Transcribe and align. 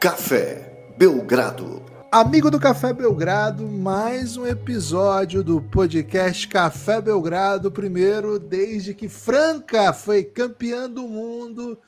Café 0.00 0.94
Belgrado. 0.96 1.82
Amigo 2.10 2.50
do 2.50 2.58
Café 2.58 2.90
Belgrado, 2.90 3.68
mais 3.68 4.34
um 4.34 4.46
episódio 4.46 5.44
do 5.44 5.60
podcast 5.60 6.48
Café 6.48 7.02
Belgrado, 7.02 7.70
primeiro 7.70 8.38
desde 8.38 8.94
que 8.94 9.10
Franca 9.10 9.92
foi 9.92 10.24
campeã 10.24 10.88
do 10.88 11.02
mundo. 11.02 11.78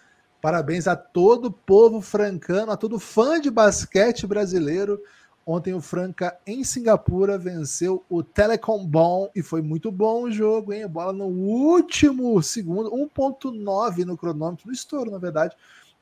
Parabéns 0.43 0.87
a 0.87 0.95
todo 0.95 1.47
o 1.47 1.51
povo 1.51 2.03
francano, 2.03 2.71
a 2.71 2.77
todo 2.77 2.99
fã 2.99 3.41
de 3.41 3.51
basquete 3.51 4.27
brasileiro. 4.27 5.01
Ontem 5.47 5.73
o 5.73 5.81
Franca 5.81 6.37
em 6.47 6.63
Singapura 6.65 7.39
venceu 7.39 8.05
o 8.11 8.23
Telecom 8.23 8.85
Bom 8.85 9.31
e 9.35 9.41
foi 9.41 9.63
muito 9.63 9.91
bom 9.91 10.25
o 10.25 10.31
jogo, 10.31 10.75
hein? 10.75 10.85
A 10.85 10.89
bola 10.89 11.15
no 11.15 11.29
último 11.29 12.43
segundo, 12.43 12.91
1.9 12.91 14.05
no 14.05 14.19
cronômetro, 14.19 14.67
no 14.67 14.73
estouro, 14.75 15.11
na 15.11 15.19
verdade. 15.19 15.57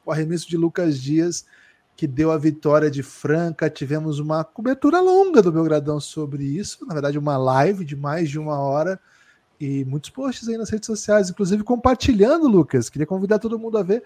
O 0.05 0.11
arremesso 0.11 0.49
de 0.49 0.57
Lucas 0.57 0.99
Dias 0.99 1.47
que 2.01 2.07
deu 2.07 2.33
a 2.33 2.39
vitória 2.39 2.91
de 2.91 3.03
Franca. 3.03 3.69
Tivemos 3.69 4.19
uma 4.19 4.43
cobertura 4.43 5.03
longa 5.03 5.43
do 5.43 5.53
Belgradão 5.53 6.01
sobre 6.01 6.45
isso, 6.45 6.87
na 6.87 6.95
verdade, 6.95 7.19
uma 7.19 7.37
live 7.37 7.85
de 7.85 7.95
mais 7.95 8.31
de 8.31 8.39
uma 8.39 8.59
hora 8.59 8.99
e 9.61 9.85
muitos 9.85 10.09
posts 10.09 10.49
aí 10.49 10.57
nas 10.57 10.71
redes 10.71 10.87
sociais, 10.87 11.29
inclusive 11.29 11.63
compartilhando, 11.63 12.49
Lucas. 12.49 12.89
Queria 12.89 13.07
convidar 13.07 13.39
todo 13.39 13.59
mundo 13.59 13.77
a 13.77 13.83
ver 13.83 14.03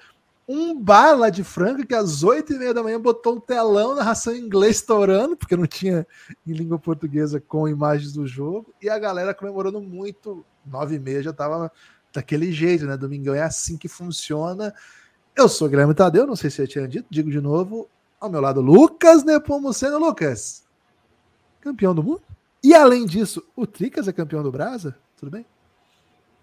um 0.49 0.77
bar 0.77 1.15
lá 1.15 1.31
de 1.31 1.45
Franca 1.45 1.87
que 1.87 1.95
às 1.95 2.25
oito 2.25 2.53
e 2.53 2.59
meia 2.59 2.75
da 2.75 2.83
manhã 2.83 3.01
botou 3.01 3.37
um 3.37 3.41
telão, 3.41 3.95
narração 3.95 4.35
em 4.35 4.41
inglês 4.41 4.79
estourando, 4.79 5.37
porque 5.37 5.57
não 5.57 5.65
tinha 5.65 6.05
em 6.45 6.53
língua 6.53 6.81
portuguesa 6.81 7.41
com 7.41 7.69
imagens 7.69 8.13
do 8.13 8.27
jogo, 8.27 8.75
e 8.83 8.89
a 8.91 8.99
galera 8.99 9.33
comemorando 9.33 9.81
muito. 9.81 10.45
Nove 10.67 10.97
e 10.97 10.99
meia 10.99 11.23
já 11.23 11.33
tava 11.33 11.71
daquele 12.13 12.51
jeito, 12.51 12.87
né? 12.87 12.97
Domingão 12.97 13.37
é 13.37 13.43
assim 13.43 13.79
que 13.79 13.87
funciona. 13.87 14.75
Eu 15.37 15.49
sou 15.49 15.69
Guilherme 15.69 15.95
Tadeu, 15.95 16.29
não 16.29 16.37
sei 16.37 16.49
se 16.49 16.63
eu 16.63 16.69
tinha 16.69 16.87
dito, 16.87 17.09
digo 17.11 17.29
de 17.29 17.41
novo. 17.41 17.91
Ao 18.21 18.31
meu 18.31 18.41
lado, 18.41 18.61
Lucas 18.61 19.25
Nepomuceno. 19.25 19.99
Lucas, 19.99 20.65
campeão 21.61 21.93
do 21.93 22.05
mundo. 22.05 22.23
E 22.63 22.73
além 22.73 23.05
disso, 23.05 23.45
o 23.57 23.67
Tricas 23.67 24.07
é 24.07 24.13
campeão 24.13 24.45
do 24.45 24.53
Brasa? 24.53 24.97
Tudo 25.17 25.33
bem? 25.33 25.45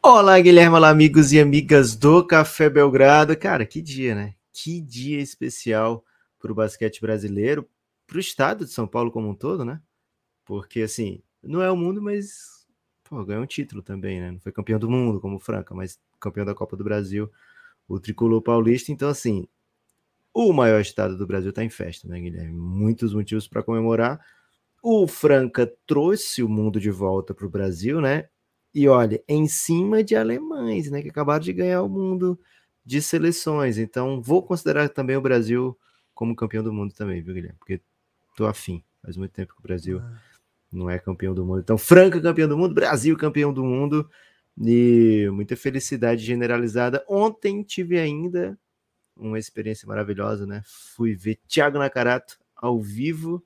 Olá, 0.03 0.38
Guilherme, 0.42 0.75
olá, 0.75 0.89
amigos 0.89 1.31
e 1.31 1.39
amigas 1.39 1.95
do 1.95 2.22
Café 2.28 2.69
Belgrado. 2.69 3.36
Cara, 3.38 3.66
que 3.66 3.81
dia, 3.81 4.14
né? 4.14 4.36
Que 4.52 4.81
dia 4.81 5.22
especial 5.22 6.03
para 6.38 6.52
o 6.52 6.56
basquete 6.56 7.00
brasileiro, 7.00 7.66
para 8.06 8.17
o 8.17 8.19
estado 8.19 8.66
de 8.66 8.72
São 8.72 8.86
Paulo 8.86 9.09
como 9.09 9.30
um 9.30 9.34
todo, 9.34 9.64
né? 9.64 9.80
Porque, 10.44 10.81
assim, 10.81 11.23
não 11.42 11.62
é 11.62 11.72
o 11.72 11.78
mundo, 11.78 12.02
mas 12.02 12.67
pô, 13.06 13.23
ganhou 13.23 13.44
um 13.44 13.47
título 13.47 13.81
também, 13.81 14.19
né? 14.19 14.31
Não 14.31 14.39
foi 14.42 14.52
campeão 14.52 14.78
do 14.78 14.89
mundo 14.89 15.22
como 15.22 15.38
o 15.38 15.39
Franca, 15.39 15.73
mas 15.73 15.97
campeão 16.19 16.45
da 16.45 16.53
Copa 16.53 16.75
do 16.75 16.84
Brasil 16.84 17.31
o 17.87 17.99
tricolor 17.99 18.41
paulista. 18.41 18.91
Então, 18.91 19.09
assim, 19.09 19.47
o 20.33 20.53
maior 20.53 20.79
estado 20.79 21.17
do 21.17 21.27
Brasil 21.27 21.49
está 21.49 21.63
em 21.63 21.69
festa, 21.69 22.07
né, 22.07 22.19
Guilherme? 22.19 22.53
Muitos 22.53 23.13
motivos 23.13 23.47
para 23.47 23.63
comemorar. 23.63 24.19
O 24.81 25.07
Franca 25.07 25.71
trouxe 25.85 26.41
o 26.41 26.49
mundo 26.49 26.79
de 26.79 26.89
volta 26.89 27.33
para 27.33 27.45
o 27.45 27.49
Brasil, 27.49 28.01
né? 28.01 28.27
E 28.73 28.88
olha, 28.88 29.21
em 29.27 29.47
cima 29.47 30.03
de 30.03 30.15
alemães, 30.15 30.89
né? 30.89 31.01
Que 31.01 31.09
acabaram 31.09 31.41
de 31.41 31.53
ganhar 31.53 31.81
o 31.81 31.89
mundo 31.89 32.39
de 32.85 33.01
seleções. 33.01 33.77
Então, 33.77 34.21
vou 34.21 34.41
considerar 34.41 34.89
também 34.89 35.16
o 35.17 35.21
Brasil 35.21 35.77
como 36.13 36.35
campeão 36.35 36.63
do 36.63 36.73
mundo 36.73 36.93
também, 36.93 37.21
viu, 37.21 37.33
Guilherme? 37.33 37.57
Porque 37.59 37.81
tô 38.35 38.45
afim. 38.45 38.83
Faz 39.03 39.17
muito 39.17 39.31
tempo 39.31 39.53
que 39.53 39.59
o 39.59 39.63
Brasil 39.63 39.99
ah. 39.99 40.17
não 40.71 40.89
é 40.89 40.97
campeão 40.97 41.33
do 41.33 41.45
mundo. 41.45 41.59
Então, 41.59 41.77
Franca 41.77 42.21
campeão 42.21 42.47
do 42.47 42.57
mundo, 42.57 42.73
Brasil 42.73 43.17
campeão 43.17 43.53
do 43.53 43.63
mundo. 43.63 44.09
E 44.59 45.30
muita 45.31 45.55
felicidade 45.55 46.23
generalizada. 46.23 47.03
Ontem 47.07 47.63
tive 47.63 47.99
ainda 47.99 48.57
uma 49.16 49.39
experiência 49.39 49.88
maravilhosa, 49.88 50.45
né? 50.45 50.62
Fui 50.66 51.16
ver 51.16 51.39
Thiago 51.47 51.78
Nakarato 51.78 52.39
ao 52.56 52.79
vivo 52.79 53.44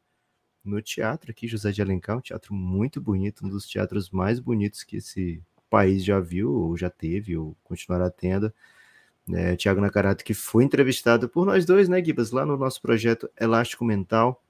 no 0.63 0.81
teatro 0.81 1.31
aqui, 1.31 1.47
José 1.47 1.71
de 1.71 1.81
Alencar, 1.81 2.17
um 2.17 2.21
teatro 2.21 2.53
muito 2.53 2.99
bonito, 2.99 3.45
um 3.45 3.49
dos 3.49 3.67
teatros 3.67 4.09
mais 4.09 4.39
bonitos 4.39 4.83
que 4.83 4.97
esse 4.97 5.41
país 5.69 6.03
já 6.03 6.19
viu, 6.19 6.51
ou 6.51 6.75
já 6.75 6.89
teve, 6.89 7.37
ou 7.37 7.55
continuará 7.63 8.09
tendo. 8.09 8.51
É, 9.31 9.55
Tiago 9.55 9.81
Nakarato, 9.81 10.23
que 10.23 10.33
foi 10.33 10.63
entrevistado 10.63 11.27
por 11.27 11.45
nós 11.45 11.65
dois, 11.65 11.89
né, 11.89 12.03
Gibas, 12.03 12.31
lá 12.31 12.45
no 12.45 12.57
nosso 12.57 12.81
projeto 12.81 13.29
Elástico 13.39 13.83
Mental. 13.83 14.43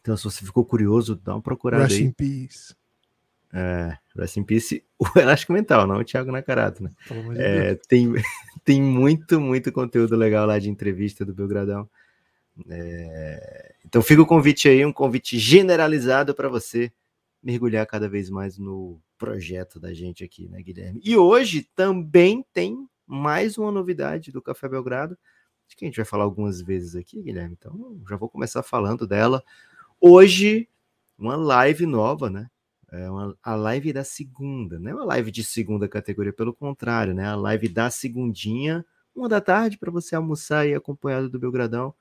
Então, 0.00 0.16
se 0.16 0.24
você 0.24 0.44
ficou 0.44 0.64
curioso, 0.64 1.14
dá 1.16 1.34
uma 1.34 1.42
procurada 1.42 1.84
Rest 1.84 1.96
aí. 1.96 2.04
In 2.04 2.12
peace. 2.12 2.74
É, 3.52 3.96
Rest 4.16 4.36
in 4.36 4.44
Peace, 4.44 4.84
o 4.98 5.18
Elástico 5.18 5.52
Mental, 5.52 5.86
não 5.86 5.98
o 5.98 6.04
Thiago 6.04 6.30
Nakarato, 6.30 6.82
né? 6.82 6.92
É, 7.36 7.74
tem, 7.88 8.12
tem 8.64 8.82
muito, 8.82 9.40
muito 9.40 9.72
conteúdo 9.72 10.16
legal 10.16 10.46
lá 10.46 10.58
de 10.58 10.68
entrevista 10.68 11.24
do 11.24 11.34
Belgradão. 11.34 11.88
É, 12.68 13.74
então 13.86 14.02
fica 14.02 14.20
o 14.20 14.26
convite 14.26 14.68
aí, 14.68 14.84
um 14.84 14.92
convite 14.92 15.38
generalizado 15.38 16.34
para 16.34 16.48
você 16.48 16.92
mergulhar 17.42 17.86
cada 17.86 18.08
vez 18.08 18.28
mais 18.28 18.58
no 18.58 19.00
projeto 19.16 19.78
da 19.78 19.94
gente 19.94 20.24
aqui, 20.24 20.48
né, 20.48 20.60
Guilherme? 20.60 21.00
E 21.04 21.16
hoje 21.16 21.68
também 21.74 22.44
tem 22.52 22.86
mais 23.06 23.56
uma 23.56 23.70
novidade 23.70 24.30
do 24.32 24.42
Café 24.42 24.68
Belgrado, 24.68 25.16
Acho 25.68 25.76
que 25.76 25.84
a 25.84 25.88
gente 25.88 25.96
vai 25.96 26.06
falar 26.06 26.24
algumas 26.24 26.62
vezes 26.62 26.96
aqui, 26.96 27.22
Guilherme, 27.22 27.54
então 27.58 28.00
já 28.08 28.16
vou 28.16 28.28
começar 28.28 28.62
falando 28.62 29.06
dela. 29.06 29.44
Hoje, 30.00 30.66
uma 31.18 31.36
live 31.36 31.84
nova, 31.84 32.30
né? 32.30 32.48
É 32.90 33.10
uma, 33.10 33.36
a 33.42 33.54
live 33.54 33.92
da 33.92 34.02
segunda, 34.04 34.78
não 34.78 34.90
é 34.90 34.94
uma 34.94 35.04
live 35.04 35.30
de 35.30 35.44
segunda 35.44 35.86
categoria, 35.86 36.32
pelo 36.32 36.54
contrário, 36.54 37.14
né? 37.14 37.26
A 37.26 37.36
live 37.36 37.68
da 37.68 37.90
segundinha, 37.90 38.84
uma 39.14 39.28
da 39.28 39.40
tarde, 39.40 39.76
para 39.76 39.90
você 39.90 40.16
almoçar 40.16 40.66
e 40.66 40.74
acompanhado 40.74 41.28
do 41.28 41.38
Belgradão, 41.38 41.94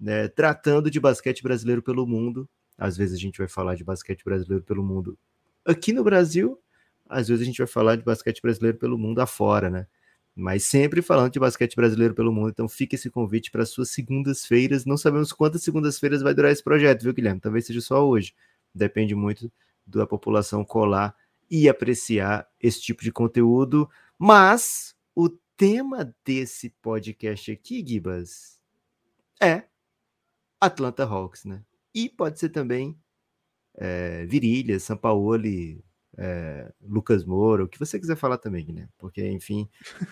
né? 0.00 0.28
tratando 0.28 0.90
de 0.90 0.98
basquete 0.98 1.42
brasileiro 1.42 1.82
pelo 1.82 2.06
mundo. 2.06 2.48
Às 2.76 2.96
vezes 2.96 3.16
a 3.16 3.20
gente 3.20 3.38
vai 3.38 3.48
falar 3.48 3.74
de 3.76 3.84
basquete 3.84 4.24
brasileiro 4.24 4.64
pelo 4.64 4.82
mundo 4.82 5.18
aqui 5.64 5.92
no 5.92 6.04
Brasil, 6.04 6.60
às 7.08 7.28
vezes 7.28 7.42
a 7.42 7.46
gente 7.46 7.58
vai 7.58 7.66
falar 7.66 7.96
de 7.96 8.04
basquete 8.04 8.40
brasileiro 8.42 8.78
pelo 8.78 8.98
mundo 8.98 9.20
afora, 9.20 9.70
né? 9.70 9.86
Mas 10.34 10.64
sempre 10.64 11.00
falando 11.02 11.32
de 11.32 11.40
basquete 11.40 11.74
brasileiro 11.76 12.14
pelo 12.14 12.32
mundo. 12.32 12.50
Então 12.50 12.68
fica 12.68 12.94
esse 12.94 13.08
convite 13.08 13.50
para 13.50 13.64
suas 13.64 13.90
segundas-feiras. 13.90 14.84
Não 14.84 14.96
sabemos 14.96 15.32
quantas 15.32 15.62
segundas-feiras 15.62 16.20
vai 16.20 16.34
durar 16.34 16.52
esse 16.52 16.62
projeto, 16.62 17.02
viu, 17.02 17.14
Guilherme? 17.14 17.40
Talvez 17.40 17.66
seja 17.66 17.80
só 17.80 18.06
hoje. 18.06 18.34
Depende 18.74 19.14
muito 19.14 19.50
da 19.86 20.06
população 20.06 20.64
colar 20.64 21.14
e 21.50 21.68
apreciar 21.68 22.48
esse 22.60 22.80
tipo 22.80 23.02
de 23.02 23.12
conteúdo. 23.12 23.88
Mas 24.18 24.96
o 25.14 25.28
tema 25.56 26.14
desse 26.24 26.70
podcast 26.82 27.50
aqui, 27.50 27.84
Gibas, 27.86 28.60
é 29.40 29.64
Atlanta 30.60 31.04
Hawks, 31.04 31.44
né? 31.44 31.62
E 31.94 32.08
pode 32.08 32.38
ser 32.38 32.48
também 32.48 32.98
é, 33.74 34.26
Virilha, 34.26 34.78
Sampaoli, 34.80 35.84
é, 36.16 36.72
Lucas 36.80 37.24
Moura, 37.24 37.64
o 37.64 37.68
que 37.68 37.78
você 37.78 37.98
quiser 37.98 38.16
falar 38.16 38.38
também, 38.38 38.72
né? 38.72 38.88
Porque, 38.98 39.26
enfim, 39.28 39.68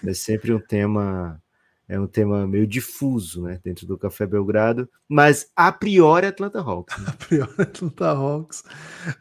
é 0.07 0.15
sempre 0.15 0.53
um 0.53 0.61
tema 0.61 1.43
é 1.89 2.01
um 2.01 2.07
tema 2.07 2.47
meio 2.47 2.67
difuso, 2.67 3.43
né, 3.43 3.61
dentro 3.63 3.87
do 3.87 3.99
Café 3.99 4.27
Belgrado, 4.27 4.89
mas 5.09 5.51
a 5.55 5.71
priori 5.71 6.27
Atlanta 6.27 6.61
Hawks. 6.61 6.97
Né? 6.99 7.05
A 7.09 7.13
priori 7.13 7.53
Atlanta 7.59 8.09
Hawks. 8.09 8.65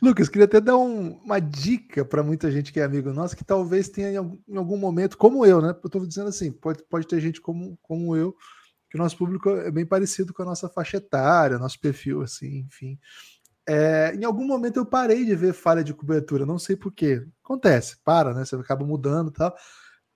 Lucas, 0.02 0.30
queria 0.30 0.46
até 0.46 0.62
dar 0.62 0.78
um, 0.78 1.20
uma 1.24 1.40
dica 1.40 2.06
para 2.06 2.24
muita 2.24 2.50
gente 2.50 2.72
que 2.72 2.80
é 2.80 2.84
amigo 2.84 3.12
nosso, 3.12 3.36
que 3.36 3.44
talvez 3.44 3.90
tenha 3.90 4.12
em 4.12 4.18
algum, 4.18 4.38
em 4.48 4.58
algum 4.58 4.78
momento, 4.78 5.18
como 5.18 5.46
eu, 5.46 5.62
né, 5.62 5.70
eu 5.70 5.88
estou 5.88 6.06
dizendo 6.06 6.30
assim, 6.30 6.52
pode, 6.52 6.84
pode 6.90 7.06
ter 7.06 7.20
gente 7.20 7.42
como, 7.42 7.78
como 7.82 8.16
eu, 8.16 8.36
que 8.90 8.98
o 8.98 9.02
nosso 9.02 9.18
público 9.18 9.50
é 9.50 9.72
bem 9.72 9.86
parecido 9.86 10.34
com 10.34 10.44
a 10.44 10.46
nossa 10.46 10.70
faixa 10.70 10.98
etária, 10.98 11.58
nosso 11.58 11.80
perfil, 11.80 12.22
assim, 12.22 12.60
enfim. 12.60 12.98
É, 13.68 14.14
em 14.14 14.24
algum 14.26 14.46
momento 14.46 14.78
eu 14.78 14.86
parei 14.86 15.26
de 15.26 15.36
ver 15.36 15.54
falha 15.54 15.84
de 15.84 15.94
cobertura, 15.94 16.46
não 16.46 16.60
sei 16.60 16.76
porquê. 16.76 17.26
Acontece, 17.44 17.98
para, 18.04 18.34
né, 18.34 18.46
você 18.46 18.56
acaba 18.56 18.86
mudando 18.86 19.30
e 19.30 19.34
tal, 19.34 19.54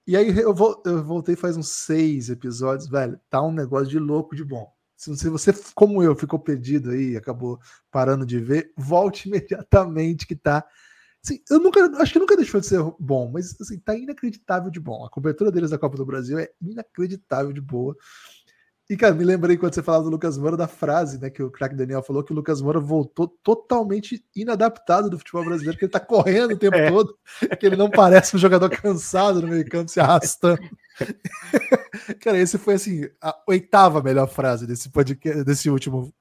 e 0.07 0.15
aí 0.15 0.30
eu, 0.30 0.56
eu 0.86 1.04
voltei 1.04 1.36
faz 1.36 1.57
uns 1.57 1.69
seis 1.69 2.30
episódios, 2.30 2.88
velho. 2.88 3.19
Tá 3.30 3.42
um 3.42 3.51
negócio 3.51 3.89
de 3.89 4.00
louco 4.00 4.36
de 4.36 4.44
bom. 4.44 4.71
Se 4.95 5.30
você, 5.30 5.54
como 5.75 6.01
eu, 6.01 6.15
ficou 6.15 6.39
perdido 6.39 6.89
aí 6.89 7.15
acabou 7.15 7.59
parando 7.92 8.25
de 8.25 8.39
ver, 8.39 8.71
volte 8.75 9.27
imediatamente 9.30 10.25
que 10.25 10.36
tá. 10.36 10.65
Assim, 11.24 11.39
eu 11.50 11.59
nunca, 11.59 11.86
acho 12.01 12.13
que 12.13 12.19
nunca 12.19 12.38
deixou 12.38 12.62
de 12.62 12.68
ser 12.68 12.80
bom, 13.00 13.30
mas 13.30 13.56
assim, 13.59 13.80
tá 13.80 13.95
inacreditável 13.95 14.71
de 14.71 14.80
bom. 14.80 15.06
A 15.06 15.09
cobertura 15.09 15.51
deles 15.51 15.71
da 15.71 15.77
Copa 15.77 15.98
do 15.98 16.06
Brasil 16.06 16.39
é 16.39 16.50
inacreditável 16.62 17.51
de 17.51 17.62
boa. 17.62 17.95
E, 18.89 18.95
cara, 18.95 19.13
me 19.13 19.25
lembrei 19.25 19.57
quando 19.57 19.74
você 19.74 19.84
falava 19.84 20.06
do 20.06 20.10
Lucas 20.10 20.38
Moura 20.38 20.56
da 20.56 20.68
frase, 20.68 21.19
né, 21.19 21.30
que 21.30 21.44
o 21.44 21.51
craque 21.51 21.75
Daniel 21.75 22.01
falou 22.01 22.24
que 22.24 22.31
o 22.31 22.36
Lucas 22.36 22.62
Moura 22.62 22.80
voltou 22.80 23.28
totalmente 23.28 24.24
inadaptado 24.34 25.10
do 25.10 25.18
futebol 25.18 25.44
brasileiro, 25.44 25.78
que 25.78 25.84
ele 25.84 25.92
tá 25.92 26.00
correndo 26.00 26.54
o 26.54 26.57
tempo 26.57 26.75
é. 26.78 26.89
todo, 26.89 27.18
que 27.60 27.66
ele 27.66 27.75
não 27.75 27.89
parece 27.89 28.34
um 28.34 28.39
jogador 28.39 28.69
cansado 28.69 29.42
no 29.42 29.48
meio-campo, 29.50 29.92
se 29.92 30.00
arrastando. 30.00 30.62
cara, 32.22 32.38
esse 32.38 32.57
foi 32.57 32.75
assim, 32.75 33.10
a 33.22 33.38
oitava 33.45 34.01
melhor 34.01 34.28
frase 34.30 34.66
desse 34.66 34.89
podcast, 34.89 35.44
desse 35.44 35.69
último 35.69 36.13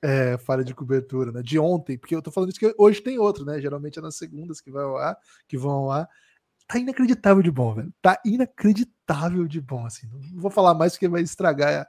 é, 0.00 0.38
falha 0.38 0.62
de 0.62 0.74
cobertura, 0.74 1.32
né? 1.32 1.42
De 1.42 1.58
ontem, 1.58 1.98
porque 1.98 2.14
eu 2.14 2.22
tô 2.22 2.30
falando 2.30 2.50
isso 2.50 2.60
que 2.60 2.72
hoje 2.78 3.00
tem 3.00 3.18
outro, 3.18 3.44
né? 3.44 3.60
Geralmente 3.60 3.98
é 3.98 4.02
nas 4.02 4.16
segundas 4.16 4.60
que 4.60 4.70
vai 4.70 4.84
ao 4.84 4.96
ar, 4.96 5.16
que 5.48 5.58
vão 5.58 5.72
ao 5.72 5.90
ar 5.90 6.08
tá 6.72 6.78
inacreditável 6.78 7.42
de 7.42 7.50
bom, 7.50 7.74
velho. 7.74 7.92
Tá 8.00 8.20
inacreditável 8.24 9.46
de 9.46 9.60
bom, 9.60 9.84
assim. 9.84 10.08
Não 10.32 10.40
vou 10.40 10.50
falar 10.50 10.74
mais 10.74 10.92
porque 10.92 11.08
vai 11.08 11.22
estragar 11.22 11.86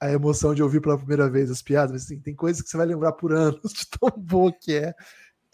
a 0.00 0.12
emoção 0.12 0.54
de 0.54 0.62
ouvir 0.62 0.80
pela 0.80 0.98
primeira 0.98 1.28
vez 1.28 1.50
as 1.50 1.62
piadas, 1.62 2.04
assim, 2.04 2.20
tem 2.20 2.34
coisas 2.34 2.62
que 2.62 2.68
você 2.68 2.76
vai 2.76 2.86
lembrar 2.86 3.12
por 3.12 3.32
anos 3.32 3.60
de 3.72 3.86
tão 3.88 4.10
boa 4.16 4.52
que 4.52 4.74
é. 4.74 4.94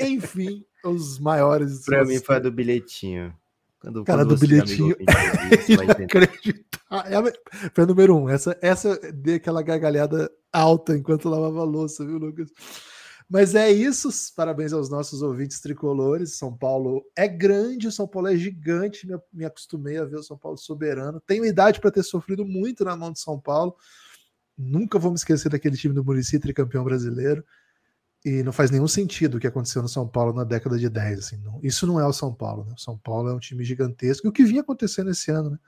Enfim, 0.00 0.64
os 0.84 1.18
maiores. 1.18 1.84
Pra 1.86 2.04
mim 2.04 2.18
foi 2.18 2.36
a 2.36 2.40
do 2.40 2.50
bilhetinho. 2.50 3.34
Quando, 3.80 4.04
cara 4.04 4.22
quando 4.24 4.34
do 4.34 4.40
bilhetinho. 4.40 4.96
Acreditar. 6.02 6.74
É 7.06 7.16
a, 7.16 7.22
foi 7.72 7.84
a 7.84 7.86
número 7.86 8.16
um. 8.16 8.28
Essa, 8.28 8.58
essa 8.60 8.98
deu 9.12 9.36
aquela 9.36 9.62
gargalhada 9.62 10.30
alta 10.52 10.96
enquanto 10.96 11.28
lavava 11.28 11.60
a 11.60 11.64
louça, 11.64 12.04
viu, 12.04 12.18
Lucas? 12.18 12.50
Mas 13.28 13.54
é 13.54 13.70
isso. 13.70 14.08
Parabéns 14.36 14.72
aos 14.72 14.88
nossos 14.88 15.22
ouvintes 15.22 15.60
tricolores. 15.60 16.36
São 16.36 16.56
Paulo 16.56 17.04
é 17.16 17.26
grande, 17.26 17.90
São 17.90 18.06
Paulo 18.06 18.28
é 18.28 18.36
gigante. 18.36 19.06
Me, 19.06 19.18
me 19.32 19.44
acostumei 19.44 19.98
a 19.98 20.04
ver 20.04 20.16
o 20.16 20.22
São 20.22 20.36
Paulo 20.36 20.56
soberano. 20.58 21.20
Tenho 21.20 21.44
idade 21.44 21.80
para 21.80 21.90
ter 21.90 22.02
sofrido 22.02 22.44
muito 22.44 22.84
na 22.84 22.96
mão 22.96 23.12
de 23.12 23.20
São 23.20 23.40
Paulo. 23.40 23.76
Nunca 24.56 24.98
vou 24.98 25.10
me 25.10 25.16
esquecer 25.16 25.48
daquele 25.48 25.76
time 25.76 25.94
do 25.94 26.04
Murici, 26.04 26.38
tricampeão 26.38 26.84
brasileiro. 26.84 27.44
E 28.24 28.42
não 28.42 28.52
faz 28.52 28.70
nenhum 28.70 28.88
sentido 28.88 29.36
o 29.36 29.40
que 29.40 29.46
aconteceu 29.46 29.82
no 29.82 29.88
São 29.88 30.08
Paulo 30.08 30.32
na 30.32 30.44
década 30.44 30.78
de 30.78 30.88
10. 30.88 31.18
Assim, 31.18 31.36
não, 31.38 31.60
isso 31.62 31.86
não 31.86 32.00
é 32.00 32.06
o 32.06 32.12
São 32.12 32.32
Paulo. 32.32 32.64
Né? 32.64 32.74
O 32.76 32.80
São 32.80 32.96
Paulo 32.96 33.28
é 33.28 33.34
um 33.34 33.38
time 33.38 33.64
gigantesco. 33.64 34.26
E 34.26 34.30
o 34.30 34.32
que 34.32 34.44
vinha 34.44 34.60
acontecendo 34.60 35.10
esse 35.10 35.30
ano, 35.30 35.50
né? 35.50 35.58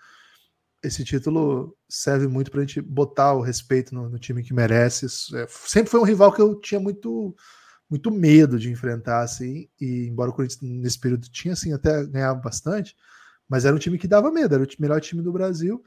Esse 0.87 1.05
título 1.05 1.77
serve 1.89 2.29
muito 2.29 2.51
para 2.51 2.61
a 2.61 2.65
gente 2.65 2.81
botar 2.81 3.35
o 3.35 3.43
respeito 3.43 3.95
no, 3.95 4.09
no 4.09 4.19
time 4.19 4.43
que 4.43 4.55
merece. 4.55 5.07
É, 5.37 5.47
sempre 5.49 5.91
foi 5.91 6.01
um 6.01 6.05
rival 6.05 6.33
que 6.33 6.41
eu 6.41 6.55
tinha 6.61 6.81
muito 6.81 7.35
muito 7.89 8.11
medo 8.11 8.59
de 8.59 8.69
enfrentar, 8.69 9.23
assim, 9.23 9.69
e 9.81 10.09
embora 10.09 10.31
o 10.31 10.35
Corinthians 10.35 10.61
nesse 10.61 10.99
período 10.99 11.29
tinha, 11.29 11.55
assim, 11.55 11.73
até 11.73 12.05
ganhava 12.05 12.41
bastante, 12.41 12.97
mas 13.49 13.65
era 13.65 13.77
um 13.77 13.79
time 13.79 13.97
que 13.97 14.09
dava 14.09 14.29
medo, 14.31 14.57
era 14.57 14.65
o 14.65 14.67
melhor 14.81 15.01
time 15.01 15.23
do 15.23 15.33
Brasil, 15.33 15.81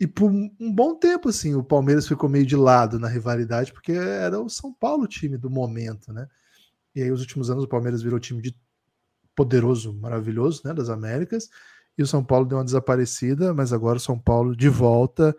e 0.00 0.06
por 0.06 0.30
um 0.30 0.72
bom 0.72 0.96
tempo, 0.96 1.28
assim, 1.28 1.54
o 1.54 1.62
Palmeiras 1.62 2.08
ficou 2.08 2.28
meio 2.28 2.44
de 2.44 2.56
lado 2.56 2.98
na 2.98 3.08
rivalidade, 3.08 3.72
porque 3.72 3.92
era 3.92 4.40
o 4.40 4.48
São 4.48 4.72
Paulo 4.72 5.06
time 5.06 5.36
do 5.36 5.48
momento, 5.48 6.12
né? 6.12 6.26
E 6.94 7.02
aí, 7.02 7.12
os 7.12 7.20
últimos 7.20 7.50
anos, 7.50 7.64
o 7.64 7.68
Palmeiras 7.68 8.02
virou 8.02 8.18
time 8.18 8.42
de 8.42 8.56
poderoso, 9.36 9.92
maravilhoso, 9.94 10.62
né? 10.64 10.74
Das 10.74 10.88
Américas, 10.88 11.48
e 11.96 12.02
o 12.02 12.06
São 12.06 12.24
Paulo 12.24 12.46
deu 12.46 12.58
uma 12.58 12.64
desaparecida, 12.64 13.54
mas 13.54 13.72
agora 13.72 13.98
o 13.98 14.00
São 14.00 14.18
Paulo 14.18 14.56
de 14.56 14.68
volta 14.68 15.36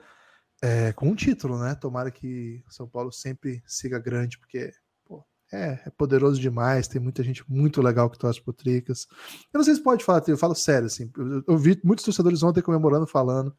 é, 0.61 0.93
com 0.93 1.09
um 1.09 1.15
título, 1.15 1.59
né? 1.59 1.75
Tomara 1.75 2.09
que 2.09 2.63
o 2.67 2.73
São 2.73 2.87
Paulo 2.87 3.11
sempre 3.11 3.61
siga 3.67 3.99
grande, 3.99 4.37
porque 4.39 4.71
pô, 5.05 5.23
é, 5.51 5.81
é, 5.85 5.89
poderoso 5.91 6.39
demais, 6.39 6.87
tem 6.87 7.01
muita 7.01 7.23
gente 7.23 7.43
muito 7.49 7.81
legal 7.81 8.09
que 8.09 8.17
torce 8.17 8.41
pro 8.41 8.53
Tricas. 8.53 9.07
Eu 9.53 9.57
não 9.57 9.63
sei 9.63 9.75
se 9.75 9.83
pode 9.83 10.03
falar, 10.03 10.23
eu 10.27 10.37
falo 10.37 10.55
sério, 10.55 10.87
assim, 10.87 11.11
eu, 11.47 11.57
vi 11.57 11.79
muitos 11.83 12.05
torcedores 12.05 12.41
ontem 12.41 12.61
comemorando, 12.61 13.05
falando 13.05 13.55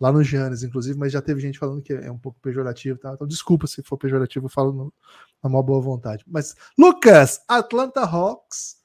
lá 0.00 0.10
no 0.10 0.22
Giannis, 0.24 0.62
inclusive, 0.62 0.98
mas 0.98 1.12
já 1.12 1.20
teve 1.20 1.40
gente 1.40 1.58
falando 1.58 1.82
que 1.82 1.92
é 1.92 2.10
um 2.10 2.18
pouco 2.18 2.40
pejorativo, 2.40 2.98
tá? 2.98 3.12
Então, 3.12 3.26
desculpa 3.26 3.66
se 3.66 3.82
for 3.82 3.98
pejorativo, 3.98 4.46
eu 4.46 4.50
falo 4.50 4.72
no, 4.72 4.94
na 5.42 5.50
maior 5.50 5.62
boa 5.62 5.80
vontade. 5.80 6.24
Mas, 6.26 6.56
Lucas, 6.76 7.40
Atlanta 7.46 8.00
Hawks. 8.00 8.79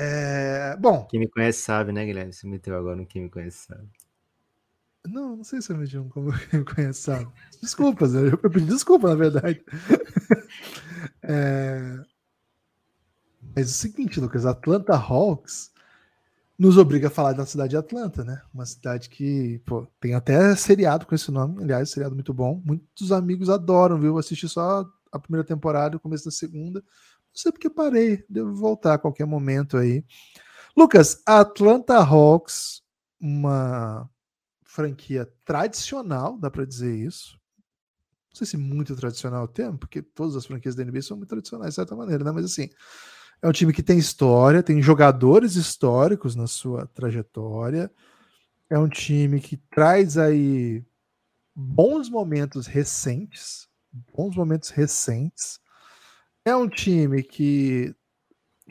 É... 0.00 0.76
Bom. 0.76 1.04
Quem 1.06 1.18
me 1.18 1.28
conhece 1.28 1.60
sabe, 1.60 1.90
né, 1.90 2.06
Guilherme? 2.06 2.32
Você 2.32 2.46
meteu 2.46 2.76
agora 2.76 2.94
no 2.94 3.04
Quem 3.04 3.22
Me 3.22 3.28
Conhece 3.28 3.66
Sabe. 3.66 3.88
Não, 5.04 5.36
não 5.36 5.44
sei 5.44 5.60
se 5.60 5.72
eu 5.72 5.76
meti 5.76 5.98
um 5.98 6.08
como 6.08 6.30
quem 6.48 6.60
me 6.60 6.64
conhece 6.64 7.00
sabe. 7.00 7.28
Desculpas, 7.60 8.14
eu, 8.14 8.38
pedi 8.38 8.66
desculpa, 8.66 9.08
na 9.08 9.16
verdade. 9.16 9.64
é... 11.22 11.98
Mas 13.56 13.66
é 13.66 13.70
o 13.70 13.74
seguinte, 13.74 14.20
Lucas, 14.20 14.46
Atlanta 14.46 14.94
Hawks 14.94 15.72
nos 16.56 16.76
obriga 16.76 17.08
a 17.08 17.10
falar 17.10 17.32
da 17.32 17.46
cidade 17.46 17.70
de 17.70 17.76
Atlanta, 17.76 18.22
né? 18.22 18.40
Uma 18.54 18.66
cidade 18.66 19.08
que 19.08 19.60
pô, 19.64 19.86
tem 20.00 20.14
até 20.14 20.54
seriado 20.54 21.06
com 21.06 21.14
esse 21.14 21.30
nome, 21.32 21.62
aliás, 21.62 21.90
seriado 21.90 22.14
muito 22.14 22.32
bom. 22.32 22.62
Muitos 22.64 23.10
amigos 23.10 23.48
adoram, 23.48 23.98
viu? 23.98 24.16
Assisti 24.16 24.48
só 24.48 24.86
a 25.10 25.18
primeira 25.18 25.44
temporada, 25.44 25.96
o 25.96 26.00
começo 26.00 26.24
da 26.24 26.30
segunda. 26.30 26.84
Não 27.34 27.40
sei 27.40 27.52
porque 27.52 27.70
parei, 27.70 28.24
devo 28.28 28.54
voltar 28.54 28.94
a 28.94 28.98
qualquer 28.98 29.26
momento 29.26 29.76
aí. 29.76 30.04
Lucas, 30.76 31.22
Atlanta 31.26 31.96
Hawks, 31.96 32.82
uma 33.20 34.08
franquia 34.64 35.28
tradicional, 35.44 36.38
dá 36.38 36.50
para 36.50 36.64
dizer 36.64 36.94
isso. 36.94 37.38
Não 38.30 38.36
sei 38.36 38.46
se 38.46 38.56
muito 38.56 38.94
tradicional 38.94 39.44
o 39.44 39.48
termo, 39.48 39.78
porque 39.78 40.02
todas 40.02 40.36
as 40.36 40.46
franquias 40.46 40.74
da 40.74 40.84
NBA 40.84 41.02
são 41.02 41.16
muito 41.16 41.30
tradicionais 41.30 41.70
de 41.70 41.76
certa 41.76 41.96
maneira, 41.96 42.22
né? 42.22 42.30
Mas 42.30 42.44
assim, 42.44 42.68
é 43.42 43.48
um 43.48 43.52
time 43.52 43.72
que 43.72 43.82
tem 43.82 43.98
história, 43.98 44.62
tem 44.62 44.82
jogadores 44.82 45.56
históricos 45.56 46.34
na 46.34 46.46
sua 46.46 46.86
trajetória. 46.86 47.90
É 48.70 48.78
um 48.78 48.88
time 48.88 49.40
que 49.40 49.56
traz 49.56 50.18
aí 50.18 50.84
bons 51.54 52.08
momentos 52.08 52.66
recentes, 52.66 53.68
bons 54.14 54.36
momentos 54.36 54.70
recentes. 54.70 55.60
É 56.48 56.56
um 56.56 56.66
time 56.66 57.22
que 57.22 57.94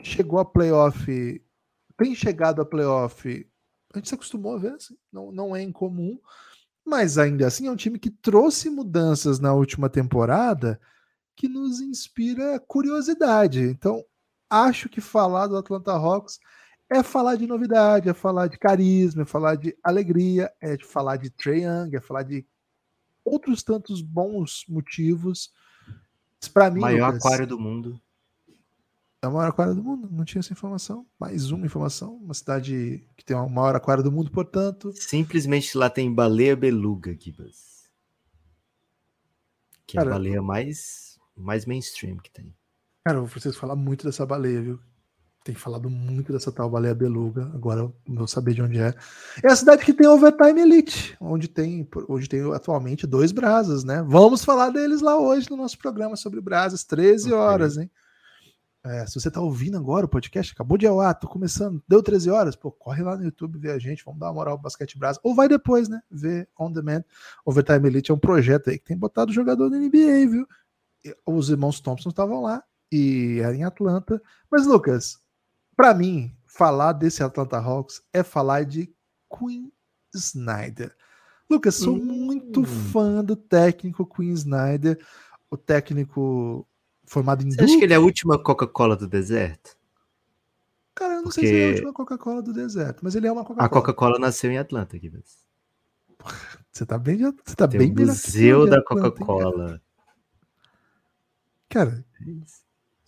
chegou 0.02 0.40
a 0.40 0.44
playoff, 0.44 1.40
tem 1.96 2.12
chegado 2.12 2.60
a 2.60 2.64
playoff. 2.64 3.48
A 3.94 3.98
gente 3.98 4.08
se 4.08 4.16
acostumou 4.16 4.56
a 4.56 4.58
ver, 4.58 4.72
assim, 4.72 4.98
não, 5.12 5.30
não 5.30 5.54
é 5.54 5.62
incomum, 5.62 6.18
mas 6.84 7.18
ainda 7.18 7.46
assim 7.46 7.68
é 7.68 7.70
um 7.70 7.76
time 7.76 7.96
que 7.96 8.10
trouxe 8.10 8.68
mudanças 8.68 9.38
na 9.38 9.54
última 9.54 9.88
temporada 9.88 10.80
que 11.36 11.46
nos 11.48 11.80
inspira 11.80 12.58
curiosidade. 12.58 13.60
Então, 13.60 14.04
acho 14.50 14.88
que 14.88 15.00
falar 15.00 15.46
do 15.46 15.56
Atlanta 15.56 15.92
Hawks 15.92 16.40
é 16.90 17.00
falar 17.00 17.36
de 17.36 17.46
novidade, 17.46 18.08
é 18.08 18.12
falar 18.12 18.48
de 18.48 18.58
carisma, 18.58 19.22
é 19.22 19.24
falar 19.24 19.54
de 19.54 19.78
alegria, 19.84 20.52
é 20.60 20.76
de 20.76 20.84
falar 20.84 21.16
de 21.16 21.30
Trae 21.30 21.62
Young, 21.62 21.94
é 21.94 22.00
falar 22.00 22.24
de 22.24 22.44
outros 23.24 23.62
tantos 23.62 24.02
bons 24.02 24.64
motivos. 24.68 25.52
Para 26.52 26.70
mim, 26.70 26.80
maior 26.80 27.12
Lucas, 27.12 27.24
aquário 27.24 27.46
do 27.46 27.58
mundo. 27.58 28.00
É 29.20 29.26
o 29.26 29.32
maior 29.32 29.48
aquário 29.48 29.74
do 29.74 29.82
mundo, 29.82 30.08
não 30.10 30.24
tinha 30.24 30.38
essa 30.40 30.52
informação. 30.52 31.04
Mais 31.18 31.50
uma 31.50 31.66
informação, 31.66 32.14
uma 32.14 32.34
cidade 32.34 33.04
que 33.16 33.24
tem 33.24 33.36
o 33.36 33.48
maior 33.48 33.74
aquário 33.74 34.02
do 34.02 34.12
mundo, 34.12 34.30
portanto. 34.30 34.92
Simplesmente 34.94 35.76
lá 35.76 35.90
tem 35.90 36.14
baleia 36.14 36.54
beluga. 36.54 37.16
Que 37.16 37.34
é 39.98 40.00
a 40.00 40.04
baleia 40.04 40.40
mais, 40.40 41.18
mais 41.36 41.66
mainstream 41.66 42.18
que 42.18 42.30
tem. 42.30 42.54
Cara, 43.04 43.18
eu 43.18 43.26
preciso 43.26 43.58
falar 43.58 43.74
muito 43.74 44.04
dessa 44.04 44.24
baleia, 44.24 44.62
viu? 44.62 44.80
Tem 45.44 45.54
falado 45.54 45.88
muito 45.88 46.32
dessa 46.32 46.52
tal 46.52 46.68
baleia 46.68 46.94
beluga. 46.94 47.50
Agora 47.54 47.80
eu 47.80 47.94
vou 48.06 48.26
saber 48.26 48.54
de 48.54 48.62
onde 48.62 48.78
é. 48.78 48.92
É 49.42 49.50
a 49.50 49.56
cidade 49.56 49.84
que 49.84 49.94
tem 49.94 50.06
Overtime 50.06 50.60
Elite, 50.60 51.16
onde 51.20 51.48
tem, 51.48 51.88
onde 52.08 52.28
tem 52.28 52.52
atualmente 52.52 53.06
dois 53.06 53.32
brasas, 53.32 53.84
né? 53.84 54.04
Vamos 54.06 54.44
falar 54.44 54.70
deles 54.70 55.00
lá 55.00 55.18
hoje 55.18 55.48
no 55.50 55.56
nosso 55.56 55.78
programa 55.78 56.16
sobre 56.16 56.40
brasas, 56.40 56.84
13 56.84 57.32
horas, 57.32 57.78
hein? 57.78 57.90
É, 58.84 59.06
se 59.06 59.20
você 59.20 59.30
tá 59.30 59.40
ouvindo 59.40 59.76
agora 59.76 60.06
o 60.06 60.08
podcast, 60.08 60.52
acabou 60.52 60.78
de 60.78 60.86
ao 60.86 61.14
tô 61.14 61.26
começando, 61.26 61.82
deu 61.86 62.02
13 62.02 62.30
horas, 62.30 62.56
pô, 62.56 62.70
corre 62.70 63.02
lá 63.02 63.16
no 63.16 63.24
YouTube, 63.24 63.58
vê 63.58 63.70
a 63.70 63.78
gente, 63.78 64.04
vamos 64.04 64.20
dar 64.20 64.28
uma 64.28 64.34
moral 64.34 64.56
pro 64.56 64.64
Basquete 64.64 64.98
Brasa. 64.98 65.20
Ou 65.22 65.34
vai 65.34 65.48
depois, 65.48 65.88
né? 65.88 66.00
Ver 66.10 66.48
On 66.58 66.70
Demand. 66.70 67.04
Overtime 67.44 67.86
Elite 67.88 68.10
é 68.10 68.14
um 68.14 68.18
projeto 68.18 68.70
aí 68.70 68.78
que 68.78 68.84
tem 68.84 68.96
botado 68.96 69.32
jogador 69.32 69.68
da 69.68 69.76
NBA, 69.76 70.28
viu? 70.30 70.46
Os 71.26 71.50
irmãos 71.50 71.80
Thompson 71.80 72.10
estavam 72.10 72.42
lá, 72.42 72.62
e 72.90 73.40
era 73.42 73.54
em 73.54 73.64
Atlanta. 73.64 74.22
Mas, 74.50 74.66
Lucas, 74.66 75.18
para 75.78 75.94
mim, 75.94 76.34
falar 76.44 76.92
desse 76.92 77.22
Atlanta 77.22 77.56
Hawks 77.56 78.02
é 78.12 78.24
falar 78.24 78.64
de 78.64 78.92
Queen 79.32 79.72
Snyder. 80.12 80.92
Lucas, 81.48 81.76
sou 81.76 81.94
hum. 81.94 82.04
muito 82.04 82.64
fã 82.64 83.22
do 83.24 83.36
técnico 83.36 84.04
Queen 84.04 84.32
Snyder, 84.32 84.98
o 85.48 85.56
técnico 85.56 86.66
formado 87.06 87.44
em. 87.44 87.50
Você 87.52 87.58
Duke. 87.58 87.70
acha 87.70 87.78
que 87.78 87.84
ele 87.84 87.92
é 87.92 87.96
a 87.96 88.00
última 88.00 88.42
Coca-Cola 88.42 88.96
do 88.96 89.06
deserto? 89.06 89.78
Cara, 90.96 91.12
eu 91.12 91.16
não 91.18 91.24
Porque... 91.24 91.42
sei 91.42 91.48
se 91.48 91.54
ele 91.54 91.62
é 91.62 91.66
a 91.66 91.70
última 91.70 91.92
Coca-Cola 91.92 92.42
do 92.42 92.52
deserto, 92.52 93.00
mas 93.04 93.14
ele 93.14 93.28
é 93.28 93.32
uma 93.32 93.44
Coca-Cola. 93.44 93.66
A 93.66 93.68
Coca-Cola 93.68 94.18
nasceu 94.18 94.50
em 94.50 94.58
Atlanta, 94.58 94.96
aqui. 94.96 95.12
Você 96.72 96.84
tá 96.84 96.98
bem, 96.98 97.18
você 97.18 97.56
tá 97.56 97.66
Tem 97.66 97.92
bem 97.92 98.04
o 98.04 98.08
Museu 98.08 98.68
da 98.68 98.82
Coca-Cola. 98.82 99.80
Cara, 101.68 102.04
é 102.20 102.24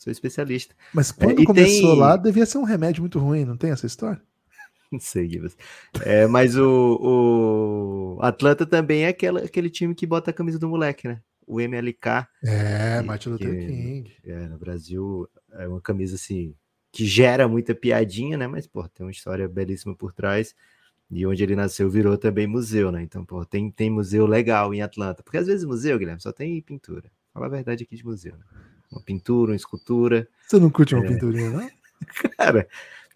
Sou 0.01 0.11
especialista. 0.11 0.75
Mas 0.95 1.11
é, 1.11 1.13
quando 1.13 1.43
é, 1.43 1.45
começou 1.45 1.91
tem... 1.91 2.01
lá, 2.01 2.17
devia 2.17 2.47
ser 2.47 2.57
um 2.57 2.65
remédio 2.65 3.03
muito 3.03 3.19
ruim, 3.19 3.45
não 3.45 3.59
tem 3.59 3.71
essa 3.71 3.87
história? 3.87 4.21
Não 4.91 4.99
sei, 4.99 5.29
Gibas. 5.29 5.57
É, 6.05 6.27
mas 6.27 6.57
o, 6.57 8.17
o 8.17 8.23
Atlanta 8.23 8.67
também 8.67 9.05
é 9.05 9.09
aquela, 9.09 9.45
aquele 9.45 9.71
time 9.71 9.95
que 9.95 10.07
bota 10.07 10.31
a 10.31 10.35
camisa 10.35 10.59
do 10.59 10.69
moleque, 10.69 11.07
né? 11.07 11.21
O 11.47 11.61
MLK. 11.61 12.27
É, 12.43 13.03
Martin 13.03 13.29
Luther 13.29 13.51
King. 13.51 14.11
É, 14.25 14.49
no 14.49 14.59
Brasil 14.59 15.29
é 15.53 15.69
uma 15.69 15.81
camisa 15.81 16.17
assim 16.17 16.57
que 16.91 17.05
gera 17.05 17.47
muita 17.47 17.73
piadinha, 17.73 18.37
né? 18.37 18.49
Mas, 18.49 18.67
pô, 18.67 18.89
tem 18.89 19.07
uma 19.07 19.13
história 19.13 19.47
belíssima 19.47 19.95
por 19.95 20.13
trás. 20.13 20.57
E 21.11 21.27
onde 21.27 21.43
ele 21.43 21.55
nasceu 21.55 21.91
virou 21.91 22.17
também 22.17 22.47
museu, 22.47 22.91
né? 22.91 23.03
Então, 23.03 23.25
pô, 23.25 23.45
tem, 23.45 23.71
tem 23.71 23.91
museu 23.91 24.27
legal 24.27 24.73
em 24.75 24.81
Atlanta. 24.81 25.23
Porque 25.23 25.39
às 25.39 25.47
vezes 25.47 25.65
museu, 25.65 25.99
Guilherme, 25.99 26.23
só 26.23 26.33
tem 26.33 26.61
pintura. 26.63 27.13
Fala 27.33 27.47
a 27.47 27.51
verdade 27.51 27.85
aqui 27.85 27.95
de 27.95 28.05
museu, 28.05 28.37
né? 28.37 28.45
Uma 28.91 29.01
pintura, 29.01 29.53
uma 29.53 29.57
escultura. 29.57 30.29
Você 30.47 30.59
não 30.59 30.71
curte 30.71 30.95
uma 30.95 31.05
é... 31.05 31.09
pinturinha, 31.09 31.51
não? 31.51 31.71
Cara, 32.37 32.67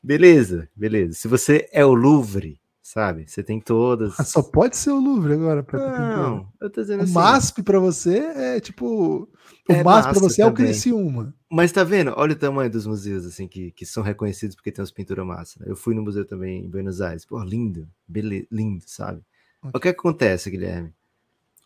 beleza, 0.02 0.68
beleza. 0.74 1.14
Se 1.14 1.26
você 1.26 1.68
é 1.72 1.84
o 1.84 1.94
Louvre, 1.94 2.60
sabe? 2.82 3.24
Você 3.26 3.42
tem 3.42 3.60
todas. 3.60 4.14
Só 4.28 4.42
pode 4.42 4.76
ser 4.76 4.90
o 4.90 5.00
Louvre 5.00 5.32
agora. 5.34 5.66
Não, 5.72 6.48
eu 6.60 6.70
tô 6.70 6.80
dizendo 6.80 7.00
o 7.00 7.04
assim. 7.04 7.12
MASP 7.12 7.62
para 7.62 7.80
você 7.80 8.18
é 8.18 8.60
tipo. 8.60 9.28
O 9.68 9.72
É 9.72 9.82
MASP 9.82 10.12
para 10.12 10.20
você 10.20 10.42
é 10.42 10.46
o 10.46 10.50
também. 10.52 10.66
Criciúma. 10.66 11.34
Mas 11.50 11.72
tá 11.72 11.82
vendo? 11.82 12.12
Olha 12.16 12.32
o 12.32 12.38
tamanho 12.38 12.70
dos 12.70 12.86
museus, 12.86 13.24
assim, 13.24 13.48
que, 13.48 13.70
que 13.72 13.86
são 13.86 14.02
reconhecidos 14.02 14.54
porque 14.54 14.70
tem 14.70 14.82
umas 14.82 14.90
pinturas 14.90 15.26
massa. 15.26 15.58
né? 15.60 15.66
Eu 15.68 15.76
fui 15.76 15.94
no 15.94 16.02
museu 16.02 16.24
também 16.24 16.64
em 16.64 16.68
Buenos 16.68 17.00
Aires. 17.00 17.24
Pô, 17.24 17.42
lindo. 17.42 17.88
Bele... 18.06 18.46
Lindo, 18.50 18.84
sabe? 18.86 19.22
O 19.62 19.80
que, 19.80 19.88
é 19.88 19.92
que 19.92 19.98
acontece, 19.98 20.50
Guilherme? 20.50 20.92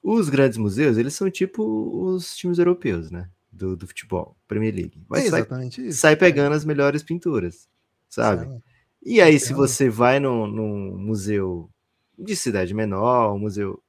Os 0.03 0.29
grandes 0.29 0.57
museus, 0.57 0.97
eles 0.97 1.15
são 1.15 1.29
tipo 1.31 1.63
os 1.65 2.37
times 2.37 2.59
europeus, 2.59 3.11
né? 3.11 3.29
Do, 3.51 3.77
do 3.77 3.87
futebol, 3.87 4.37
Premier 4.47 4.75
League. 4.75 5.03
Vai 5.09 5.27
é 5.27 5.31
sai, 5.31 5.47
isso. 5.79 6.01
sai 6.01 6.17
pegando 6.17 6.55
as 6.55 6.65
melhores 6.65 7.03
pinturas, 7.03 7.69
sabe? 8.09 8.45
Sabe? 8.45 8.63
E 9.03 9.21
aí, 9.21 9.39
se 9.39 9.47
Entendo. 9.47 9.57
você 9.59 9.89
vai 9.89 10.21
num, 10.21 10.47
num 10.47 10.99
museu 10.99 11.71
de 12.19 12.37
cidade 12.37 12.75
menor, 12.75 13.35
um 13.35 13.39
museu. 13.39 13.83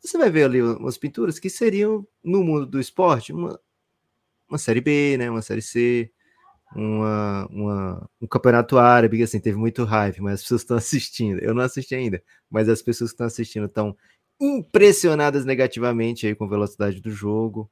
Você 0.00 0.16
vai 0.16 0.30
ver 0.30 0.44
ali 0.44 0.62
umas 0.62 0.96
pinturas 0.96 1.38
que 1.38 1.50
seriam, 1.50 2.06
no 2.22 2.44
mundo 2.44 2.66
do 2.66 2.78
esporte, 2.80 3.32
uma, 3.32 3.58
uma 4.48 4.58
série 4.58 4.80
B, 4.80 5.16
né? 5.18 5.30
Uma 5.30 5.42
série 5.42 5.62
C, 5.62 6.10
uma, 6.74 7.46
uma- 7.50 8.10
um 8.20 8.26
campeonato 8.26 8.78
árabe, 8.78 9.16
que 9.18 9.22
assim, 9.24 9.40
teve 9.40 9.58
muito 9.58 9.84
hype, 9.84 10.20
mas 10.22 10.34
as 10.34 10.42
pessoas 10.42 10.60
estão 10.62 10.76
assistindo. 10.78 11.40
Eu 11.40 11.52
não 11.54 11.62
assisti 11.62 11.94
ainda, 11.94 12.22
mas 12.50 12.68
as 12.68 12.80
pessoas 12.82 13.10
que 13.10 13.14
estão 13.14 13.26
assistindo 13.26 13.66
estão 13.66 13.96
impressionadas 14.40 15.44
negativamente 15.44 16.26
aí 16.26 16.34
com 16.34 16.44
a 16.44 16.48
velocidade 16.48 17.00
do 17.00 17.10
jogo. 17.10 17.70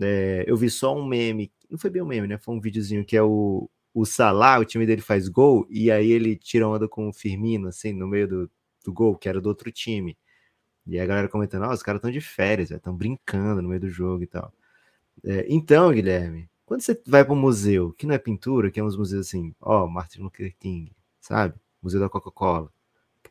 É, 0.00 0.44
eu 0.46 0.56
vi 0.56 0.70
só 0.70 0.96
um 0.96 1.04
meme, 1.04 1.52
não 1.70 1.78
foi 1.78 1.90
bem 1.90 2.02
um 2.02 2.06
meme, 2.06 2.26
né? 2.26 2.38
Foi 2.38 2.54
um 2.54 2.60
videozinho 2.60 3.04
que 3.04 3.16
é 3.16 3.22
o, 3.22 3.68
o 3.92 4.04
Salah, 4.04 4.58
o 4.58 4.64
time 4.64 4.86
dele 4.86 5.02
faz 5.02 5.28
gol, 5.28 5.66
e 5.68 5.90
aí 5.90 6.10
ele 6.10 6.36
tira 6.36 6.66
onda 6.66 6.88
com 6.88 7.08
o 7.08 7.12
Firmino, 7.12 7.68
assim, 7.68 7.92
no 7.92 8.06
meio 8.06 8.26
do, 8.26 8.50
do 8.84 8.92
gol, 8.92 9.16
que 9.16 9.28
era 9.28 9.40
do 9.40 9.48
outro 9.48 9.70
time. 9.70 10.16
E 10.86 10.98
a 10.98 11.06
galera 11.06 11.28
comentando, 11.28 11.64
ó, 11.64 11.72
os 11.72 11.82
caras 11.82 11.98
estão 11.98 12.10
de 12.10 12.20
férias, 12.20 12.70
estão 12.70 12.94
brincando 12.94 13.62
no 13.62 13.68
meio 13.68 13.80
do 13.80 13.88
jogo 13.88 14.22
e 14.22 14.26
tal. 14.26 14.52
É, 15.22 15.46
então, 15.48 15.92
Guilherme, 15.92 16.48
quando 16.64 16.80
você 16.80 17.00
vai 17.06 17.24
para 17.24 17.34
um 17.34 17.36
museu, 17.36 17.92
que 17.92 18.06
não 18.06 18.14
é 18.14 18.18
pintura, 18.18 18.70
que 18.70 18.80
é 18.80 18.84
uns 18.84 18.96
museus 18.96 19.26
assim, 19.26 19.54
ó, 19.60 19.86
Martin 19.86 20.22
Luther 20.22 20.54
King, 20.58 20.92
sabe? 21.20 21.54
Museu 21.82 22.00
da 22.00 22.08
Coca-Cola. 22.08 22.72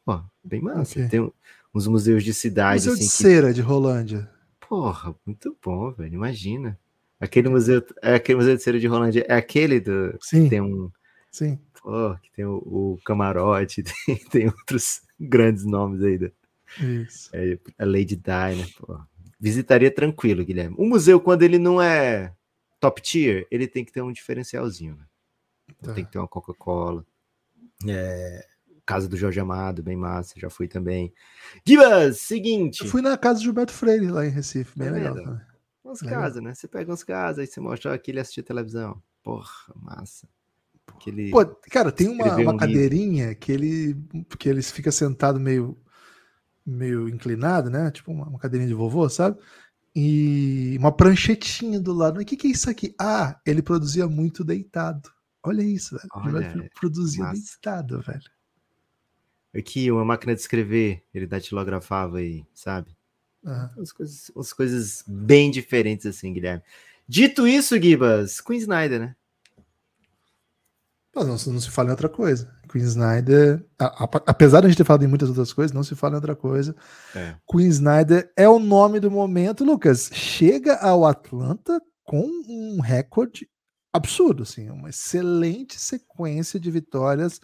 Pô, 0.06 0.22
bem 0.44 0.62
massa. 0.62 1.00
Ok. 1.00 1.10
Tem 1.10 1.32
uns 1.74 1.88
museus 1.88 2.24
de 2.24 2.34
cidade, 2.34 2.82
Museu 2.82 2.94
assim, 2.94 3.04
de 3.04 3.10
que 3.10 3.16
cera 3.16 3.54
de 3.54 3.62
Rolândia. 3.62 4.30
Porra, 4.70 5.16
muito 5.26 5.58
bom, 5.64 5.92
velho. 5.92 6.14
Imagina. 6.14 6.80
Aquele 7.20 7.50
museu, 7.50 7.84
é 8.02 8.14
aquele 8.16 8.38
museu 8.38 8.56
de 8.56 8.64
cera 8.64 8.80
de 8.80 8.88
Rolândia, 8.88 9.26
é 9.28 9.34
aquele 9.34 9.80
do 9.82 10.16
Sim, 10.22 10.48
tem 10.48 10.62
um, 10.62 10.90
sim. 11.30 11.60
pô, 11.82 12.16
que 12.22 12.32
tem 12.32 12.46
o, 12.46 12.56
o 12.58 13.00
camarote, 13.04 13.84
tem, 14.06 14.16
tem 14.30 14.46
outros 14.48 15.02
grandes 15.20 15.66
nomes 15.66 16.02
aí, 16.02 16.18
da- 16.18 16.32
Isso. 16.80 17.30
é, 17.34 17.58
a 17.78 17.84
Lady 17.84 18.16
Di, 18.16 18.56
né? 18.56 18.66
Pô. 18.80 18.98
Visitaria 19.38 19.92
tranquilo, 19.92 20.46
Guilherme. 20.46 20.76
O 20.80 20.86
museu 20.86 21.20
quando 21.20 21.44
ele 21.44 21.58
não 21.58 21.82
é 21.82 22.34
top 22.80 23.02
tier, 23.02 23.46
ele 23.52 23.68
tem 23.68 23.84
que 23.84 23.92
ter 23.92 24.02
um 24.02 24.12
diferencialzinho, 24.14 24.96
né? 24.96 25.04
Tá. 25.82 25.94
Tem 25.94 26.06
que 26.06 26.12
ter 26.12 26.20
uma 26.20 26.28
Coca-Cola. 26.28 27.06
É, 27.88 28.46
casa 28.90 29.08
do 29.08 29.16
Jorge 29.16 29.40
Amado, 29.40 29.84
bem 29.84 29.96
massa, 29.96 30.34
já 30.36 30.50
fui 30.50 30.68
também. 30.68 31.14
Gibas, 31.64 32.22
seguinte. 32.22 32.82
Eu 32.84 32.90
fui 32.90 33.04
na 33.04 33.16
casa 33.16 33.38
do 33.40 33.44
Gilberto 33.44 33.72
Freire 33.72 34.08
lá 34.08 34.26
em 34.26 34.30
Recife, 34.30 34.76
bem 34.76 34.88
Tá 34.88 34.94
legal. 34.96 35.14
também. 35.14 35.42
Umas 35.84 36.00
casas, 36.02 36.42
né? 36.42 36.56
Você 36.56 36.68
pega 36.68 36.92
uns 36.92 37.04
casas, 37.04 37.38
aí 37.40 37.46
você 37.46 37.60
mostra 37.60 37.94
aqui 37.94 38.10
ele 38.10 38.20
assistia 38.20 38.42
televisão. 38.42 39.00
Porra, 39.22 39.52
massa. 39.76 40.28
Aquele... 40.88 41.30
Pô, 41.30 41.46
cara, 41.70 41.92
tem 41.92 42.08
uma, 42.08 42.26
uma 42.26 42.34
um 42.34 42.38
livro. 42.40 42.58
cadeirinha 42.58 43.36
que 43.36 43.52
ele 43.52 43.96
que 44.40 44.50
ele 44.50 44.64
fica 44.64 44.92
sentado 44.92 45.40
meio 45.40 45.78
meio 46.66 47.08
inclinado, 47.08 47.70
né? 47.70 47.92
Tipo 47.92 48.12
uma, 48.12 48.28
uma 48.28 48.40
cadeirinha 48.40 48.68
de 48.70 48.74
vovô, 48.74 49.08
sabe? 49.08 49.38
E 49.96 50.76
uma 50.80 50.92
pranchetinha 50.92 51.80
do 51.80 51.94
lado. 51.94 52.20
O 52.20 52.26
que, 52.26 52.36
que 52.36 52.48
é 52.48 52.52
isso 52.52 52.70
aqui? 52.72 52.96
Ah, 53.00 53.40
ele 53.46 53.62
produzia 53.62 54.08
muito 54.08 54.44
deitado. 54.44 55.12
Olha 55.44 55.62
isso, 55.62 55.96
velho. 55.96 56.10
Olha, 56.12 56.50
Freire 56.50 56.72
produzia 56.80 57.24
massa. 57.24 57.40
deitado, 57.40 58.02
velho. 58.02 58.39
Aqui, 59.56 59.92
uma 59.92 60.06
máquina 60.06 60.34
de 60.36 60.42
escrever, 60.42 61.04
ele 61.14 61.26
datilografava 61.26 62.18
aí, 62.20 62.46
sabe? 62.54 62.96
Umas 63.76 63.92
coisas, 63.92 64.30
umas 64.36 64.54
coisas 64.54 65.04
bem 65.08 65.50
diferentes 65.50 66.06
assim, 66.06 66.34
Guilherme. 66.34 66.62
Dito 67.08 67.48
isso, 67.48 67.80
Gibas, 67.82 68.40
Queen 68.42 68.60
Snyder, 68.60 69.00
né? 69.00 69.16
Mas 71.16 71.26
não, 71.48 71.54
não 71.54 71.60
se 71.60 71.72
fala 71.72 71.90
em 71.90 71.92
outra 71.92 72.10
coisa. 72.10 72.54
Queen 72.72 72.84
Snyder, 72.86 73.66
a- 73.80 74.04
a- 74.04 74.24
apesar 74.28 74.60
de 74.62 74.68
a 74.68 74.70
gente 74.70 74.78
ter 74.78 74.84
falado 74.84 75.04
em 75.04 75.08
muitas 75.08 75.28
outras 75.30 75.52
coisas, 75.52 75.74
não 75.74 75.84
se 75.84 75.96
fala 75.96 76.14
em 76.14 76.16
outra 76.18 76.36
coisa. 76.36 76.76
É. 77.16 77.36
Queen 77.52 77.68
Snyder 77.68 78.32
é 78.38 78.48
o 78.48 78.60
nome 78.60 79.00
do 79.00 79.10
momento, 79.10 79.64
Lucas. 79.64 80.10
Chega 80.14 80.76
ao 80.76 81.06
Atlanta 81.06 81.82
com 82.04 82.28
um 82.48 82.80
recorde 82.80 83.50
absurdo, 83.92 84.44
assim, 84.44 84.70
uma 84.70 84.90
excelente 84.90 85.80
sequência 85.80 86.60
de 86.60 86.70
vitórias 86.70 87.42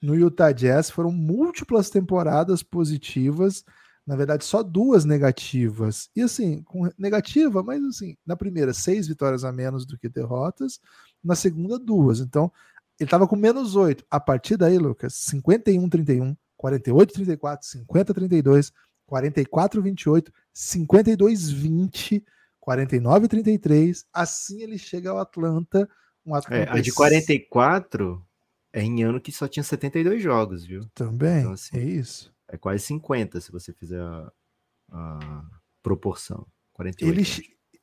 no 0.00 0.14
Utah 0.14 0.52
Jazz. 0.52 0.90
Foram 0.90 1.12
múltiplas 1.12 1.90
temporadas 1.90 2.62
positivas, 2.62 3.64
na 4.06 4.16
verdade, 4.16 4.44
só 4.44 4.62
duas 4.62 5.04
negativas. 5.04 6.08
E 6.16 6.22
assim, 6.22 6.62
com 6.62 6.90
negativa, 6.98 7.62
mas 7.62 7.82
assim, 7.84 8.16
na 8.26 8.36
primeira, 8.36 8.72
seis 8.72 9.06
vitórias 9.06 9.44
a 9.44 9.52
menos 9.52 9.86
do 9.86 9.98
que 9.98 10.08
derrotas, 10.08 10.80
na 11.22 11.34
segunda, 11.34 11.78
duas. 11.78 12.20
Então, 12.20 12.50
ele 12.98 13.06
estava 13.06 13.28
com 13.28 13.36
menos 13.36 13.76
oito. 13.76 14.04
A 14.10 14.18
partir 14.18 14.56
daí, 14.56 14.78
Lucas, 14.78 15.14
51-31, 15.30 16.36
48-34, 16.60 17.58
50-32, 17.88 18.72
44-28, 19.10 20.28
52-20, 20.54 22.22
49-33. 22.60 24.04
Assim 24.12 24.62
ele 24.62 24.78
chega 24.78 25.10
ao 25.10 25.18
Atlanta. 25.18 25.88
Um 26.24 26.34
É, 26.34 26.38
Atlanta 26.38 26.72
a 26.72 26.80
de 26.80 26.92
44 26.92 28.24
é 28.72 28.82
em 28.82 29.02
ano 29.02 29.20
que 29.20 29.32
só 29.32 29.46
tinha 29.48 29.62
72 29.64 30.22
jogos, 30.22 30.64
viu? 30.64 30.88
Também, 30.94 31.40
Então, 31.40 31.52
assim, 31.52 31.76
é 31.76 31.82
isso. 31.84 32.32
É 32.48 32.56
quase 32.56 32.84
50 32.84 33.40
se 33.40 33.50
você 33.52 33.72
fizer 33.72 34.00
a, 34.00 34.32
a 34.92 35.42
proporção. 35.82 36.46
48. 36.72 37.12
Ele, 37.12 37.24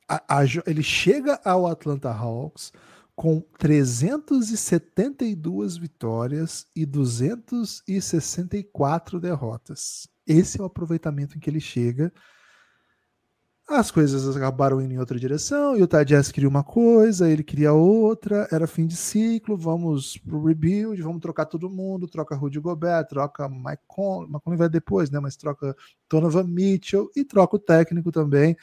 a- 0.09 0.39
a 0.39 0.43
ele 0.65 0.81
chega 0.83 1.39
ao 1.43 1.67
Atlanta 1.67 2.09
Hawks 2.11 2.71
com 3.15 3.41
372 3.57 5.77
vitórias 5.77 6.65
e 6.75 6.85
264 6.85 9.19
derrotas. 9.19 10.07
Esse 10.25 10.59
é 10.59 10.63
o 10.63 10.65
aproveitamento 10.65 11.37
em 11.37 11.39
que 11.39 11.49
ele 11.49 11.59
chega. 11.59 12.11
As 13.69 13.91
coisas 13.91 14.33
acabaram 14.33 14.79
indo 14.79 14.93
em 14.93 14.97
outra 14.97 15.19
direção, 15.19 15.75
e 15.75 15.83
o 15.83 15.87
Jazz 16.05 16.31
queria 16.31 16.47
uma 16.47 16.63
coisa, 16.63 17.29
ele 17.29 17.43
queria 17.43 17.73
outra, 17.73 18.47
era 18.49 18.65
fim 18.65 18.87
de 18.87 18.95
ciclo, 18.95 19.57
vamos 19.57 20.17
pro 20.19 20.41
rebuild, 20.41 21.01
vamos 21.01 21.19
trocar 21.19 21.45
todo 21.45 21.69
mundo, 21.69 22.07
troca 22.07 22.33
Rudy 22.33 22.61
Gobert, 22.61 23.09
troca 23.09 23.49
Mike 23.49 23.83
Conley, 23.85 24.29
Mike 24.29 24.41
Conley 24.45 24.57
vai 24.57 24.69
depois, 24.69 25.11
né, 25.11 25.19
mas 25.19 25.35
troca 25.35 25.75
Donovan 26.09 26.45
Mitchell 26.45 27.11
e 27.13 27.25
troca 27.25 27.57
o 27.57 27.59
técnico 27.59 28.09
também. 28.09 28.55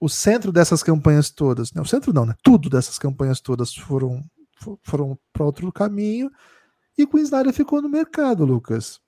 O 0.00 0.08
centro 0.08 0.50
dessas 0.50 0.82
campanhas 0.82 1.30
todas, 1.30 1.72
né, 1.72 1.80
o 1.80 1.86
centro 1.86 2.12
não, 2.12 2.26
né, 2.26 2.34
tudo 2.42 2.68
dessas 2.68 2.98
campanhas 2.98 3.40
todas 3.40 3.72
foram, 3.72 4.24
fo- 4.58 4.76
foram 4.82 5.16
para 5.32 5.44
outro 5.44 5.70
caminho, 5.70 6.28
e 6.98 7.06
Queen 7.06 7.22
Snyder 7.22 7.52
ficou 7.52 7.80
no 7.80 7.88
mercado, 7.88 8.44
Lucas. 8.44 9.00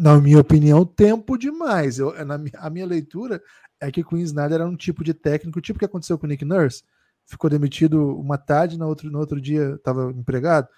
Na 0.00 0.18
minha 0.18 0.38
opinião, 0.38 0.82
tempo 0.82 1.36
demais. 1.36 1.98
Eu, 1.98 2.14
na 2.24 2.40
a 2.56 2.70
minha 2.70 2.86
leitura 2.86 3.42
é 3.78 3.90
que 3.92 4.02
Queen 4.02 4.22
Snyder 4.22 4.54
era 4.54 4.66
um 4.66 4.74
tipo 4.74 5.04
de 5.04 5.12
técnico, 5.12 5.60
tipo 5.60 5.78
que 5.78 5.84
aconteceu 5.84 6.18
com 6.18 6.24
o 6.24 6.28
Nick 6.28 6.42
Nurse, 6.42 6.82
ficou 7.26 7.50
demitido 7.50 8.18
uma 8.18 8.38
tarde, 8.38 8.78
no 8.78 8.88
outro, 8.88 9.10
no 9.10 9.18
outro 9.18 9.38
dia 9.38 9.74
estava 9.74 10.10
empregado. 10.10 10.68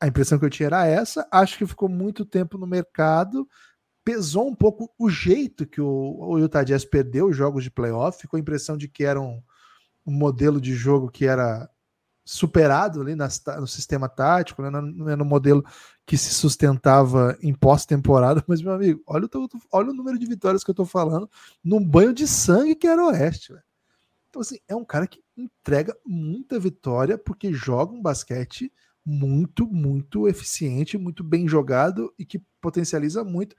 A 0.00 0.06
impressão 0.06 0.38
que 0.38 0.44
eu 0.44 0.50
tinha 0.50 0.68
era 0.68 0.86
essa. 0.86 1.26
Acho 1.32 1.58
que 1.58 1.66
ficou 1.66 1.88
muito 1.88 2.24
tempo 2.24 2.56
no 2.56 2.64
mercado. 2.64 3.44
Pesou 4.04 4.46
um 4.48 4.54
pouco 4.54 4.88
o 4.96 5.10
jeito 5.10 5.66
que 5.66 5.80
o, 5.80 5.88
o 6.20 6.38
Utah 6.38 6.62
Jazz 6.62 6.84
perdeu 6.84 7.26
os 7.26 7.36
jogos 7.36 7.64
de 7.64 7.72
playoff. 7.72 8.20
Ficou 8.20 8.38
a 8.38 8.40
impressão 8.40 8.76
de 8.76 8.86
que 8.86 9.02
era 9.02 9.20
um, 9.20 9.42
um 10.06 10.12
modelo 10.12 10.60
de 10.60 10.74
jogo 10.74 11.10
que 11.10 11.26
era 11.26 11.68
superado 12.24 13.00
ali 13.00 13.14
nas 13.14 13.42
no 13.58 13.66
sistema 13.66 14.08
tático, 14.08 14.62
né? 14.62 14.70
não 14.70 15.08
era 15.08 15.22
um 15.22 15.26
modelo 15.26 15.64
que 16.06 16.16
se 16.16 16.32
sustentava 16.34 17.36
em 17.42 17.54
pós-temporada. 17.54 18.42
Mas, 18.48 18.62
meu 18.62 18.72
amigo, 18.72 19.02
olha 19.06 19.26
o, 19.26 19.48
olha 19.72 19.90
o 19.90 19.94
número 19.94 20.18
de 20.18 20.26
vitórias 20.26 20.62
que 20.62 20.70
eu 20.70 20.74
tô 20.74 20.84
falando 20.84 21.28
num 21.62 21.84
banho 21.84 22.12
de 22.12 22.26
sangue 22.26 22.74
que 22.74 22.86
era 22.86 23.02
o 23.02 23.08
Oeste. 23.08 23.54
Então, 24.28 24.42
assim, 24.42 24.58
é 24.68 24.74
um 24.74 24.84
cara 24.84 25.06
que 25.06 25.22
entrega 25.36 25.96
muita 26.06 26.58
vitória 26.58 27.18
porque 27.18 27.52
joga 27.52 27.92
um 27.92 28.02
basquete 28.02 28.72
muito, 29.04 29.66
muito 29.66 30.28
eficiente, 30.28 30.98
muito 30.98 31.24
bem 31.24 31.48
jogado 31.48 32.12
e 32.18 32.24
que 32.24 32.40
potencializa 32.60 33.24
muito 33.24 33.56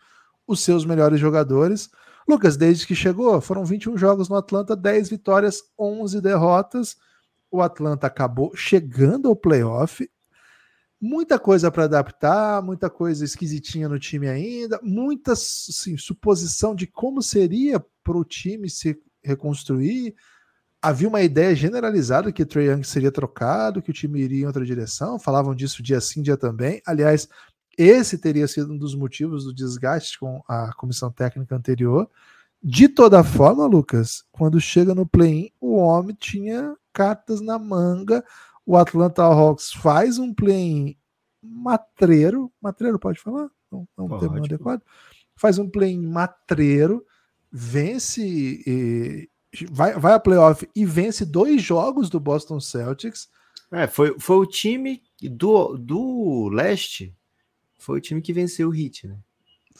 os 0.47 0.61
seus 0.61 0.85
melhores 0.85 1.19
jogadores. 1.19 1.89
Lucas, 2.27 2.55
desde 2.55 2.87
que 2.87 2.95
chegou, 2.95 3.41
foram 3.41 3.65
21 3.65 3.97
jogos 3.97 4.29
no 4.29 4.35
Atlanta, 4.35 4.75
10 4.75 5.09
vitórias, 5.09 5.61
11 5.77 6.21
derrotas. 6.21 6.95
O 7.51 7.61
Atlanta 7.61 8.07
acabou 8.07 8.55
chegando 8.55 9.27
ao 9.27 9.35
playoff. 9.35 10.09
muita 11.01 11.39
coisa 11.39 11.71
para 11.71 11.85
adaptar, 11.85 12.61
muita 12.61 12.89
coisa 12.89 13.25
esquisitinha 13.25 13.89
no 13.89 13.99
time 13.99 14.27
ainda, 14.27 14.79
muita 14.83 15.33
assim, 15.33 15.97
suposição 15.97 16.75
de 16.75 16.85
como 16.85 17.21
seria 17.21 17.83
para 18.03 18.17
o 18.17 18.23
time 18.23 18.69
se 18.69 19.01
reconstruir. 19.23 20.15
Havia 20.81 21.07
uma 21.07 21.21
ideia 21.21 21.55
generalizada 21.55 22.31
que 22.31 22.45
Trae 22.45 22.67
Young 22.67 22.83
seria 22.83 23.11
trocado, 23.11 23.81
que 23.81 23.91
o 23.91 23.93
time 23.93 24.19
iria 24.21 24.43
em 24.43 24.47
outra 24.47 24.65
direção. 24.65 25.19
Falavam 25.19 25.53
disso 25.53 25.83
dia 25.83 26.01
sim, 26.01 26.21
dia 26.21 26.37
também. 26.37 26.81
Aliás, 26.85 27.27
esse 27.77 28.17
teria 28.17 28.47
sido 28.47 28.73
um 28.73 28.77
dos 28.77 28.95
motivos 28.95 29.43
do 29.43 29.53
desgaste 29.53 30.19
com 30.19 30.43
a 30.47 30.73
comissão 30.73 31.11
técnica 31.11 31.55
anterior. 31.55 32.09
De 32.63 32.87
toda 32.87 33.23
forma, 33.23 33.65
Lucas, 33.65 34.23
quando 34.31 34.59
chega 34.59 34.93
no 34.93 35.05
play-in, 35.05 35.51
o 35.59 35.77
homem 35.77 36.15
tinha 36.15 36.75
cartas 36.93 37.41
na 37.41 37.57
manga. 37.57 38.23
O 38.65 38.77
Atlanta 38.77 39.23
Hawks 39.23 39.71
faz 39.73 40.19
um 40.19 40.33
play-in 40.33 40.95
matreiro. 41.41 42.51
Matreiro 42.61 42.99
pode 42.99 43.19
falar? 43.19 43.49
Não, 43.71 43.87
não 43.97 44.05
um 44.05 44.19
termo 44.19 44.37
adequado. 44.37 44.81
Faz 45.35 45.57
um 45.57 45.67
play-in 45.69 46.05
matreiro, 46.05 47.03
vence, 47.51 48.21
e, 48.23 49.29
vai, 49.71 49.97
vai 49.97 50.13
a 50.13 50.19
playoff 50.19 50.69
e 50.75 50.85
vence 50.85 51.25
dois 51.25 51.61
jogos 51.63 52.09
do 52.09 52.19
Boston 52.19 52.59
Celtics. 52.59 53.27
É, 53.71 53.87
foi, 53.87 54.19
foi 54.19 54.35
o 54.37 54.45
time 54.45 55.01
do, 55.19 55.77
do 55.77 56.49
leste 56.49 57.15
foi 57.81 57.97
o 57.97 58.01
time 58.01 58.21
que 58.21 58.31
venceu 58.31 58.67
o 58.67 58.71
Hit, 58.71 59.07
né? 59.07 59.17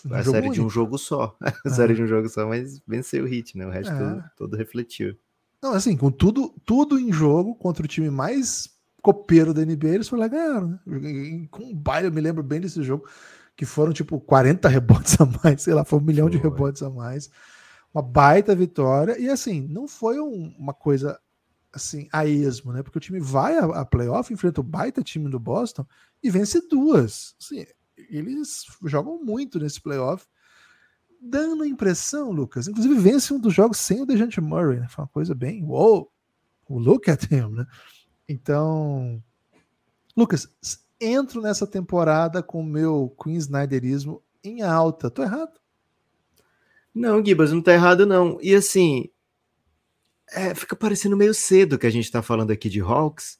Um 0.06 0.14
a 0.14 0.24
série 0.24 0.38
único. 0.48 0.54
de 0.54 0.62
um 0.62 0.70
jogo 0.70 0.98
só. 0.98 1.36
A 1.42 1.54
é. 1.66 1.70
série 1.70 1.94
de 1.94 2.04
um 2.04 2.08
jogo 2.08 2.28
só, 2.30 2.48
mas 2.48 2.82
venceu 2.88 3.24
o 3.24 3.28
Hit, 3.28 3.58
né? 3.58 3.66
O 3.66 3.70
resto 3.70 3.94
é. 3.94 3.98
todo, 3.98 4.24
todo, 4.38 4.58
refletiu. 4.58 5.18
Não, 5.62 5.74
assim, 5.74 5.96
com 5.96 6.12
tudo, 6.12 6.54
tudo 6.66 7.00
em 7.00 7.12
jogo 7.12 7.56
contra 7.56 7.86
o 7.86 7.88
time 7.88 8.10
mais 8.10 8.70
copeiro 9.02 9.54
da 9.54 9.66
NBA, 9.66 9.90
eles 9.90 10.10
foram 10.10 10.22
lá 10.22 10.28
ganharam, 10.28 10.68
né? 10.86 11.48
Com 11.50 11.64
um 11.66 11.76
baile, 11.76 12.08
eu 12.08 12.12
me 12.12 12.22
lembro 12.22 12.44
bem 12.44 12.60
desse 12.60 12.82
jogo, 12.84 13.08
que 13.56 13.66
foram 13.66 13.94
tipo 13.94 14.20
40 14.20 14.68
rebotes 14.70 15.20
a 15.20 15.26
mais, 15.26 15.62
sei 15.62 15.74
lá, 15.74 15.84
foi 15.84 16.00
um 16.00 16.04
milhão 16.04 16.28
foi. 16.28 16.38
de 16.38 16.44
rebotes 16.44 16.82
a 16.82 16.90
mais. 16.90 17.30
Uma 17.94 18.02
baita 18.02 18.56
vitória. 18.56 19.20
E 19.20 19.30
assim, 19.30 19.68
não 19.68 19.88
foi 19.88 20.20
um, 20.20 20.56
uma 20.58 20.74
coisa 20.74 21.20
assim, 21.74 22.08
a 22.12 22.26
esmo, 22.26 22.74
né? 22.74 22.84
Porque 22.84 22.98
o 22.98 23.02
time 23.02 23.20
vai 23.20 23.58
a, 23.58 23.66
a 23.66 23.86
playoff, 23.86 24.34
enfrenta 24.34 24.62
o 24.62 24.64
baita 24.64 25.02
time 25.02 25.30
do 25.30 25.40
Boston 25.40 25.86
e 26.22 26.30
vence 26.30 26.68
duas. 26.68 27.36
Assim, 27.40 27.66
eles 28.10 28.66
jogam 28.86 29.24
muito 29.24 29.60
nesse 29.60 29.82
playoff, 29.82 30.26
dando 31.22 31.64
a 31.64 31.68
impressão, 31.68 32.32
Lucas, 32.32 32.68
inclusive 32.68 32.96
vence 32.96 33.34
um 33.34 33.40
dos 33.40 33.54
jogos 33.54 33.78
sem 33.78 34.02
o 34.02 34.06
Dejante 34.06 34.42
Murray, 34.42 34.80
né? 34.80 34.88
Foi 34.90 35.04
uma 35.04 35.10
coisa 35.10 35.36
bem, 35.36 35.64
wow, 35.64 36.12
look 36.70 37.10
at 37.10 37.24
him, 37.32 37.52
né? 37.52 37.66
Então, 38.28 39.22
Lucas, 40.16 40.48
entro 41.00 41.42
nessa 41.42 41.68
temporada 41.68 42.42
com 42.42 42.62
o 42.62 42.66
meu 42.66 43.16
Queen 43.22 43.36
Snyderismo 43.36 44.24
em 44.44 44.62
alta. 44.62 45.10
Tô 45.10 45.24
errado? 45.24 45.60
Não, 46.94 47.24
Gibas, 47.24 47.52
não 47.52 47.62
tá 47.62 47.74
errado 47.74 48.06
não. 48.06 48.38
E 48.42 48.54
assim, 48.54 49.10
é, 50.32 50.54
fica 50.56 50.76
parecendo 50.76 51.18
meio 51.18 51.34
cedo 51.34 51.78
que 51.78 51.88
a 51.88 51.92
gente 51.92 52.12
tá 52.12 52.22
falando 52.22 52.52
aqui 52.52 52.70
de 52.70 52.82
Hawks, 52.82 53.40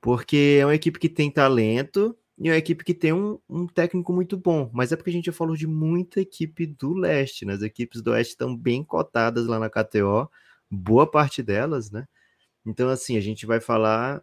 porque 0.00 0.58
é 0.60 0.66
uma 0.66 0.74
equipe 0.74 0.98
que 0.98 1.08
tem 1.08 1.30
talento, 1.30 2.16
e 2.38 2.48
é 2.48 2.52
uma 2.52 2.58
equipe 2.58 2.84
que 2.84 2.94
tem 2.94 3.12
um, 3.12 3.38
um, 3.48 3.66
técnico 3.66 4.12
muito 4.12 4.36
bom, 4.36 4.68
mas 4.72 4.90
é 4.90 4.96
porque 4.96 5.10
a 5.10 5.12
gente 5.12 5.26
já 5.26 5.32
falou 5.32 5.56
de 5.56 5.66
muita 5.66 6.20
equipe 6.20 6.66
do 6.66 6.92
leste, 6.92 7.44
né? 7.44 7.54
As 7.54 7.62
equipes 7.62 8.02
do 8.02 8.10
oeste 8.10 8.32
estão 8.32 8.56
bem 8.56 8.82
cotadas 8.82 9.46
lá 9.46 9.58
na 9.58 9.70
KTO, 9.70 10.28
boa 10.70 11.08
parte 11.08 11.42
delas, 11.42 11.90
né? 11.92 12.06
Então, 12.66 12.88
assim, 12.88 13.16
a 13.16 13.20
gente 13.20 13.46
vai 13.46 13.60
falar 13.60 14.22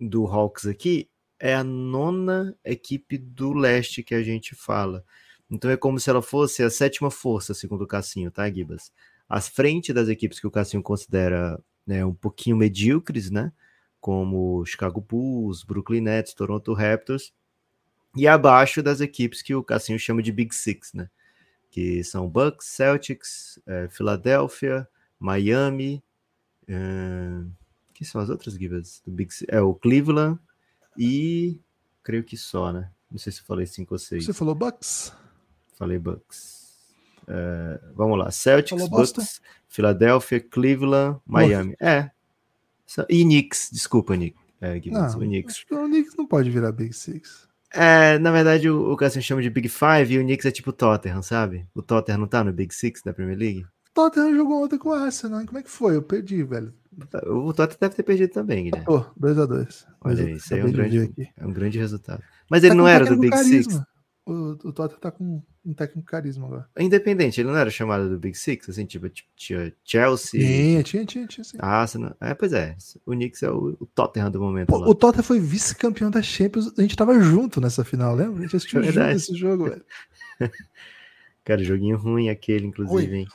do 0.00 0.26
Hawks 0.26 0.66
aqui, 0.66 1.08
é 1.38 1.54
a 1.54 1.64
nona 1.64 2.56
equipe 2.64 3.18
do 3.18 3.52
leste 3.52 4.02
que 4.02 4.14
a 4.14 4.22
gente 4.22 4.54
fala. 4.54 5.04
Então 5.50 5.70
é 5.70 5.76
como 5.76 6.00
se 6.00 6.10
ela 6.10 6.22
fosse 6.22 6.62
a 6.62 6.70
sétima 6.70 7.10
força, 7.10 7.54
segundo 7.54 7.84
o 7.84 7.86
Cassinho, 7.86 8.30
tá, 8.30 8.50
Gibas? 8.50 8.90
À 9.28 9.40
frente 9.40 9.92
das 9.92 10.08
equipes 10.08 10.40
que 10.40 10.46
o 10.46 10.50
Cassinho 10.50 10.82
considera 10.82 11.62
né, 11.86 12.04
um 12.04 12.14
pouquinho 12.14 12.56
medíocres, 12.56 13.30
né? 13.30 13.52
Como 14.00 14.64
Chicago 14.66 15.00
Bulls, 15.00 15.62
Brooklyn 15.64 16.00
Nets, 16.00 16.34
Toronto 16.34 16.72
Raptors, 16.72 17.32
e 18.16 18.26
abaixo 18.28 18.82
das 18.82 19.00
equipes 19.00 19.42
que 19.42 19.54
o 19.54 19.62
Cassinho 19.62 19.98
chama 19.98 20.22
de 20.22 20.32
Big 20.32 20.54
Six, 20.54 20.92
né? 20.92 21.08
Que 21.70 22.04
são 22.04 22.28
Bucks, 22.28 22.68
Celtics, 22.68 23.58
é, 23.66 23.88
Philadelphia, 23.88 24.88
Miami, 25.18 26.02
é, 26.68 27.42
que 27.92 28.04
são 28.04 28.20
as 28.20 28.30
outras 28.30 28.54
givas 28.54 29.02
do 29.04 29.10
Big 29.12 29.32
Six? 29.32 29.52
É 29.52 29.60
o 29.60 29.74
Cleveland 29.74 30.38
e 30.96 31.58
creio 32.02 32.22
que 32.22 32.36
só, 32.36 32.72
né? 32.72 32.90
Não 33.10 33.18
sei 33.18 33.32
se 33.32 33.40
eu 33.40 33.44
falei 33.44 33.66
cinco 33.66 33.94
ou 33.94 33.98
seis. 33.98 34.24
Você 34.24 34.32
falou 34.32 34.54
Bucks? 34.54 35.12
Falei 35.76 35.98
Bucks. 35.98 36.64
É, 37.26 37.80
vamos 37.94 38.18
lá, 38.18 38.30
Celtics, 38.30 38.88
Bucks, 38.88 39.40
Philadelphia, 39.68 40.40
Cleveland, 40.40 41.18
Miami. 41.26 41.74
É. 41.80 42.10
E 43.08 43.24
Knicks, 43.24 43.70
desculpa, 43.72 44.14
Nick. 44.14 44.36
É, 44.60 44.80
não, 44.86 45.08
o 45.08 45.18
Knicks. 45.20 45.64
o 45.70 45.86
Knicks 45.86 46.16
não 46.16 46.26
pode 46.26 46.50
virar 46.50 46.70
Big 46.72 46.92
Six. 46.92 47.48
É, 47.74 48.18
na 48.20 48.30
verdade, 48.30 48.70
o, 48.70 48.94
o 48.94 49.10
chama 49.20 49.42
de 49.42 49.50
Big 49.50 49.68
Five 49.68 50.14
e 50.14 50.18
o 50.18 50.22
Knicks 50.22 50.46
é 50.46 50.50
tipo 50.50 50.72
Tottenham, 50.72 51.22
sabe? 51.22 51.66
O 51.74 51.82
Tottenham 51.82 52.18
não 52.18 52.26
tá 52.28 52.44
no 52.44 52.52
Big 52.52 52.72
Six 52.72 53.02
da 53.02 53.12
Premier 53.12 53.36
League? 53.36 53.62
O 53.62 53.94
Tottenham 53.94 54.34
jogou 54.34 54.64
ontem 54.64 54.78
com 54.78 54.90
o 54.90 54.92
Arsenal, 54.92 55.44
como 55.44 55.58
é 55.58 55.62
que 55.62 55.70
foi? 55.70 55.96
Eu 55.96 56.02
perdi, 56.02 56.42
velho. 56.44 56.72
O 57.26 57.52
Tottenham 57.52 57.78
deve 57.80 57.96
ter 57.96 58.02
perdido 58.04 58.32
também, 58.32 58.64
Guilherme. 58.64 58.86
Pô, 58.86 59.04
2x2. 59.20 59.86
Olha 60.00 60.30
isso 60.30 60.54
aí 60.54 60.60
é 60.60 60.64
um, 60.64 60.72
grande, 60.72 61.32
é 61.36 61.46
um 61.46 61.52
grande 61.52 61.78
resultado. 61.78 62.22
Mas 62.48 62.62
ele 62.62 62.70
tá 62.70 62.76
não 62.76 62.86
era 62.86 63.04
do 63.04 63.18
Big 63.18 63.30
carisma. 63.30 63.72
Six. 63.72 63.93
O, 64.26 64.52
o 64.64 64.72
Tottenham 64.72 65.00
tá 65.00 65.10
com 65.10 65.42
um 65.64 65.74
técnico 65.74 66.06
carisma 66.06 66.46
agora. 66.46 66.68
Independente, 66.78 67.40
ele 67.40 67.50
não 67.50 67.56
era 67.58 67.70
chamado 67.70 68.08
do 68.08 68.18
Big 68.18 68.36
Six, 68.36 68.70
assim, 68.70 68.86
tipo, 68.86 69.06
tinha 69.36 69.72
Chelsea. 69.84 70.40
Tinha, 70.40 70.82
tinha, 70.82 71.04
tinha, 71.04 71.26
tinha 71.26 71.44
sim. 71.44 71.58
Arsenal. 71.60 72.16
É, 72.20 72.32
pois 72.32 72.54
é. 72.54 72.74
O 73.04 73.12
Knicks 73.12 73.42
é 73.42 73.50
o, 73.50 73.76
o 73.78 73.86
Tottenham 73.86 74.30
do 74.30 74.40
momento. 74.40 74.68
Pô, 74.68 74.78
o 74.78 74.94
Tottenham 74.94 75.24
foi 75.24 75.38
vice-campeão 75.40 76.10
da 76.10 76.22
Champions. 76.22 76.72
A 76.78 76.80
gente 76.80 76.96
tava 76.96 77.20
junto 77.20 77.60
nessa 77.60 77.84
final, 77.84 78.14
lembra? 78.14 78.38
A 78.38 78.42
gente 78.42 78.56
assistiu 78.56 78.80
é 78.80 78.84
junto 78.84 79.00
esse 79.00 79.34
jogo, 79.34 79.64
velho. 79.68 79.84
Cara, 81.44 81.62
joguinho 81.62 81.98
ruim 81.98 82.30
aquele, 82.30 82.66
inclusive, 82.66 83.16
hein? 83.16 83.26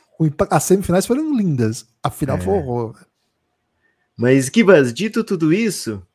As 0.50 0.64
semifinais 0.64 1.06
foram 1.06 1.38
lindas. 1.38 1.88
A 2.02 2.10
final 2.10 2.38
é. 2.38 2.42
foi 2.42 2.54
horror. 2.54 3.06
Mas, 4.18 4.50
Kibas, 4.50 4.92
dito 4.92 5.24
tudo 5.24 5.54
isso, 5.54 6.06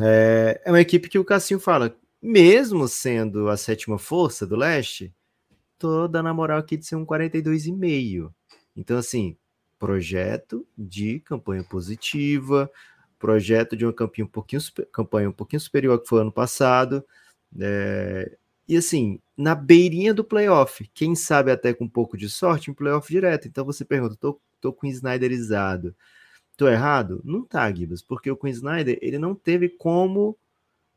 é, 0.00 0.60
é 0.64 0.70
uma 0.70 0.80
equipe 0.80 1.08
que 1.08 1.18
o 1.18 1.24
Cassinho 1.24 1.60
fala, 1.60 1.94
mesmo 2.22 2.86
sendo 2.86 3.48
a 3.48 3.56
sétima 3.56 3.98
força 3.98 4.46
do 4.46 4.54
leste, 4.54 5.12
toda 5.78 6.22
na 6.22 6.32
moral 6.32 6.58
aqui 6.58 6.76
de 6.76 6.86
ser 6.86 6.96
um 6.96 7.04
42,5. 7.04 8.32
Então, 8.76 8.96
assim, 8.96 9.36
projeto 9.78 10.66
de 10.78 11.18
campanha 11.20 11.64
positiva, 11.64 12.70
projeto 13.18 13.76
de 13.76 13.84
uma 13.84 13.92
campanha 13.92 14.24
um 14.24 14.28
pouquinho, 14.28 14.62
campanha 14.92 15.28
um 15.28 15.32
pouquinho 15.32 15.60
superior 15.60 16.00
que 16.00 16.08
foi 16.08 16.20
ano 16.20 16.32
passado. 16.32 17.04
É, 17.60 18.36
e 18.68 18.76
assim, 18.76 19.20
na 19.36 19.54
beirinha 19.54 20.14
do 20.14 20.24
playoff, 20.24 20.88
quem 20.94 21.14
sabe 21.14 21.50
até 21.50 21.74
com 21.74 21.84
um 21.84 21.88
pouco 21.88 22.16
de 22.16 22.28
sorte, 22.30 22.70
um 22.70 22.74
playoff 22.74 23.12
direto. 23.12 23.48
Então 23.48 23.64
você 23.64 23.84
pergunta, 23.84 24.16
tô, 24.16 24.40
tô 24.60 24.72
com 24.72 24.86
Snyderizado. 24.86 25.94
Tô 26.56 26.68
errado? 26.68 27.20
Não 27.24 27.44
tá, 27.44 27.72
Gibas, 27.72 28.02
porque 28.02 28.30
o 28.30 28.36
Queen 28.36 28.52
Snyder 28.52 28.98
ele 29.02 29.18
não 29.18 29.34
teve 29.34 29.68
como 29.68 30.38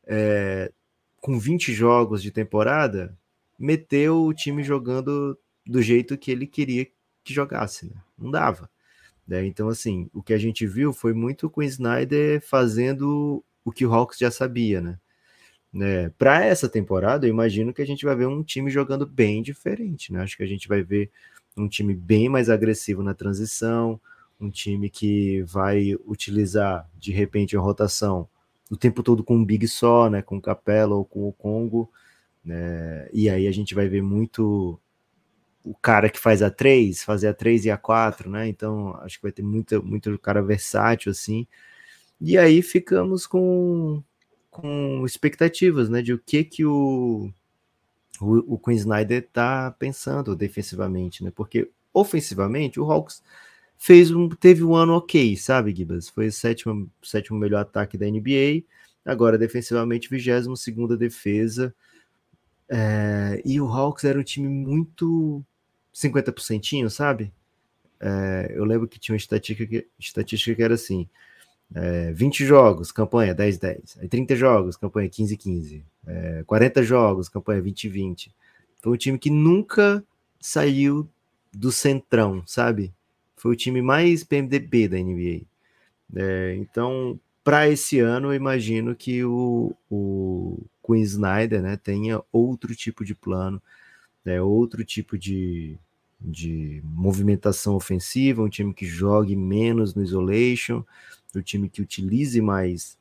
é, 0.06 0.72
com 1.26 1.40
20 1.40 1.72
jogos 1.72 2.22
de 2.22 2.30
temporada, 2.30 3.12
meteu 3.58 4.22
o 4.22 4.32
time 4.32 4.62
jogando 4.62 5.36
do 5.66 5.82
jeito 5.82 6.16
que 6.16 6.30
ele 6.30 6.46
queria 6.46 6.86
que 7.24 7.34
jogasse, 7.34 7.86
né? 7.86 7.96
Não 8.16 8.30
dava. 8.30 8.70
Né? 9.26 9.44
Então, 9.44 9.68
assim, 9.68 10.08
o 10.14 10.22
que 10.22 10.32
a 10.32 10.38
gente 10.38 10.64
viu 10.68 10.92
foi 10.92 11.12
muito 11.12 11.50
com 11.50 11.60
o 11.60 11.64
Snyder 11.64 12.40
fazendo 12.40 13.44
o 13.64 13.72
que 13.72 13.84
o 13.84 13.92
Hawks 13.92 14.18
já 14.18 14.30
sabia, 14.30 14.80
né? 14.80 15.00
né? 15.72 16.10
Para 16.10 16.44
essa 16.44 16.68
temporada, 16.68 17.26
eu 17.26 17.30
imagino 17.30 17.74
que 17.74 17.82
a 17.82 17.86
gente 17.86 18.04
vai 18.04 18.14
ver 18.14 18.28
um 18.28 18.44
time 18.44 18.70
jogando 18.70 19.04
bem 19.04 19.42
diferente, 19.42 20.12
né? 20.12 20.22
Acho 20.22 20.36
que 20.36 20.44
a 20.44 20.48
gente 20.48 20.68
vai 20.68 20.84
ver 20.84 21.10
um 21.56 21.66
time 21.66 21.92
bem 21.92 22.28
mais 22.28 22.48
agressivo 22.48 23.02
na 23.02 23.14
transição, 23.14 24.00
um 24.40 24.48
time 24.48 24.88
que 24.88 25.42
vai 25.42 25.96
utilizar 26.06 26.88
de 26.96 27.10
repente 27.10 27.56
a 27.56 27.60
rotação 27.60 28.28
o 28.70 28.76
tempo 28.76 29.02
todo 29.02 29.22
com 29.22 29.36
um 29.36 29.44
big 29.44 29.66
só, 29.68 30.10
né, 30.10 30.22
com 30.22 30.36
o 30.36 30.42
Capela 30.42 30.94
ou 30.94 31.04
com 31.04 31.28
o 31.28 31.32
Congo, 31.32 31.90
né, 32.44 33.08
e 33.12 33.28
aí 33.30 33.46
a 33.46 33.52
gente 33.52 33.74
vai 33.74 33.88
ver 33.88 34.02
muito 34.02 34.78
o 35.64 35.74
cara 35.74 36.08
que 36.08 36.18
faz 36.18 36.42
a 36.42 36.50
3, 36.50 37.02
fazer 37.02 37.28
a 37.28 37.34
3 37.34 37.66
e 37.66 37.70
a 37.70 37.76
4, 37.76 38.30
né, 38.30 38.48
então 38.48 38.96
acho 39.02 39.16
que 39.16 39.22
vai 39.22 39.32
ter 39.32 39.42
muito, 39.42 39.82
muito 39.82 40.18
cara 40.18 40.42
versátil, 40.42 41.10
assim, 41.10 41.46
e 42.20 42.38
aí 42.38 42.62
ficamos 42.62 43.26
com, 43.26 44.02
com 44.50 45.04
expectativas, 45.04 45.88
né, 45.88 46.02
de 46.02 46.12
o 46.12 46.18
que 46.18 46.44
que 46.44 46.64
o, 46.64 47.30
o, 48.20 48.54
o 48.54 48.58
Queen 48.58 48.76
Snyder 48.78 49.28
tá 49.32 49.70
pensando 49.78 50.34
defensivamente, 50.34 51.22
né, 51.22 51.32
porque 51.34 51.70
ofensivamente 51.92 52.80
o 52.80 52.90
Hawks 52.90 53.22
fez 53.78 54.10
um, 54.10 54.28
teve 54.28 54.64
um 54.64 54.74
ano 54.74 54.94
ok, 54.94 55.36
sabe, 55.36 55.74
Gibas? 55.74 56.08
Foi 56.08 56.28
o 56.28 56.32
sétimo, 56.32 56.90
sétimo 57.02 57.38
melhor 57.38 57.60
ataque 57.60 57.98
da 57.98 58.06
NBA. 58.06 58.64
Agora, 59.04 59.38
defensivamente, 59.38 60.08
22 60.08 60.58
segunda 60.58 60.96
defesa. 60.96 61.74
É, 62.68 63.40
e 63.44 63.60
o 63.60 63.66
Hawks 63.66 64.04
era 64.04 64.18
um 64.18 64.24
time 64.24 64.48
muito 64.48 65.44
50%, 65.94 66.90
sabe? 66.90 67.32
É, 68.00 68.52
eu 68.54 68.64
lembro 68.64 68.88
que 68.88 68.98
tinha 68.98 69.14
uma 69.14 69.18
estatística 69.18 69.66
que, 69.66 69.86
estatística 69.98 70.54
que 70.54 70.62
era 70.62 70.74
assim: 70.74 71.08
é, 71.74 72.12
20 72.12 72.44
jogos, 72.44 72.92
campanha 72.92 73.34
10-10. 73.34 73.98
Aí 74.00 74.08
30 74.08 74.36
jogos, 74.36 74.76
campanha 74.76 75.08
15-15. 75.08 75.82
É, 76.06 76.44
40 76.46 76.82
jogos, 76.82 77.28
campanha 77.28 77.62
20-20. 77.62 78.30
Foi 78.82 78.92
um 78.92 78.96
time 78.96 79.18
que 79.18 79.30
nunca 79.30 80.04
saiu 80.40 81.08
do 81.52 81.72
centrão, 81.72 82.42
sabe? 82.46 82.92
Foi 83.36 83.52
o 83.52 83.56
time 83.56 83.82
mais 83.82 84.24
PMDB 84.24 84.88
da 84.88 84.98
NBA. 84.98 85.44
É, 86.14 86.54
então, 86.56 87.18
para 87.44 87.68
esse 87.68 88.00
ano, 88.00 88.28
eu 88.28 88.34
imagino 88.34 88.94
que 88.94 89.24
o, 89.24 89.74
o 89.90 90.58
Queen 90.84 91.02
Snyder 91.02 91.62
né, 91.62 91.76
tenha 91.76 92.22
outro 92.32 92.74
tipo 92.74 93.04
de 93.04 93.14
plano, 93.14 93.60
né, 94.24 94.40
outro 94.40 94.84
tipo 94.84 95.18
de, 95.18 95.78
de 96.20 96.80
movimentação 96.84 97.76
ofensiva, 97.76 98.42
um 98.42 98.48
time 98.48 98.72
que 98.72 98.86
jogue 98.86 99.36
menos 99.36 99.94
no 99.94 100.02
isolation, 100.02 100.82
um 101.34 101.42
time 101.42 101.68
que 101.68 101.82
utilize 101.82 102.40
mais 102.40 102.96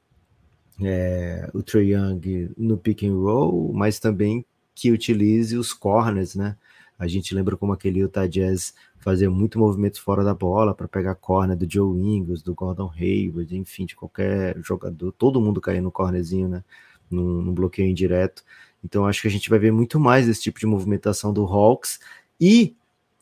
é, 0.81 1.49
o 1.53 1.63
Trey 1.63 1.93
Young 1.93 2.51
no 2.57 2.77
pick 2.77 3.03
and 3.03 3.15
roll, 3.15 3.71
mas 3.73 3.99
também 3.99 4.45
que 4.73 4.91
utilize 4.91 5.57
os 5.57 5.71
corners, 5.71 6.35
né? 6.35 6.57
A 6.97 7.07
gente 7.07 7.35
lembra 7.35 7.57
como 7.57 7.73
aquele 7.73 7.99
Utah 7.99 8.27
Jazz 8.27 8.73
fazia 8.97 9.29
muito 9.29 9.59
movimento 9.59 10.01
fora 10.01 10.23
da 10.23 10.33
bola 10.33 10.73
para 10.73 10.87
pegar 10.87 11.15
corner 11.15 11.57
do 11.57 11.69
Joe 11.69 11.99
Ingles, 11.99 12.41
do 12.41 12.53
Gordon 12.53 12.91
Hayward, 12.95 13.55
enfim, 13.55 13.85
de 13.85 13.95
qualquer 13.95 14.57
jogador, 14.63 15.11
todo 15.11 15.41
mundo 15.41 15.59
caía 15.61 15.81
no 15.81 15.91
cornerzinho, 15.91 16.47
né? 16.47 16.63
No, 17.09 17.41
no 17.41 17.51
bloqueio 17.51 17.89
indireto. 17.89 18.43
Então 18.83 19.05
acho 19.05 19.21
que 19.21 19.27
a 19.27 19.31
gente 19.31 19.49
vai 19.49 19.59
ver 19.59 19.71
muito 19.71 19.99
mais 19.99 20.25
desse 20.25 20.41
tipo 20.41 20.59
de 20.59 20.65
movimentação 20.65 21.33
do 21.33 21.45
Hawks 21.45 21.99
e 22.39 22.75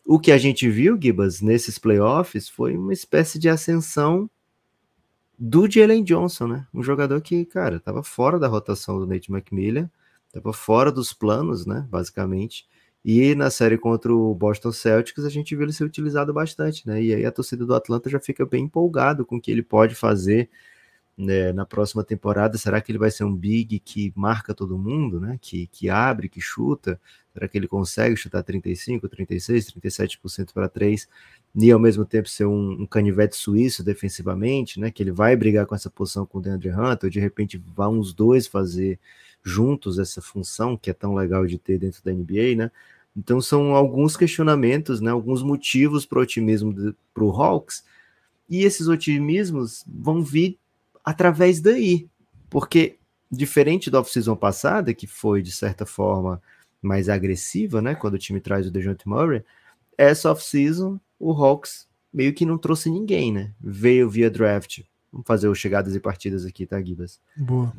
o 0.05 0.19
que 0.19 0.31
a 0.31 0.37
gente 0.37 0.69
viu, 0.69 0.99
Gibas, 1.01 1.41
nesses 1.41 1.79
playoffs 1.79 2.49
foi 2.49 2.77
uma 2.77 2.93
espécie 2.93 3.39
de 3.39 3.47
ascensão 3.47 4.29
do 5.39 5.69
Jalen 5.69 6.03
Johnson, 6.03 6.47
né? 6.47 6.67
Um 6.73 6.83
jogador 6.83 7.21
que, 7.21 7.45
cara, 7.45 7.77
estava 7.77 8.03
fora 8.03 8.37
da 8.37 8.47
rotação 8.47 8.99
do 8.99 9.07
Nate 9.07 9.31
McMillan, 9.31 9.89
estava 10.27 10.53
fora 10.53 10.91
dos 10.91 11.13
planos, 11.13 11.65
né? 11.65 11.87
Basicamente. 11.89 12.67
E 13.05 13.35
na 13.35 13.49
série 13.49 13.77
contra 13.77 14.13
o 14.13 14.33
Boston 14.33 14.71
Celtics 14.71 15.25
a 15.25 15.29
gente 15.29 15.55
viu 15.55 15.65
ele 15.65 15.73
ser 15.73 15.83
utilizado 15.83 16.33
bastante, 16.33 16.87
né? 16.87 17.01
E 17.03 17.13
aí 17.13 17.25
a 17.25 17.31
torcida 17.31 17.65
do 17.65 17.75
Atlanta 17.75 18.09
já 18.09 18.19
fica 18.19 18.45
bem 18.45 18.65
empolgado 18.65 19.25
com 19.25 19.35
o 19.35 19.41
que 19.41 19.51
ele 19.51 19.61
pode 19.61 19.93
fazer 19.93 20.49
né, 21.17 21.51
na 21.53 21.65
próxima 21.65 22.03
temporada. 22.03 22.57
Será 22.57 22.81
que 22.81 22.91
ele 22.91 22.99
vai 22.99 23.11
ser 23.11 23.23
um 23.23 23.35
big 23.35 23.79
que 23.79 24.13
marca 24.15 24.53
todo 24.53 24.77
mundo, 24.77 25.19
né? 25.19 25.37
Que, 25.41 25.67
que 25.67 25.89
abre, 25.89 26.29
que 26.29 26.41
chuta? 26.41 26.99
Será 27.33 27.47
que 27.47 27.57
ele 27.57 27.67
consegue 27.67 28.15
chutar 28.15 28.43
35, 28.43 29.09
36, 29.09 29.73
37% 29.73 30.53
para 30.53 30.69
3 30.69 31.07
e 31.55 31.71
ao 31.71 31.79
mesmo 31.79 32.05
tempo 32.05 32.29
ser 32.29 32.45
um, 32.45 32.83
um, 32.83 32.85
canivete 32.85 33.35
suíço 33.35 33.83
defensivamente, 33.83 34.79
né? 34.79 34.91
Que 34.91 35.03
ele 35.03 35.11
vai 35.11 35.35
brigar 35.35 35.65
com 35.65 35.75
essa 35.75 35.89
posição 35.89 36.25
com 36.25 36.37
o 36.39 36.41
DeAndre 36.41 36.71
Hunter, 36.71 37.09
de 37.09 37.19
repente 37.19 37.57
vão 37.57 37.99
os 37.99 38.13
dois 38.13 38.47
fazer 38.47 38.99
juntos 39.43 39.99
essa 39.99 40.21
função 40.21 40.77
que 40.77 40.89
é 40.89 40.93
tão 40.93 41.13
legal 41.13 41.45
de 41.45 41.57
ter 41.57 41.77
dentro 41.77 42.03
da 42.03 42.11
NBA, 42.11 42.55
né? 42.55 42.71
Então 43.15 43.39
são 43.41 43.75
alguns 43.75 44.17
questionamentos, 44.17 45.01
né? 45.01 45.11
Alguns 45.11 45.43
motivos 45.43 46.05
para 46.05 46.19
o 46.19 46.21
otimismo 46.21 46.95
para 47.13 47.23
o 47.23 47.29
Hawks, 47.29 47.83
e 48.49 48.63
esses 48.63 48.87
otimismos 48.87 49.83
vão 49.87 50.21
vir 50.21 50.57
através 51.03 51.59
daí, 51.59 52.07
porque 52.49 52.97
diferente 53.29 53.89
da 53.89 53.99
off-season 53.99 54.35
passada, 54.35 54.93
que 54.93 55.07
foi 55.07 55.41
de 55.41 55.51
certa 55.51 55.85
forma 55.85 56.41
mais 56.81 57.09
agressiva, 57.09 57.81
né? 57.81 57.95
Quando 57.95 58.15
o 58.15 58.19
time 58.19 58.39
traz 58.39 58.67
o 58.67 58.71
DeJounte 58.71 59.07
Murray, 59.07 59.43
essa 59.97 60.31
off-season 60.31 60.99
o 61.19 61.31
Hawks 61.31 61.87
meio 62.13 62.33
que 62.33 62.45
não 62.45 62.57
trouxe 62.57 62.89
ninguém, 62.89 63.31
né? 63.31 63.51
Veio 63.59 64.09
via 64.09 64.29
draft. 64.29 64.81
Vamos 65.11 65.25
fazer 65.27 65.47
os 65.47 65.57
chegadas 65.57 65.95
e 65.95 65.99
partidas 65.99 66.45
aqui, 66.45 66.65
tá, 66.65 66.81
Gibas? 66.81 67.19
Boa. 67.35 67.73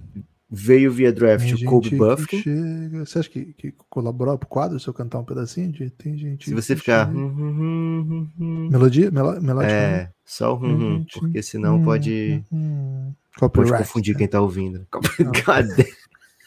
Veio 0.50 0.92
via 0.92 1.12
draft 1.12 1.50
o 1.52 1.64
Kobe 1.64 1.96
Buffkin. 1.96 2.42
Chega... 2.42 3.04
Você 3.04 3.18
acha 3.18 3.28
que, 3.30 3.52
que 3.54 3.72
colaborou 3.88 4.38
pro 4.38 4.48
quadro 4.48 4.78
se 4.78 4.86
eu 4.86 4.94
cantar 4.94 5.18
um 5.18 5.24
pedacinho? 5.24 5.72
De... 5.72 5.90
Tem 5.90 6.16
gente. 6.16 6.44
Se 6.44 6.54
você 6.54 6.76
ficar. 6.76 7.08
Hum, 7.08 7.26
hum, 7.26 8.28
hum, 8.38 8.68
Melodia? 8.70 9.10
Mel 9.10 9.40
melódica? 9.40 9.72
É, 9.72 9.96
né? 9.98 10.10
só 10.24 10.54
o 10.54 10.64
hum, 10.64 11.04
porque 11.12 11.42
senão 11.42 11.82
pode. 11.82 12.44
Pode 13.38 13.72
confundir 13.72 14.16
quem 14.16 14.28
tá 14.28 14.40
ouvindo. 14.40 14.86
Cadê? 15.44 15.86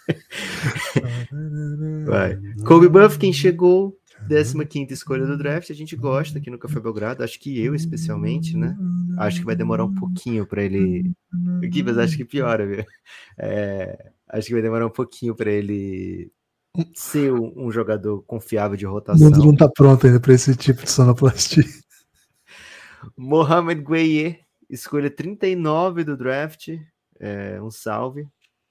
Vai. 2.05 2.39
Kobe 2.65 2.87
Buffkin 2.87 3.33
chegou 3.33 3.97
15 4.27 4.93
escolha 4.93 5.25
do 5.25 5.37
draft, 5.37 5.69
a 5.69 5.73
gente 5.73 5.95
gosta 5.95 6.37
aqui 6.37 6.49
no 6.49 6.57
Café 6.57 6.79
Belgrado, 6.79 7.23
acho 7.23 7.39
que 7.39 7.59
eu 7.59 7.73
especialmente, 7.73 8.55
né? 8.55 8.77
Acho 9.17 9.39
que 9.39 9.45
vai 9.45 9.55
demorar 9.55 9.85
um 9.85 9.93
pouquinho 9.93 10.45
para 10.45 10.63
ele. 10.63 11.11
Aqui, 11.63 11.83
mas 11.83 11.97
acho 11.97 12.17
que 12.17 12.25
piora, 12.25 12.65
viu? 12.65 12.85
É, 13.37 14.11
acho 14.29 14.47
que 14.47 14.53
vai 14.53 14.61
demorar 14.61 14.85
um 14.85 14.91
pouquinho 14.91 15.35
para 15.35 15.51
ele 15.51 16.31
ser 16.93 17.33
um, 17.33 17.71
jogador 17.71 18.21
confiável 18.23 18.77
de 18.77 18.85
rotação. 18.85 19.27
O 19.27 19.31
mundo 19.31 19.45
não 19.45 19.55
tá 19.55 19.69
pronto 19.69 20.05
ainda 20.05 20.19
para 20.19 20.33
esse 20.33 20.55
tipo 20.55 20.83
de 20.83 20.91
sonoplastia. 20.91 21.63
Mohamed 23.15 23.83
Gueye, 23.83 24.39
escolha 24.69 25.09
39 25.09 26.03
do 26.03 26.17
draft. 26.17 26.69
É, 27.19 27.59
um 27.61 27.71
salve 27.71 28.27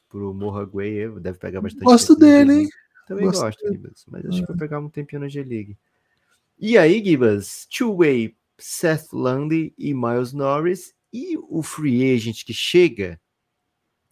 pro 0.09 0.33
Mohamed 0.33 0.71
Gueye, 0.73 1.21
deve 1.21 1.39
pegar 1.39 1.61
bastante. 1.61 1.85
Gosto 1.85 2.15
dele, 2.15 2.61
hein? 2.61 2.69
Também 3.07 3.25
gosto, 3.25 3.41
gosto 3.41 3.73
Gibas, 3.73 4.05
mas 4.09 4.27
acho 4.27 4.41
que 4.41 4.49
vai 4.49 4.57
pegar 4.57 4.81
um 4.81 4.91
tempinho 4.91 5.21
na 5.21 5.29
G-League. 5.29 5.79
E 6.59 6.77
aí, 6.77 7.03
Gibas, 7.05 7.67
two-way, 7.67 8.37
Seth 8.59 9.13
Lundy 9.13 9.73
e 9.79 9.95
Miles 9.95 10.33
Norris. 10.33 10.93
E 11.13 11.39
o 11.49 11.63
free 11.63 12.13
agent 12.13 12.45
que 12.45 12.53
chega 12.53 13.21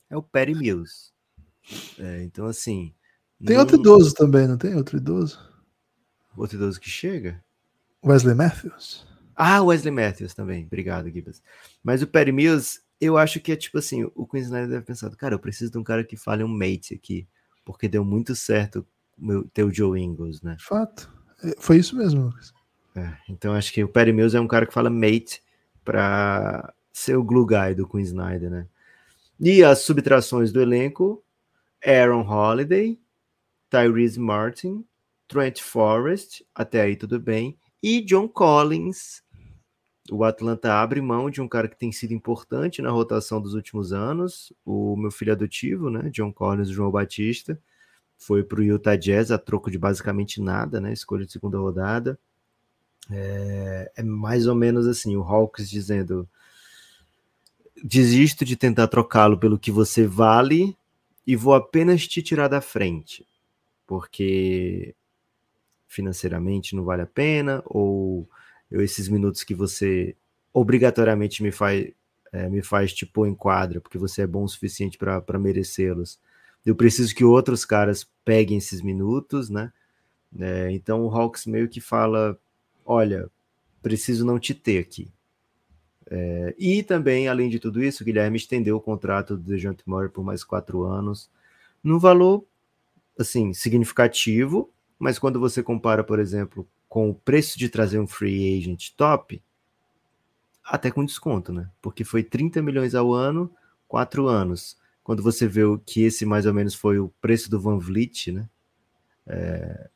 é 0.09 0.17
o 0.17 0.23
Perry 0.23 0.55
Mills. 0.55 1.13
É, 1.99 2.23
então, 2.23 2.47
assim. 2.47 2.95
Tem 3.45 3.59
outro 3.59 3.77
idoso 3.77 4.15
também, 4.15 4.47
não 4.47 4.57
tem 4.57 4.77
outro 4.77 4.97
idoso? 4.97 5.39
Outro 6.37 6.57
idoso 6.57 6.81
que 6.81 6.89
chega? 6.89 7.43
Wesley 8.03 8.35
Matthews. 8.35 9.05
Ah, 9.35 9.61
Wesley 9.61 9.91
Matthews 9.91 10.35
também. 10.35 10.67
Obrigado, 10.67 11.11
Gibas. 11.11 11.43
Mas 11.83 12.01
o 12.01 12.07
Perry 12.07 12.31
Mills, 12.31 12.81
eu 13.01 13.19
acho 13.19 13.41
que 13.41 13.51
é 13.51 13.57
tipo 13.57 13.79
assim: 13.79 14.09
o 14.15 14.27
Queen 14.27 14.45
Snyder 14.45 14.69
deve 14.69 14.85
pensar, 14.85 15.11
cara, 15.17 15.35
eu 15.35 15.41
preciso 15.41 15.73
de 15.73 15.79
um 15.79 15.85
cara 15.85 16.05
que 16.05 16.17
fale 16.17 16.45
um 16.45 16.49
mate 16.49 16.95
aqui 16.95 17.27
porque 17.65 17.89
deu 17.89 18.05
muito 18.05 18.35
certo 18.35 18.87
meu, 19.17 19.49
ter 19.49 19.65
o 19.65 19.73
Joe 19.73 20.01
Ingles, 20.01 20.43
né? 20.43 20.57
Fato. 20.61 21.13
É, 21.43 21.55
foi 21.59 21.79
isso 21.79 21.97
mesmo, 21.97 22.25
Lucas. 22.25 22.53
É, 22.97 23.17
então 23.29 23.55
acho 23.55 23.73
que 23.73 23.83
o 23.83 23.89
Perry 23.89 24.13
Mills 24.13 24.37
é 24.37 24.41
um 24.41 24.47
cara 24.47 24.67
que 24.67 24.75
fala 24.75 24.91
mate 24.91 25.43
para 25.85 26.73
ser 26.93 27.17
o 27.17 27.25
glue 27.25 27.47
guy 27.47 27.75
do 27.75 27.89
Queen 27.89 28.05
Snyder, 28.05 28.51
né? 28.51 28.67
E 29.41 29.65
as 29.65 29.81
subtrações 29.81 30.53
do 30.53 30.61
elenco: 30.61 31.25
Aaron 31.85 32.27
Holiday, 32.27 32.99
Tyrese 33.69 34.19
Martin, 34.21 34.85
Trent 35.27 35.61
Forrest, 35.61 36.43
até 36.55 36.83
aí 36.83 36.97
tudo 36.97 37.19
bem, 37.19 37.59
e 37.83 38.01
John 38.01 38.29
Collins. 38.29 39.24
O 40.11 40.23
Atlanta 40.23 40.75
abre 40.75 41.01
mão 41.01 41.31
de 41.31 41.41
um 41.41 41.49
cara 41.49 41.67
que 41.67 41.79
tem 41.79 41.91
sido 41.91 42.13
importante 42.13 42.83
na 42.83 42.91
rotação 42.91 43.41
dos 43.41 43.55
últimos 43.55 43.93
anos, 43.93 44.53
o 44.65 44.97
meu 44.97 45.11
filho 45.11 45.33
adotivo, 45.33 45.89
né, 45.89 46.11
John 46.11 46.31
Collins, 46.31 46.69
João 46.69 46.91
Batista, 46.91 47.59
foi 48.19 48.43
para 48.43 48.61
o 48.61 48.65
Utah 48.65 48.97
Jazz 48.97 49.31
a 49.31 49.39
troco 49.39 49.71
de 49.71 49.79
basicamente 49.79 50.43
nada, 50.43 50.81
né, 50.81 50.93
escolha 50.93 51.25
de 51.25 51.33
segunda 51.33 51.59
rodada. 51.59 52.19
É, 53.11 53.93
é 53.97 54.03
mais 54.03 54.47
ou 54.47 54.55
menos 54.55 54.87
assim, 54.87 55.17
o 55.17 55.23
Hawks 55.23 55.69
dizendo 55.71 56.29
desisto 57.83 58.45
de 58.45 58.57
tentar 58.57 58.89
trocá-lo 58.89 59.39
pelo 59.39 59.59
que 59.59 59.71
você 59.71 60.07
vale 60.07 60.77
e 61.27 61.35
vou 61.37 61.55
apenas 61.55 62.07
te 62.07 62.23
tirar 62.23 62.49
da 62.49 62.61
frente, 62.61 63.27
porque 63.87 64.95
financeiramente 65.89 66.75
não 66.75 66.85
vale 66.85 67.03
a 67.03 67.07
pena 67.07 67.63
ou 67.67 68.29
eu, 68.75 68.83
esses 68.83 69.09
minutos 69.09 69.45
que 69.45 69.55
você 69.55 70.17
obrigatoriamente 70.53 71.45
me 71.45 71.53
faz, 71.53 71.93
é, 72.33 72.49
me 72.49 72.61
faz 72.61 72.93
te 72.93 73.07
pôr 73.07 73.29
em 73.29 73.35
quadra, 73.35 73.81
porque 73.81 73.97
você 73.97 74.23
é 74.23 74.27
bom 74.27 74.43
o 74.43 74.49
suficiente 74.49 74.99
para 74.99 75.39
merecê-los. 75.39 76.19
Eu 76.67 76.75
preciso 76.75 77.15
que 77.15 77.25
outros 77.25 77.65
caras 77.65 78.05
peguem 78.25 78.59
esses 78.59 78.83
minutos, 78.83 79.49
né? 79.49 79.73
É, 80.37 80.73
então 80.73 81.05
o 81.05 81.09
Hawks 81.09 81.47
meio 81.47 81.69
que 81.69 81.81
fala: 81.81 82.37
olha, 82.85 83.31
preciso 83.81 84.27
não 84.27 84.41
te 84.41 84.53
ter 84.53 84.81
aqui. 84.81 85.09
É, 86.11 86.53
e 86.59 86.83
também, 86.83 87.29
além 87.29 87.49
de 87.49 87.61
tudo 87.61 87.81
isso, 87.81 88.03
o 88.03 88.07
Guilherme 88.07 88.37
estendeu 88.37 88.77
o 88.77 88.81
contrato 88.81 89.37
do 89.37 89.43
DeJounte 89.43 89.85
Murray 89.87 90.09
por 90.09 90.25
mais 90.25 90.43
quatro 90.43 90.83
anos, 90.83 91.31
num 91.83 92.01
valor 92.01 92.45
assim 93.17 93.55
significativo, 93.55 94.69
mas 94.99 95.17
quando 95.17 95.39
você 95.39 95.63
compara, 95.63 96.03
por 96.03 96.19
exemplo, 96.19 96.67
com 96.95 97.11
o 97.11 97.15
preço 97.15 97.59
de 97.59 97.69
trazer 97.69 97.99
um 97.99 98.07
free 98.07 98.57
agent 98.57 98.91
top, 98.97 99.43
até 100.63 100.93
com 100.93 101.05
desconto, 101.05 101.53
né? 101.53 101.69
Porque 101.83 102.05
foi 102.05 102.23
30 102.23 102.63
milhões 102.63 102.95
ao 102.95 103.13
ano, 103.13 103.51
quatro 103.89 104.29
anos, 104.29 104.77
quando 105.03 105.21
você 105.21 105.49
vê 105.49 105.65
o 105.65 105.77
que 105.77 106.05
esse 106.05 106.25
mais 106.25 106.47
ou 106.47 106.55
menos 106.55 106.73
foi 106.73 107.01
o 107.01 107.13
preço 107.21 107.51
do 107.51 107.59
Van 107.59 107.81
Vliet, 107.81 108.31
né? 108.31 108.49
É, 109.27 109.89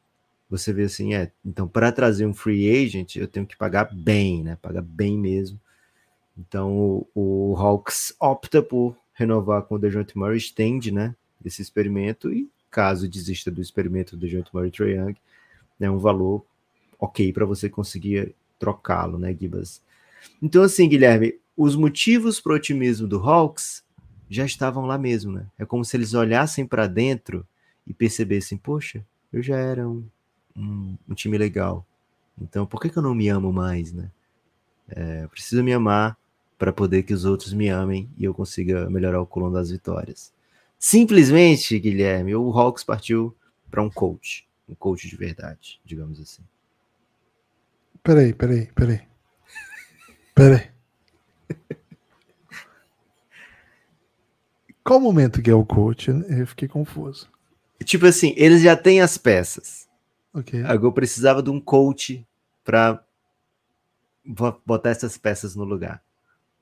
você 0.50 0.72
vê 0.72 0.82
assim, 0.82 1.14
é, 1.14 1.30
então 1.44 1.68
para 1.68 1.92
trazer 1.92 2.26
um 2.26 2.34
free 2.34 2.68
agent 2.68 3.14
eu 3.14 3.28
tenho 3.28 3.46
que 3.46 3.56
pagar 3.56 3.94
bem, 3.94 4.42
né? 4.42 4.58
Pagar 4.60 4.82
bem 4.82 5.16
mesmo. 5.16 5.60
Então 6.36 6.76
o, 6.76 7.06
o 7.14 7.56
Hawks 7.56 8.12
opta 8.18 8.60
por 8.60 8.96
renovar 9.14 9.62
com 9.62 9.76
o 9.76 9.78
DeJounte 9.78 10.18
Murray, 10.18 10.38
estende, 10.38 10.90
né? 10.90 11.14
Esse 11.44 11.62
experimento 11.62 12.32
e 12.32 12.50
caso 12.68 13.08
desista 13.08 13.52
do 13.52 13.62
experimento 13.62 14.16
do 14.16 14.20
DeJounte 14.20 14.50
Murray 14.52 14.72
Trae 14.72 14.96
Young, 14.96 15.16
né? 15.78 15.88
Um 15.88 15.98
valor 15.98 16.44
ok 16.98 17.32
para 17.32 17.44
você 17.44 17.68
conseguir 17.68 18.34
trocá-lo, 18.58 19.18
né, 19.18 19.36
Gibas? 19.38 19.82
Então 20.42 20.62
assim, 20.62 20.88
Guilherme, 20.88 21.38
os 21.56 21.76
motivos 21.76 22.40
para 22.40 22.52
o 22.52 22.56
otimismo 22.56 23.06
do 23.06 23.18
Hawks 23.18 23.84
já 24.28 24.44
estavam 24.44 24.86
lá 24.86 24.98
mesmo, 24.98 25.32
né? 25.32 25.46
É 25.58 25.64
como 25.64 25.84
se 25.84 25.96
eles 25.96 26.14
olhassem 26.14 26.66
para 26.66 26.86
dentro 26.86 27.46
e 27.86 27.94
percebessem, 27.94 28.58
poxa, 28.58 29.04
eu 29.32 29.42
já 29.42 29.56
era 29.56 29.88
um 29.88 30.04
um, 30.58 30.96
um 31.08 31.14
time 31.14 31.38
legal. 31.38 31.86
Então, 32.40 32.66
por 32.66 32.80
que, 32.80 32.90
que 32.90 32.98
eu 32.98 33.02
não 33.02 33.14
me 33.14 33.28
amo 33.28 33.52
mais, 33.52 33.92
né? 33.92 34.10
É, 34.88 35.26
preciso 35.28 35.62
me 35.62 35.72
amar 35.72 36.16
para 36.58 36.72
poder 36.72 37.04
que 37.04 37.14
os 37.14 37.24
outros 37.24 37.52
me 37.52 37.68
amem 37.68 38.10
e 38.16 38.24
eu 38.24 38.34
consiga 38.34 38.90
melhorar 38.90 39.20
o 39.20 39.26
coluna 39.26 39.58
das 39.58 39.70
vitórias. 39.70 40.32
Simplesmente, 40.78 41.78
Guilherme, 41.78 42.34
o 42.34 42.50
Hawks 42.50 42.82
partiu 42.82 43.34
para 43.70 43.82
um 43.82 43.90
coach, 43.90 44.48
um 44.68 44.74
coach 44.74 45.08
de 45.08 45.16
verdade, 45.16 45.80
digamos 45.84 46.20
assim. 46.20 46.42
Peraí, 48.02 48.32
peraí, 48.32 48.66
peraí. 48.74 49.00
Peraí. 50.34 50.70
Qual 54.84 55.00
momento 55.00 55.42
que 55.42 55.50
é 55.50 55.54
o 55.54 55.66
coach? 55.66 56.08
Eu 56.10 56.46
fiquei 56.46 56.66
confuso. 56.68 57.28
Tipo 57.84 58.06
assim, 58.06 58.32
eles 58.36 58.62
já 58.62 58.76
têm 58.76 59.00
as 59.00 59.18
peças. 59.18 59.88
Okay. 60.32 60.62
A 60.62 60.76
Gol 60.76 60.92
precisava 60.92 61.42
de 61.42 61.50
um 61.50 61.60
coach 61.60 62.26
para 62.64 63.04
botar 64.64 64.90
essas 64.90 65.18
peças 65.18 65.54
no 65.54 65.64
lugar. 65.64 66.02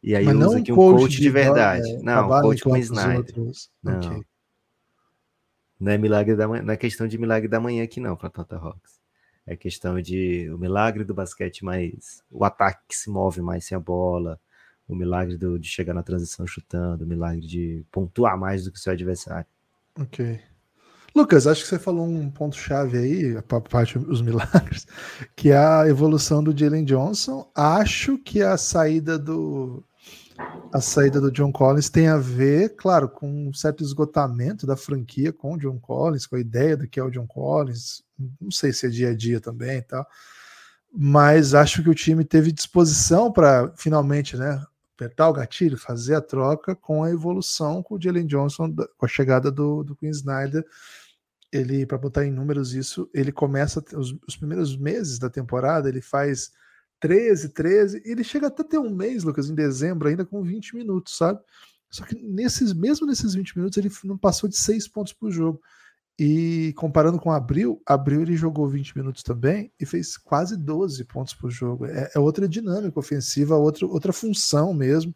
E 0.03 0.15
aí 0.15 0.25
Mas 0.25 0.37
usa 0.37 0.59
aqui 0.59 0.73
um 0.73 0.77
coach, 0.77 1.01
coach 1.01 1.21
de, 1.21 1.31
verdade. 1.31 1.91
É, 1.91 2.03
não, 2.03 2.27
um 2.27 2.41
coach 2.41 2.63
com 2.63 2.77
Snyder. 2.77 3.35
Não. 3.83 3.99
Okay. 3.99 4.23
não 5.81 5.93
é 5.93 5.99
milagre 5.99 6.37
da 6.37 6.47
manhã, 6.47 6.63
não 6.63 6.73
é 6.73 6.77
questão 6.77 7.07
de 7.09 7.19
milagre 7.19 7.49
da 7.49 7.61
manhã 7.61 7.83
aqui 7.83 8.01
não, 8.01 8.17
para 8.17 8.31
Tata 8.31 8.57
Rocks. 8.57 9.01
É 9.47 9.55
questão 9.55 10.01
de 10.01 10.51
o 10.51 10.59
milagre 10.59 11.05
do 11.05 11.15
basquete 11.15 11.65
mais 11.65 12.23
o 12.31 12.45
ataque 12.45 12.81
que 12.89 12.97
se 12.97 13.09
move 13.09 13.41
mais 13.41 13.65
sem 13.65 13.77
a 13.77 13.81
bola, 13.81 14.41
o 14.89 14.95
milagre 14.95 15.37
do, 15.37 15.59
de 15.59 15.69
chegar 15.69 15.95
na 15.95 16.03
transição 16.03 16.47
chutando, 16.47 17.05
o 17.05 17.09
milagre 17.09 17.47
de 17.47 17.85
pontuar 17.91 18.39
mais 18.39 18.65
do 18.65 18.73
que 18.73 18.79
o 18.79 18.81
seu 18.81 18.93
adversário. 18.93 19.47
Ok. 19.99 20.41
Lucas, 21.15 21.47
acho 21.47 21.63
que 21.63 21.69
você 21.69 21.79
falou 21.79 22.07
um 22.07 22.31
ponto-chave 22.31 22.99
aí, 22.99 23.37
a 23.37 23.43
parte 23.43 23.99
dos 23.99 24.21
milagres, 24.23 24.87
que 25.35 25.51
é 25.51 25.57
a 25.57 25.89
evolução 25.89 26.45
do 26.45 26.57
Jalen 26.57 26.85
Johnson. 26.85 27.51
Acho 27.55 28.19
que 28.19 28.43
a 28.43 28.59
saída 28.59 29.19
do 29.19 29.83
a 30.73 30.81
saída 30.81 31.21
do 31.21 31.31
John 31.31 31.53
Collins 31.53 31.89
tem 31.89 32.09
a 32.09 32.17
ver, 32.17 32.77
claro, 32.77 33.09
com 33.09 33.49
um 33.49 33.53
certo 33.53 33.83
esgotamento 33.83 34.67
da 34.67 34.77
franquia 34.77 35.33
com 35.33 35.55
o 35.55 35.59
John 35.59 35.79
Collins, 35.79 36.27
com 36.27 36.37
a 36.37 36.41
ideia 36.41 36.77
do 36.77 36.89
que 36.89 37.01
é 37.01 37.03
o 37.03 37.11
John 37.11 37.27
Collins. 37.27 38.03
Não 38.41 38.51
sei 38.51 38.73
se 38.73 38.87
é 38.87 38.89
dia 38.89 39.11
a 39.11 39.15
dia 39.15 39.41
também 39.41 39.79
e 39.79 39.83
tal. 39.83 40.07
Mas 40.93 41.55
acho 41.55 41.83
que 41.83 41.91
o 41.91 41.95
time 41.95 42.25
teve 42.25 42.53
disposição 42.53 43.31
para 43.33 43.73
finalmente, 43.77 44.37
né, 44.37 44.63
apertar 44.95 45.29
o 45.29 45.33
gatilho, 45.33 45.77
fazer 45.77 46.15
a 46.15 46.21
troca 46.21 46.75
com 46.75 47.05
a 47.05 47.11
evolução 47.11 47.83
com 47.83 47.97
o 47.97 48.01
Jalen 48.01 48.27
Johnson, 48.27 48.75
com 48.97 49.05
a 49.05 49.09
chegada 49.09 49.51
do, 49.51 49.85
do 49.85 49.95
Queen 49.95 50.11
Snyder 50.11 50.65
ele, 51.53 51.87
para 51.87 51.99
botar 51.99 52.25
em 52.25 52.33
números 52.33 52.75
isso, 52.75 53.09
ele 53.15 53.33
começa 53.33 53.83
os, 53.95 54.17
os, 54.27 54.37
primeiros 54.37 54.77
meses 54.77 55.19
da 55.19 55.31
temporada, 55.31 55.89
ele 55.89 56.01
faz 56.01 56.53
13, 57.07 57.49
13, 57.51 58.03
e 58.05 58.11
ele 58.11 58.25
chega 58.25 58.49
até 58.49 58.65
ter 58.65 58.79
um 58.79 58.91
mês, 58.91 59.23
Lucas, 59.23 59.49
em 59.49 59.55
dezembro, 59.55 60.09
ainda 60.09 60.25
com 60.25 60.43
20 60.43 60.75
minutos, 60.75 61.17
sabe? 61.17 61.41
Só 61.89 62.05
que 62.05 62.15
nesses, 62.17 62.73
mesmo 62.73 63.07
nesses 63.07 63.35
20 63.35 63.57
minutos, 63.57 63.79
ele 63.79 63.91
não 64.05 64.19
passou 64.19 64.49
de 64.49 64.57
6 64.57 64.89
pontos 64.89 65.13
por 65.13 65.31
jogo. 65.31 65.61
E 66.19 66.73
comparando 66.77 67.21
com 67.21 67.31
abril, 67.31 67.81
abril 67.87 68.23
ele 68.23 68.37
jogou 68.37 68.67
20 68.67 68.97
minutos 68.97 69.23
também 69.23 69.71
e 69.79 69.85
fez 69.85 70.17
quase 70.17 70.57
12 70.57 71.05
pontos 71.05 71.35
por 71.35 71.51
jogo. 71.51 71.87
É, 71.87 72.11
é 72.15 72.19
outra 72.19 72.49
dinâmica 72.49 72.99
ofensiva, 72.99 73.55
outra, 73.57 73.87
outra 73.87 74.13
função 74.13 74.73
mesmo, 74.73 75.15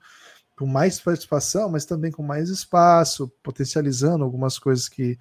com 0.57 0.67
mais 0.67 1.01
participação, 1.01 1.71
mas 1.71 1.87
também 1.87 2.13
com 2.13 2.23
mais 2.23 2.51
espaço, 2.51 3.33
potencializando 3.43 4.23
algumas 4.23 4.59
coisas 4.59 4.89
que 4.89 5.19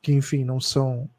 que 0.00 0.12
enfim 0.12 0.44
não 0.44 0.60
são 0.60 1.10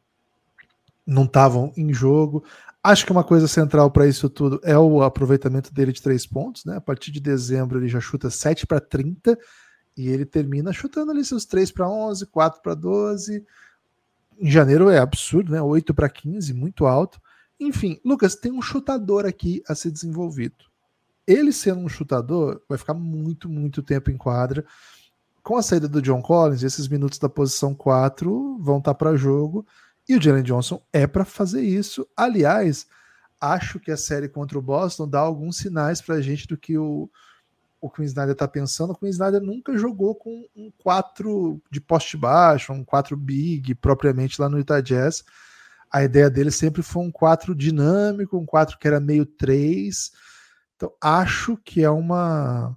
não 1.06 1.24
estavam 1.24 1.72
em 1.76 1.92
jogo. 1.92 2.44
Acho 2.82 3.04
que 3.04 3.12
uma 3.12 3.24
coisa 3.24 3.46
central 3.46 3.90
para 3.90 4.06
isso 4.06 4.28
tudo 4.30 4.58
é 4.64 4.78
o 4.78 5.02
aproveitamento 5.02 5.72
dele 5.72 5.92
de 5.92 6.00
três 6.00 6.26
pontos, 6.26 6.64
né? 6.64 6.76
A 6.76 6.80
partir 6.80 7.10
de 7.10 7.20
dezembro 7.20 7.78
ele 7.78 7.88
já 7.88 8.00
chuta 8.00 8.30
7 8.30 8.66
para 8.66 8.80
30 8.80 9.38
e 9.96 10.08
ele 10.08 10.24
termina 10.24 10.72
chutando 10.72 11.10
ali 11.10 11.24
seus 11.24 11.44
3 11.44 11.70
para 11.70 11.88
11, 11.88 12.26
4 12.26 12.62
para 12.62 12.74
12. 12.74 13.44
Em 14.38 14.50
janeiro 14.50 14.88
é 14.88 14.98
absurdo, 14.98 15.52
né? 15.52 15.60
8 15.60 15.92
para 15.92 16.08
15, 16.08 16.54
muito 16.54 16.86
alto. 16.86 17.20
Enfim, 17.58 18.00
Lucas, 18.02 18.34
tem 18.34 18.50
um 18.50 18.62
chutador 18.62 19.26
aqui 19.26 19.62
a 19.68 19.74
ser 19.74 19.90
desenvolvido. 19.90 20.64
Ele 21.26 21.52
sendo 21.52 21.80
um 21.80 21.88
chutador, 21.88 22.62
vai 22.66 22.78
ficar 22.78 22.94
muito, 22.94 23.48
muito 23.48 23.82
tempo 23.82 24.10
em 24.10 24.16
quadra 24.16 24.64
com 25.42 25.56
a 25.56 25.62
saída 25.62 25.88
do 25.88 26.02
John 26.02 26.22
Collins, 26.22 26.62
esses 26.62 26.86
minutos 26.88 27.18
da 27.18 27.28
posição 27.28 27.74
4 27.74 28.58
vão 28.58 28.78
estar 28.78 28.92
tá 28.92 28.94
para 28.94 29.16
jogo 29.16 29.66
e 30.10 30.16
o 30.16 30.20
Jalen 30.20 30.42
Johnson 30.42 30.82
é 30.92 31.06
para 31.06 31.24
fazer 31.24 31.62
isso. 31.62 32.04
Aliás, 32.16 32.88
acho 33.40 33.78
que 33.78 33.92
a 33.92 33.96
série 33.96 34.28
contra 34.28 34.58
o 34.58 34.62
Boston 34.62 35.08
dá 35.08 35.20
alguns 35.20 35.58
sinais 35.58 36.02
para 36.02 36.16
a 36.16 36.20
gente 36.20 36.48
do 36.48 36.56
que 36.56 36.76
o, 36.76 37.08
o 37.80 37.88
Queen 37.88 38.06
Snyder 38.06 38.32
está 38.32 38.48
pensando. 38.48 38.90
O 38.92 38.96
Queen 38.96 39.10
Snyder 39.10 39.40
nunca 39.40 39.78
jogou 39.78 40.16
com 40.16 40.44
um 40.56 40.72
4 40.78 41.62
de 41.70 41.80
poste 41.80 42.16
baixo, 42.16 42.72
um 42.72 42.84
4 42.84 43.16
big 43.16 43.72
propriamente 43.76 44.40
lá 44.40 44.48
no 44.48 44.58
Utah 44.58 44.80
Jazz. 44.80 45.22
A 45.88 46.02
ideia 46.02 46.28
dele 46.28 46.50
sempre 46.50 46.82
foi 46.82 47.04
um 47.04 47.12
4 47.12 47.54
dinâmico, 47.54 48.36
um 48.36 48.44
4 48.44 48.78
que 48.80 48.88
era 48.88 48.98
meio 48.98 49.24
3. 49.24 50.10
Então, 50.74 50.92
acho 51.00 51.56
que 51.56 51.84
é 51.84 51.90
uma 51.90 52.76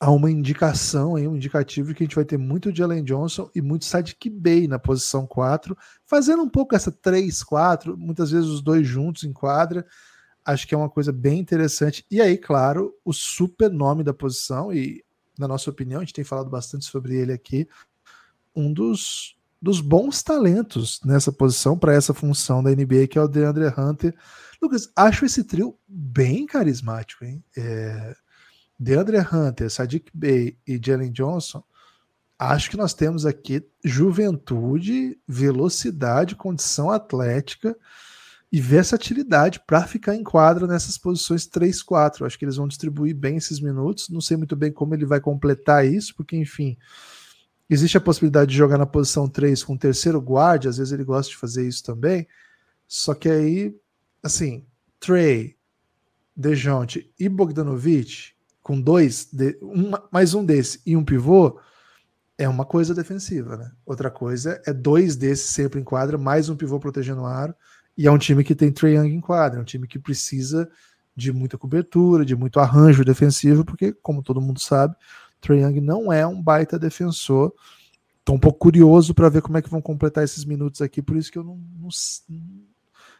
há 0.00 0.10
uma 0.10 0.30
indicação, 0.30 1.12
um 1.12 1.36
indicativo 1.36 1.92
que 1.92 2.02
a 2.02 2.06
gente 2.06 2.16
vai 2.16 2.24
ter 2.24 2.38
muito 2.38 2.72
de 2.72 2.82
Allen 2.82 3.04
Johnson 3.04 3.50
e 3.54 3.60
muito 3.60 3.84
Sadiq 3.84 4.30
Bey 4.30 4.66
na 4.66 4.78
posição 4.78 5.26
4, 5.26 5.76
fazendo 6.06 6.42
um 6.42 6.48
pouco 6.48 6.74
essa 6.74 6.90
3-4, 6.90 7.94
muitas 7.94 8.30
vezes 8.30 8.48
os 8.48 8.62
dois 8.62 8.86
juntos 8.86 9.24
em 9.24 9.32
quadra. 9.32 9.86
Acho 10.42 10.66
que 10.66 10.74
é 10.74 10.78
uma 10.78 10.88
coisa 10.88 11.12
bem 11.12 11.38
interessante. 11.38 12.06
E 12.10 12.18
aí, 12.18 12.38
claro, 12.38 12.94
o 13.04 13.12
super 13.12 13.70
nome 13.70 14.02
da 14.02 14.14
posição, 14.14 14.72
e 14.72 15.04
na 15.38 15.46
nossa 15.46 15.68
opinião, 15.68 16.00
a 16.00 16.04
gente 16.04 16.14
tem 16.14 16.24
falado 16.24 16.48
bastante 16.48 16.86
sobre 16.86 17.14
ele 17.16 17.32
aqui, 17.32 17.68
um 18.56 18.72
dos, 18.72 19.36
dos 19.60 19.82
bons 19.82 20.22
talentos 20.22 20.98
nessa 21.04 21.30
posição 21.30 21.78
para 21.78 21.92
essa 21.92 22.14
função 22.14 22.62
da 22.62 22.70
NBA, 22.70 23.06
que 23.06 23.18
é 23.18 23.22
o 23.22 23.28
DeAndre 23.28 23.66
Hunter. 23.76 24.14
Lucas, 24.62 24.90
acho 24.96 25.26
esse 25.26 25.44
trio 25.44 25.78
bem 25.86 26.46
carismático, 26.46 27.22
hein? 27.22 27.44
É 27.54 28.14
DeAndre 28.82 29.18
Hunter, 29.18 29.68
Sadiq 29.68 30.10
Bey 30.14 30.56
e 30.66 30.80
Jalen 30.82 31.12
Johnson, 31.12 31.62
acho 32.38 32.70
que 32.70 32.78
nós 32.78 32.94
temos 32.94 33.26
aqui 33.26 33.62
juventude, 33.84 35.20
velocidade, 35.28 36.34
condição 36.34 36.88
atlética 36.90 37.76
e 38.50 38.58
versatilidade 38.58 39.60
para 39.66 39.86
ficar 39.86 40.16
em 40.16 40.24
quadra 40.24 40.66
nessas 40.66 40.96
posições 40.96 41.46
3, 41.46 41.82
4. 41.82 42.24
Acho 42.24 42.38
que 42.38 42.44
eles 42.46 42.56
vão 42.56 42.66
distribuir 42.66 43.14
bem 43.14 43.36
esses 43.36 43.60
minutos. 43.60 44.08
Não 44.08 44.22
sei 44.22 44.38
muito 44.38 44.56
bem 44.56 44.72
como 44.72 44.94
ele 44.94 45.04
vai 45.04 45.20
completar 45.20 45.86
isso, 45.86 46.14
porque, 46.16 46.34
enfim, 46.34 46.78
existe 47.68 47.98
a 47.98 48.00
possibilidade 48.00 48.50
de 48.50 48.56
jogar 48.56 48.78
na 48.78 48.86
posição 48.86 49.28
3 49.28 49.62
com 49.62 49.74
o 49.74 49.78
terceiro 49.78 50.22
guarda, 50.22 50.70
às 50.70 50.78
vezes 50.78 50.90
ele 50.90 51.04
gosta 51.04 51.30
de 51.30 51.36
fazer 51.36 51.68
isso 51.68 51.84
também. 51.84 52.26
Só 52.88 53.12
que 53.12 53.28
aí, 53.28 53.76
assim, 54.22 54.64
Trey, 54.98 55.54
Dejounte 56.34 57.12
e 57.20 57.28
Bogdanovich 57.28 58.39
com 58.70 58.80
dois, 58.80 59.28
de, 59.32 59.58
um, 59.60 59.90
mais 60.12 60.32
um 60.32 60.44
desse 60.44 60.80
e 60.86 60.96
um 60.96 61.04
pivô, 61.04 61.58
é 62.38 62.48
uma 62.48 62.64
coisa 62.64 62.94
defensiva, 62.94 63.56
né? 63.56 63.72
Outra 63.84 64.12
coisa 64.12 64.62
é 64.64 64.72
dois 64.72 65.16
desses 65.16 65.50
sempre 65.50 65.80
em 65.80 65.82
quadra, 65.82 66.16
mais 66.16 66.48
um 66.48 66.54
pivô 66.54 66.78
protegendo 66.78 67.22
o 67.22 67.26
aro, 67.26 67.52
e 67.98 68.06
é 68.06 68.12
um 68.12 68.16
time 68.16 68.44
que 68.44 68.54
tem 68.54 68.70
Trae 68.70 68.94
Young 68.94 69.12
em 69.12 69.20
quadra, 69.20 69.58
é 69.58 69.60
um 69.60 69.64
time 69.64 69.88
que 69.88 69.98
precisa 69.98 70.70
de 71.16 71.32
muita 71.32 71.58
cobertura, 71.58 72.24
de 72.24 72.36
muito 72.36 72.60
arranjo 72.60 73.04
defensivo, 73.04 73.64
porque, 73.64 73.92
como 73.92 74.22
todo 74.22 74.40
mundo 74.40 74.60
sabe, 74.60 74.94
Trae 75.40 75.62
Young 75.62 75.80
não 75.80 76.12
é 76.12 76.24
um 76.24 76.40
baita 76.40 76.78
defensor. 76.78 77.52
Estou 78.20 78.36
um 78.36 78.38
pouco 78.38 78.60
curioso 78.60 79.12
para 79.16 79.28
ver 79.28 79.42
como 79.42 79.58
é 79.58 79.62
que 79.62 79.68
vão 79.68 79.82
completar 79.82 80.22
esses 80.22 80.44
minutos 80.44 80.80
aqui, 80.80 81.02
por 81.02 81.16
isso 81.16 81.32
que 81.32 81.38
eu 81.38 81.42
não, 81.42 81.60
não, 81.76 81.88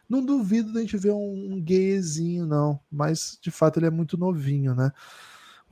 não 0.07 0.25
duvido 0.25 0.71
da 0.71 0.79
gente 0.79 0.95
ver 0.95 1.11
um, 1.11 1.55
um 1.55 1.61
gayzinho, 1.61 2.45
não, 2.45 2.79
mas 2.89 3.37
de 3.41 3.51
fato 3.51 3.79
ele 3.79 3.87
é 3.87 3.91
muito 3.91 4.17
novinho, 4.17 4.73
né? 4.73 4.93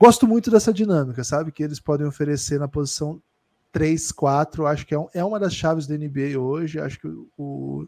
Gosto 0.00 0.26
muito 0.26 0.50
dessa 0.50 0.72
dinâmica, 0.72 1.22
sabe? 1.22 1.52
Que 1.52 1.62
eles 1.62 1.78
podem 1.78 2.06
oferecer 2.06 2.58
na 2.58 2.66
posição 2.66 3.22
3-4, 3.70 4.66
acho 4.66 4.86
que 4.86 4.94
é, 4.94 4.98
um, 4.98 5.08
é, 5.12 5.22
uma 5.22 5.38
das 5.38 5.54
chaves 5.54 5.86
da 5.86 5.94
NBA 5.94 6.38
hoje. 6.38 6.80
Acho 6.80 6.98
que 6.98 7.06
o, 7.36 7.86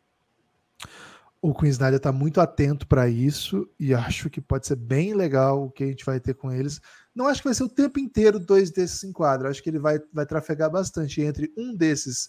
o 1.40 1.54
Queen 1.54 1.70
Snyder 1.70 1.96
está 1.96 2.12
muito 2.12 2.38
atento 2.38 2.86
para 2.86 3.08
isso 3.08 3.66
e 3.80 3.94
acho 3.94 4.28
que 4.28 4.42
pode 4.42 4.66
ser 4.66 4.76
bem 4.76 5.14
legal 5.14 5.64
o 5.64 5.70
que 5.70 5.84
a 5.84 5.86
gente 5.86 6.04
vai 6.04 6.20
ter 6.20 6.34
com 6.34 6.52
eles. 6.52 6.82
Não 7.14 7.26
acho 7.26 7.40
que 7.40 7.48
vai 7.48 7.54
ser 7.54 7.64
o 7.64 7.68
tempo 7.68 7.98
inteiro 7.98 8.38
dois 8.38 8.70
desses 8.70 9.02
em 9.04 9.12
quadra. 9.12 9.48
Acho 9.48 9.62
que 9.62 9.70
ele 9.70 9.78
vai, 9.78 9.98
vai 10.12 10.26
trafegar 10.26 10.70
bastante 10.70 11.22
entre 11.22 11.50
um 11.56 11.74
desses 11.74 12.28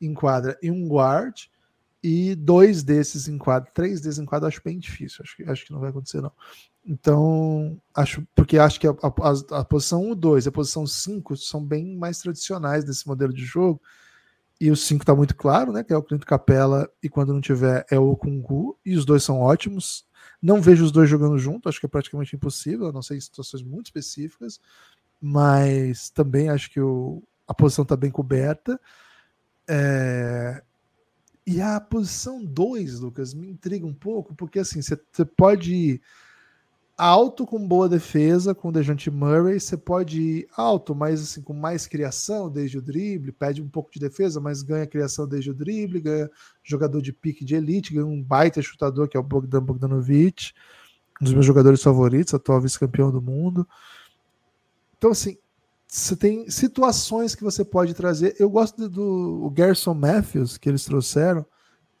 em 0.00 0.14
quadra 0.14 0.58
e 0.62 0.70
um 0.70 0.88
guard 0.88 1.34
e 2.02 2.34
dois 2.34 2.82
desses 2.82 3.28
em. 3.28 3.38
Três 3.74 4.00
desses 4.00 4.18
em 4.18 4.26
acho 4.46 4.62
bem 4.64 4.78
difícil. 4.78 5.22
Acho 5.22 5.36
que, 5.36 5.42
acho 5.44 5.66
que 5.66 5.72
não 5.72 5.80
vai 5.80 5.90
acontecer, 5.90 6.22
não. 6.22 6.32
Então, 6.84 7.80
acho 7.94 8.26
porque 8.34 8.58
acho 8.58 8.80
que 8.80 8.86
a, 8.86 8.92
a, 8.92 9.60
a 9.60 9.64
posição 9.64 10.02
1 10.06 10.12
e 10.12 10.14
2 10.14 10.46
e 10.46 10.48
a 10.48 10.52
posição 10.52 10.86
5 10.86 11.36
são 11.36 11.62
bem 11.62 11.96
mais 11.96 12.18
tradicionais 12.18 12.84
desse 12.84 13.06
modelo 13.06 13.32
de 13.32 13.44
jogo 13.44 13.80
e 14.60 14.70
o 14.70 14.76
5 14.76 15.04
tá 15.04 15.14
muito 15.14 15.36
claro, 15.36 15.72
né? 15.72 15.84
Que 15.84 15.92
é 15.92 15.96
o 15.96 16.02
Clint 16.02 16.24
Capela, 16.24 16.90
e 17.02 17.08
quando 17.08 17.32
não 17.32 17.40
tiver 17.40 17.86
é 17.90 17.98
o 17.98 18.16
Kungu, 18.16 18.76
e 18.84 18.96
os 18.96 19.04
dois 19.04 19.22
são 19.22 19.40
ótimos. 19.40 20.06
Não 20.42 20.60
vejo 20.60 20.84
os 20.84 20.92
dois 20.92 21.08
jogando 21.08 21.38
junto, 21.38 21.68
acho 21.68 21.78
que 21.78 21.86
é 21.86 21.88
praticamente 21.88 22.34
impossível, 22.34 22.88
a 22.88 22.92
não 22.92 23.02
ser 23.02 23.16
em 23.16 23.20
situações 23.20 23.62
muito 23.62 23.86
específicas, 23.86 24.60
mas 25.20 26.10
também 26.10 26.48
acho 26.48 26.70
que 26.70 26.80
o, 26.80 27.22
a 27.46 27.54
posição 27.54 27.84
tá 27.84 27.96
bem 27.96 28.10
coberta. 28.10 28.80
É... 29.68 30.62
E 31.46 31.60
a 31.60 31.80
posição 31.80 32.44
2, 32.44 33.00
Lucas, 33.00 33.32
me 33.32 33.48
intriga 33.48 33.86
um 33.86 33.94
pouco, 33.94 34.34
porque 34.34 34.58
assim, 34.58 34.82
você 34.82 35.24
pode 35.24 35.74
ir 35.74 36.02
alto 36.98 37.46
com 37.46 37.64
boa 37.66 37.88
defesa, 37.88 38.52
com 38.56 38.68
o 38.68 38.72
Dejante 38.72 39.08
Murray, 39.08 39.60
você 39.60 39.76
pode 39.76 40.20
ir 40.20 40.48
alto, 40.56 40.96
mas 40.96 41.22
assim, 41.22 41.40
com 41.40 41.54
mais 41.54 41.86
criação 41.86 42.50
desde 42.50 42.76
o 42.76 42.82
drible, 42.82 43.30
pede 43.30 43.62
um 43.62 43.68
pouco 43.68 43.92
de 43.92 44.00
defesa, 44.00 44.40
mas 44.40 44.62
ganha 44.62 44.84
criação 44.84 45.26
desde 45.26 45.52
o 45.52 45.54
drible, 45.54 46.00
ganha 46.00 46.28
jogador 46.64 47.00
de 47.00 47.12
pique 47.12 47.44
de 47.44 47.54
elite, 47.54 47.94
ganha 47.94 48.04
um 48.04 48.20
baita 48.20 48.60
chutador 48.60 49.08
que 49.08 49.16
é 49.16 49.20
o 49.20 49.22
Bogdan 49.22 49.62
Bogdanovic, 49.62 50.52
um 51.20 51.24
dos 51.24 51.32
meus 51.32 51.46
jogadores 51.46 51.80
favoritos, 51.80 52.34
atual 52.34 52.60
vice-campeão 52.60 53.12
do 53.12 53.22
mundo. 53.22 53.66
Então, 54.96 55.12
assim, 55.12 55.38
você 55.86 56.16
tem 56.16 56.50
situações 56.50 57.36
que 57.36 57.44
você 57.44 57.64
pode 57.64 57.94
trazer. 57.94 58.34
Eu 58.40 58.50
gosto 58.50 58.88
do 58.88 59.52
Gerson 59.56 59.94
Matthews, 59.94 60.58
que 60.58 60.68
eles 60.68 60.84
trouxeram, 60.84 61.46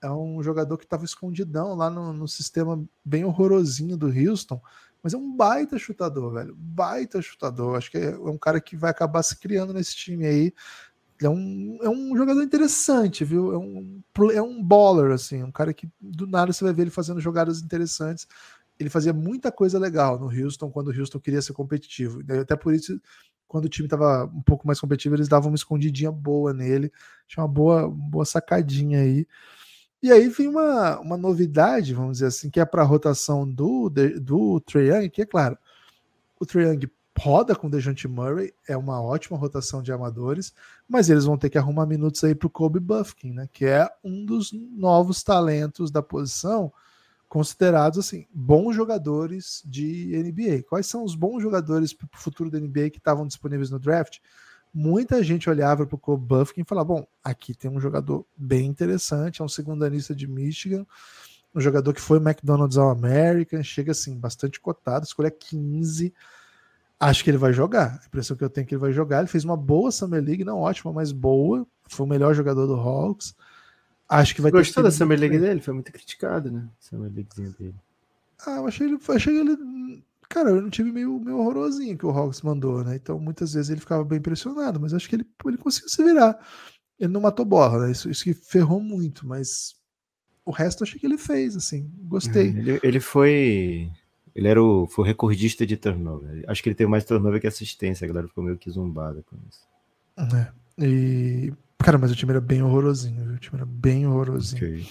é 0.02 0.10
um 0.10 0.42
jogador 0.42 0.76
que 0.76 0.84
estava 0.84 1.04
escondidão 1.04 1.74
lá 1.74 1.88
no, 1.90 2.12
no 2.12 2.28
sistema 2.28 2.84
bem 3.04 3.24
horrorosinho 3.24 3.96
do 3.96 4.06
Houston, 4.06 4.60
mas 5.02 5.14
é 5.14 5.16
um 5.16 5.34
baita 5.36 5.78
chutador, 5.78 6.32
velho. 6.34 6.54
Baita 6.56 7.22
chutador. 7.22 7.76
Acho 7.76 7.90
que 7.90 7.98
é 7.98 8.16
um 8.18 8.38
cara 8.38 8.60
que 8.60 8.76
vai 8.76 8.90
acabar 8.90 9.22
se 9.22 9.38
criando 9.38 9.72
nesse 9.72 9.94
time 9.96 10.26
aí. 10.26 10.52
É 11.22 11.28
um, 11.28 11.78
é 11.82 11.88
um 11.88 12.16
jogador 12.16 12.42
interessante, 12.42 13.24
viu? 13.24 13.52
É 13.52 13.58
um, 13.58 14.02
é 14.32 14.42
um 14.42 14.62
baller, 14.62 15.12
assim. 15.12 15.42
Um 15.42 15.50
cara 15.50 15.72
que 15.72 15.88
do 16.00 16.26
nada 16.26 16.52
você 16.52 16.64
vai 16.64 16.72
ver 16.72 16.82
ele 16.82 16.90
fazendo 16.90 17.20
jogadas 17.20 17.60
interessantes. 17.60 18.26
Ele 18.78 18.88
fazia 18.90 19.12
muita 19.12 19.50
coisa 19.50 19.78
legal 19.78 20.18
no 20.18 20.26
Houston 20.26 20.70
quando 20.70 20.88
o 20.88 20.96
Houston 20.98 21.18
queria 21.18 21.42
ser 21.42 21.52
competitivo. 21.52 22.20
Até 22.40 22.54
por 22.54 22.72
isso, 22.72 23.00
quando 23.48 23.64
o 23.64 23.68
time 23.68 23.86
estava 23.86 24.24
um 24.26 24.42
pouco 24.42 24.66
mais 24.66 24.80
competitivo, 24.80 25.16
eles 25.16 25.26
davam 25.26 25.50
uma 25.50 25.56
escondidinha 25.56 26.12
boa 26.12 26.52
nele. 26.52 26.92
Tinha 27.26 27.42
uma 27.42 27.48
boa, 27.52 27.88
boa 27.90 28.24
sacadinha 28.24 29.00
aí. 29.00 29.26
E 30.02 30.12
aí 30.12 30.28
vem 30.28 30.48
uma, 30.48 31.00
uma 31.00 31.16
novidade, 31.16 31.92
vamos 31.92 32.18
dizer 32.18 32.26
assim, 32.26 32.50
que 32.50 32.60
é 32.60 32.64
para 32.64 32.82
a 32.82 32.84
rotação 32.84 33.48
do, 33.48 33.90
do 34.20 34.60
Trae 34.60 34.88
Young, 34.90 35.10
que 35.10 35.22
é 35.22 35.26
claro, 35.26 35.58
o 36.38 36.46
Trae 36.46 36.66
Young 36.66 36.88
roda 37.18 37.56
com 37.56 37.66
o 37.66 37.70
Dejante 37.70 38.06
Murray, 38.06 38.54
é 38.68 38.76
uma 38.76 39.02
ótima 39.02 39.36
rotação 39.36 39.82
de 39.82 39.92
amadores, 39.92 40.54
mas 40.88 41.10
eles 41.10 41.24
vão 41.24 41.36
ter 41.36 41.50
que 41.50 41.58
arrumar 41.58 41.84
minutos 41.84 42.22
aí 42.22 42.32
para 42.32 42.46
o 42.46 42.50
Kobe 42.50 42.78
Buffkin, 42.78 43.32
né, 43.32 43.48
que 43.52 43.66
é 43.66 43.90
um 44.04 44.24
dos 44.24 44.52
novos 44.52 45.24
talentos 45.24 45.90
da 45.90 46.00
posição, 46.00 46.72
considerados 47.28 47.98
assim 47.98 48.26
bons 48.32 48.74
jogadores 48.74 49.62
de 49.66 50.16
NBA. 50.16 50.62
Quais 50.68 50.86
são 50.86 51.04
os 51.04 51.14
bons 51.14 51.42
jogadores 51.42 51.92
para 51.92 52.06
o 52.06 52.18
futuro 52.18 52.50
da 52.50 52.58
NBA 52.58 52.90
que 52.90 52.98
estavam 52.98 53.26
disponíveis 53.26 53.70
no 53.70 53.78
draft? 53.78 54.18
Muita 54.72 55.22
gente 55.22 55.48
olhava 55.48 55.86
para 55.86 55.94
o 55.94 55.98
Kobe 55.98 56.26
Buffkin 56.26 56.62
e 56.62 56.64
falava: 56.64 56.86
bom, 56.86 57.06
aqui 57.22 57.54
tem 57.54 57.70
um 57.70 57.80
jogador 57.80 58.24
bem 58.36 58.66
interessante, 58.66 59.40
é 59.40 59.44
um 59.44 59.48
segundanista 59.48 60.14
de 60.14 60.26
Michigan, 60.26 60.86
um 61.54 61.60
jogador 61.60 61.92
que 61.92 62.00
foi 62.00 62.18
McDonald's 62.18 62.76
All 62.76 62.90
American, 62.90 63.62
chega 63.62 63.92
assim, 63.92 64.16
bastante 64.16 64.60
cotado, 64.60 65.04
escolha 65.04 65.30
15. 65.30 66.12
Acho 67.00 67.22
que 67.22 67.30
ele 67.30 67.38
vai 67.38 67.52
jogar. 67.52 68.00
A 68.02 68.06
impressão 68.06 68.36
que 68.36 68.42
eu 68.42 68.50
tenho 68.50 68.64
é 68.64 68.66
que 68.66 68.74
ele 68.74 68.80
vai 68.80 68.92
jogar. 68.92 69.20
Ele 69.20 69.28
fez 69.28 69.44
uma 69.44 69.56
boa 69.56 69.92
Summer 69.92 70.22
League, 70.22 70.44
não 70.44 70.58
ótima, 70.58 70.92
mas 70.92 71.12
boa. 71.12 71.64
Foi 71.84 72.04
o 72.04 72.08
melhor 72.08 72.34
jogador 72.34 72.66
do 72.66 72.74
Hawks. 72.74 73.36
Acho 74.08 74.34
que 74.34 74.40
vai 74.40 74.50
Gostou 74.50 74.82
da 74.82 74.90
Summer 74.90 75.18
League 75.18 75.38
dele? 75.38 75.60
Foi 75.60 75.74
muito 75.74 75.92
criticado, 75.92 76.50
né? 76.50 76.66
Summer 76.80 77.12
Leaguezinha 77.12 77.54
dele. 77.58 77.74
Ah, 78.44 78.56
eu 78.56 78.66
achei 78.66 78.86
ele, 78.86 78.98
achei 79.08 79.38
ele 79.38 80.02
Cara, 80.28 80.50
eu 80.50 80.60
não 80.60 80.68
tive 80.68 80.92
meio, 80.92 81.18
meio 81.18 81.38
horrorosinho 81.38 81.96
que 81.96 82.04
o 82.04 82.10
Hawks 82.10 82.42
mandou, 82.42 82.84
né? 82.84 82.96
Então 82.96 83.18
muitas 83.18 83.54
vezes 83.54 83.70
ele 83.70 83.80
ficava 83.80 84.04
bem 84.04 84.18
impressionado, 84.18 84.78
mas 84.78 84.92
acho 84.92 85.08
que 85.08 85.16
ele, 85.16 85.26
ele 85.46 85.56
conseguiu 85.56 85.88
se 85.88 86.04
virar. 86.04 86.38
Ele 86.98 87.12
não 87.12 87.20
matou 87.20 87.44
bola, 87.44 87.86
né? 87.86 87.92
Isso, 87.92 88.10
isso 88.10 88.24
que 88.24 88.34
ferrou 88.34 88.80
muito, 88.80 89.26
mas 89.26 89.76
o 90.44 90.50
resto 90.50 90.82
achei 90.82 90.98
que 90.98 91.06
ele 91.06 91.18
fez, 91.18 91.56
assim. 91.56 91.90
Gostei. 92.04 92.48
É, 92.48 92.50
ele, 92.50 92.80
ele 92.82 93.00
foi. 93.00 93.90
Ele 94.34 94.48
era 94.48 94.62
o, 94.62 94.86
foi 94.86 95.06
recordista 95.06 95.66
de 95.66 95.76
turnover. 95.76 96.44
Acho 96.46 96.62
que 96.62 96.68
ele 96.68 96.76
teve 96.76 96.90
mais 96.90 97.04
turnover 97.04 97.40
que 97.40 97.46
assistência. 97.46 98.04
A 98.04 98.08
galera 98.08 98.28
ficou 98.28 98.42
meio 98.42 98.56
que 98.56 98.70
zumbada 98.70 99.22
com 99.22 99.36
isso. 99.48 99.60
É. 100.36 100.84
E. 100.84 101.52
Cara, 101.78 101.98
mas 101.98 102.10
o 102.10 102.16
time 102.16 102.32
era 102.32 102.40
bem 102.40 102.62
horrorosinho, 102.62 103.24
viu? 103.24 103.34
O 103.34 103.38
time 103.38 103.58
era 103.58 103.66
bem 103.66 104.06
horrorosinho. 104.06 104.64
Okay. 104.64 104.86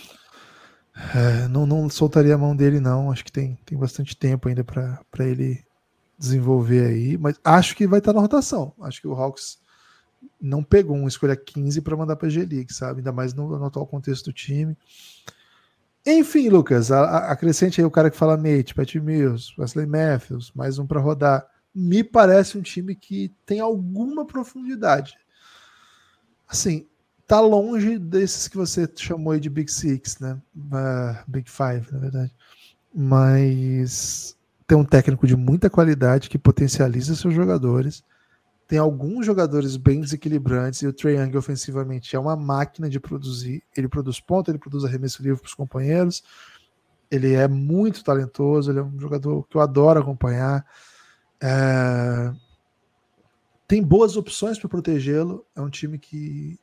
É, 1.16 1.48
não, 1.48 1.66
não 1.68 1.90
soltaria 1.90 2.34
a 2.34 2.38
mão 2.38 2.56
dele, 2.56 2.80
não. 2.80 3.12
Acho 3.12 3.24
que 3.24 3.32
tem, 3.32 3.58
tem 3.66 3.78
bastante 3.78 4.16
tempo 4.16 4.48
ainda 4.48 4.64
para 4.64 5.00
ele 5.20 5.64
desenvolver 6.18 6.88
aí. 6.88 7.18
Mas 7.18 7.40
acho 7.44 7.76
que 7.76 7.88
vai 7.88 8.00
estar 8.00 8.14
na 8.14 8.22
rotação. 8.22 8.74
Acho 8.82 9.02
que 9.02 9.08
o 9.08 9.14
Hawks 9.14 9.60
não 10.42 10.64
pegou 10.64 10.96
uma 10.96 11.08
escolha 11.08 11.36
15 11.36 11.82
para 11.82 11.96
mandar 11.96 12.16
para 12.16 12.28
a 12.28 12.32
G-League, 12.32 12.74
sabe? 12.74 13.00
Ainda 13.00 13.12
mais 13.12 13.34
no, 13.34 13.48
no, 13.58 13.66
atual 13.66 13.86
contexto 13.86 14.26
do 14.26 14.34
time. 14.34 14.76
Enfim, 16.06 16.50
Lucas, 16.50 16.92
a, 16.92 17.02
a, 17.02 17.32
acrescente 17.32 17.80
aí 17.80 17.86
o 17.86 17.92
cara 17.92 18.10
que 18.10 18.18
fala 18.18 18.38
Mate, 18.38 18.74
Pat 18.74 18.96
Mills, 18.96 19.54
Wesley 19.58 19.86
Matthews, 19.86 20.52
mais 20.56 20.80
um 20.80 20.88
para 20.88 21.02
rodar. 21.02 21.46
Me 21.76 22.04
parece 22.04 22.58
um 22.58 22.62
time 22.62 22.96
que 22.96 23.32
tem 23.46 23.60
alguma 23.60 24.26
profundidade. 24.26 25.16
Assim, 26.48 26.88
tá 27.28 27.42
longe 27.42 28.00
desses 28.00 28.48
que 28.48 28.56
você 28.56 28.90
chamou 28.96 29.38
de 29.38 29.50
Big 29.50 29.70
Six, 29.70 30.20
né? 30.20 30.42
Uh, 30.56 31.24
Big 31.28 31.50
Five, 31.52 31.92
na 31.92 32.00
verdade. 32.00 32.34
Mas 32.96 34.38
tem 34.66 34.78
um 34.78 34.86
técnico 34.86 35.28
de 35.28 35.36
muita 35.36 35.70
qualidade 35.70 36.30
que 36.30 36.38
potencializa 36.38 37.16
seus 37.16 37.34
jogadores. 37.34 38.04
Tem 38.66 38.80
alguns 38.80 39.26
jogadores 39.26 39.78
bem 39.78 40.02
desequilibrantes 40.02 40.82
e 40.82 40.88
o 40.88 40.94
Trae 40.94 41.16
Young 41.16 41.38
ofensivamente 41.38 42.16
é 42.16 42.20
uma 42.20 42.36
máquina 42.36 42.90
de 42.90 43.00
produzir. 43.00 43.64
Ele 43.76 43.88
produz 43.88 44.20
ponto, 44.20 44.50
ele 44.50 44.58
produz 44.58 44.84
arremesso 44.84 45.22
livre 45.22 45.40
para 45.40 45.48
os 45.48 45.54
companheiros. 45.54 46.24
Ele 47.10 47.34
é 47.34 47.48
muito 47.48 48.04
talentoso, 48.04 48.72
ele 48.72 48.80
é 48.80 48.84
um 48.84 49.00
jogador 49.00 49.46
que 49.48 49.56
eu 49.56 49.62
adoro 49.62 50.00
acompanhar. 50.00 50.66
É... 51.42 52.34
Tem 53.68 53.82
boas 53.82 54.18
opções 54.18 54.58
para 54.60 54.68
protegê-lo. 54.70 55.46
É 55.56 55.62
um 55.62 55.70
time 55.70 55.98
que 55.98 56.60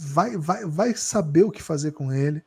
vai, 0.00 0.36
vai, 0.36 0.64
vai 0.64 0.94
saber 0.94 1.44
o 1.44 1.50
que 1.50 1.62
fazer 1.62 1.92
com 1.92 2.12
ele. 2.12 2.42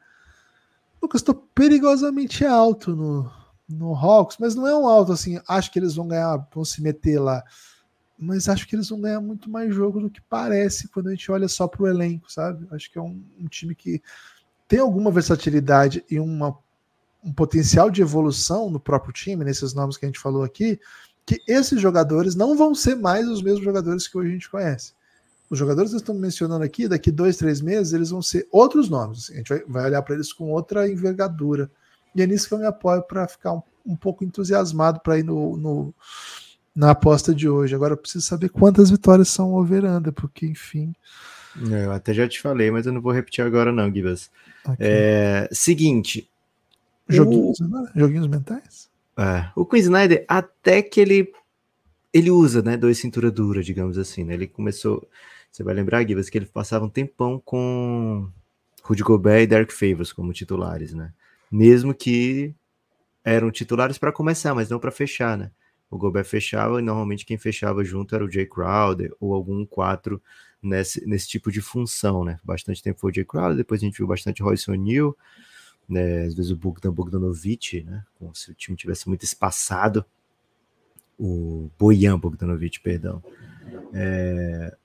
Lucas, 1.01 1.21
estou 1.21 1.35
perigosamente 1.35 2.45
alto 2.45 2.95
no, 2.95 3.31
no 3.67 3.93
Hawks, 3.93 4.37
mas 4.39 4.55
não 4.55 4.67
é 4.67 4.75
um 4.75 4.87
alto 4.87 5.11
assim, 5.11 5.39
acho 5.47 5.71
que 5.71 5.79
eles 5.79 5.95
vão 5.95 6.07
ganhar, 6.07 6.47
vão 6.53 6.65
se 6.65 6.81
meter 6.81 7.19
lá. 7.19 7.43
Mas 8.17 8.49
acho 8.49 8.67
que 8.67 8.75
eles 8.75 8.89
vão 8.89 8.99
ganhar 8.99 9.21
muito 9.21 9.49
mais 9.49 9.73
jogo 9.73 10.01
do 10.01 10.09
que 10.09 10.21
parece 10.21 10.89
quando 10.89 11.07
a 11.07 11.11
gente 11.11 11.31
olha 11.31 11.47
só 11.47 11.67
para 11.67 11.83
o 11.83 11.87
elenco, 11.87 12.31
sabe? 12.31 12.67
Acho 12.71 12.91
que 12.91 12.97
é 12.97 13.01
um, 13.01 13.23
um, 13.39 13.47
time 13.47 13.73
que 13.73 14.01
tem 14.67 14.79
alguma 14.79 15.09
versatilidade 15.09 16.03
e 16.09 16.19
uma, 16.19 16.57
um 17.23 17.31
potencial 17.31 17.89
de 17.89 18.01
evolução 18.01 18.69
no 18.69 18.79
próprio 18.79 19.13
time, 19.13 19.45
nesses 19.45 19.73
nomes 19.73 19.95
que 19.95 20.05
a 20.05 20.09
gente 20.09 20.19
falou 20.19 20.43
aqui, 20.43 20.79
que 21.25 21.41
esses 21.47 21.79
jogadores 21.79 22.35
não 22.35 22.57
vão 22.57 22.75
ser 22.75 22.95
mais 22.95 23.27
os 23.27 23.41
mesmos 23.41 23.63
jogadores 23.63 24.07
que 24.07 24.17
hoje 24.17 24.29
a 24.29 24.33
gente 24.33 24.49
conhece 24.49 24.98
os 25.49 25.57
jogadores 25.57 25.91
que 25.91 25.97
estamos 25.97 26.21
mencionando 26.21 26.63
aqui, 26.63 26.87
daqui 26.87 27.11
dois, 27.11 27.37
três 27.37 27.59
meses, 27.59 27.93
eles 27.93 28.11
vão 28.11 28.21
ser 28.21 28.47
outros 28.51 28.89
nomes. 28.89 29.23
Assim, 29.23 29.33
a 29.33 29.37
gente 29.37 29.49
vai, 29.49 29.63
vai 29.67 29.85
olhar 29.85 30.01
para 30.03 30.15
eles 30.15 30.31
com 30.31 30.51
outra 30.51 30.87
envergadura. 30.87 31.71
E 32.15 32.21
é 32.21 32.27
nisso 32.27 32.47
que 32.47 32.53
eu 32.53 32.59
me 32.59 32.65
apoio 32.65 33.01
para 33.01 33.27
ficar 33.27 33.53
um, 33.53 33.61
um, 33.85 33.95
pouco 33.95 34.23
entusiasmado 34.23 34.99
para 34.99 35.17
ir 35.17 35.23
no, 35.23 35.57
no, 35.57 35.93
na 36.75 36.91
aposta 36.91 37.33
de 37.33 37.49
hoje. 37.49 37.73
Agora 37.73 37.93
eu 37.93 37.97
preciso 37.97 38.25
saber 38.25 38.49
quantas 38.49 38.91
vitórias 38.91 39.29
são 39.29 39.53
overanda, 39.53 40.11
porque, 40.11 40.45
enfim. 40.45 40.93
É, 41.71 41.85
eu 41.85 41.91
até 41.91 42.13
já 42.13 42.27
te 42.27 42.39
falei, 42.39 42.69
mas 42.69 42.85
eu 42.85 42.93
não 42.93 43.01
vou 43.01 43.11
repetir 43.11 43.43
agora, 43.43 43.71
não, 43.71 43.91
Gibas. 43.91 44.29
É, 44.79 45.49
seguinte. 45.51 46.29
Joguinhos, 47.07 47.59
o... 47.59 47.67
né? 47.67 47.91
Joguinhos 47.95 48.27
mentais? 48.27 48.87
É, 49.17 49.49
o 49.55 49.65
Queen 49.65 49.81
Snyder, 49.81 50.25
até 50.27 50.81
que 50.81 51.01
ele 51.01 51.33
ele 52.11 52.31
usa, 52.31 52.61
né, 52.61 52.75
dois 52.75 52.97
cintura 52.97 53.29
dura, 53.29 53.61
digamos 53.61 53.97
assim, 53.97 54.23
né? 54.23 54.33
Ele 54.33 54.47
começou 54.47 55.07
Você 55.51 55.63
vai 55.63 55.73
lembrar, 55.73 56.07
Gibas, 56.07 56.29
que 56.29 56.37
ele 56.37 56.45
passava 56.45 56.85
um 56.85 56.89
tempão 56.89 57.41
com 57.43 58.29
Rudy 58.83 59.03
Gobert 59.03 59.43
e 59.43 59.47
Derek 59.47 59.73
Favors 59.73 60.13
como 60.13 60.33
titulares, 60.33 60.93
né? 60.93 61.13
Mesmo 61.51 61.93
que 61.93 62.53
eram 63.23 63.51
titulares 63.51 63.97
para 63.97 64.11
começar, 64.11 64.53
mas 64.53 64.69
não 64.69 64.79
para 64.79 64.91
fechar, 64.91 65.37
né? 65.37 65.51
O 65.89 65.97
Gobert 65.97 66.25
fechava 66.25 66.79
e 66.79 66.83
normalmente 66.83 67.25
quem 67.25 67.37
fechava 67.37 67.83
junto 67.83 68.13
era 68.13 68.23
o 68.23 68.31
Jay 68.31 68.45
Crowder 68.45 69.13
ou 69.19 69.33
algum 69.33 69.65
4 69.65 70.21
nesse, 70.61 71.05
nesse 71.07 71.27
tipo 71.27 71.51
de 71.51 71.61
função, 71.61 72.23
né? 72.23 72.39
Bastante 72.43 72.81
tempo 72.83 72.99
foi 72.99 73.11
o 73.11 73.15
Jay 73.15 73.25
Crowder, 73.25 73.57
depois 73.57 73.81
a 73.81 73.85
gente 73.85 73.97
viu 73.97 74.07
bastante 74.07 74.43
Royce 74.43 74.69
O'Neal, 74.69 75.17
né? 75.87 76.25
Às 76.25 76.35
vezes 76.35 76.51
o 76.51 76.55
Bogdan 76.55 76.91
Bogdanovic, 76.91 77.83
né? 77.83 78.05
Como 78.19 78.35
se 78.35 78.51
o 78.51 78.53
time 78.53 78.77
tivesse 78.77 79.07
muito 79.07 79.23
espaçado. 79.23 80.05
O 81.17 81.69
Bojan 81.77 82.17
Bogdanovic, 82.19 82.79
perdão. 82.79 83.21
É... 83.93 84.77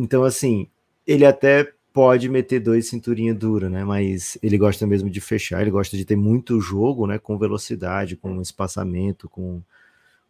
Então, 0.00 0.24
assim, 0.24 0.66
ele 1.06 1.26
até 1.26 1.74
pode 1.92 2.26
meter 2.26 2.58
dois 2.58 2.88
cinturinha 2.88 3.34
dura, 3.34 3.68
né? 3.68 3.84
Mas 3.84 4.38
ele 4.42 4.56
gosta 4.56 4.86
mesmo 4.86 5.10
de 5.10 5.20
fechar, 5.20 5.60
ele 5.60 5.70
gosta 5.70 5.94
de 5.94 6.06
ter 6.06 6.16
muito 6.16 6.58
jogo, 6.58 7.06
né? 7.06 7.18
Com 7.18 7.36
velocidade, 7.36 8.16
com 8.16 8.40
espaçamento, 8.40 9.28
com, 9.28 9.62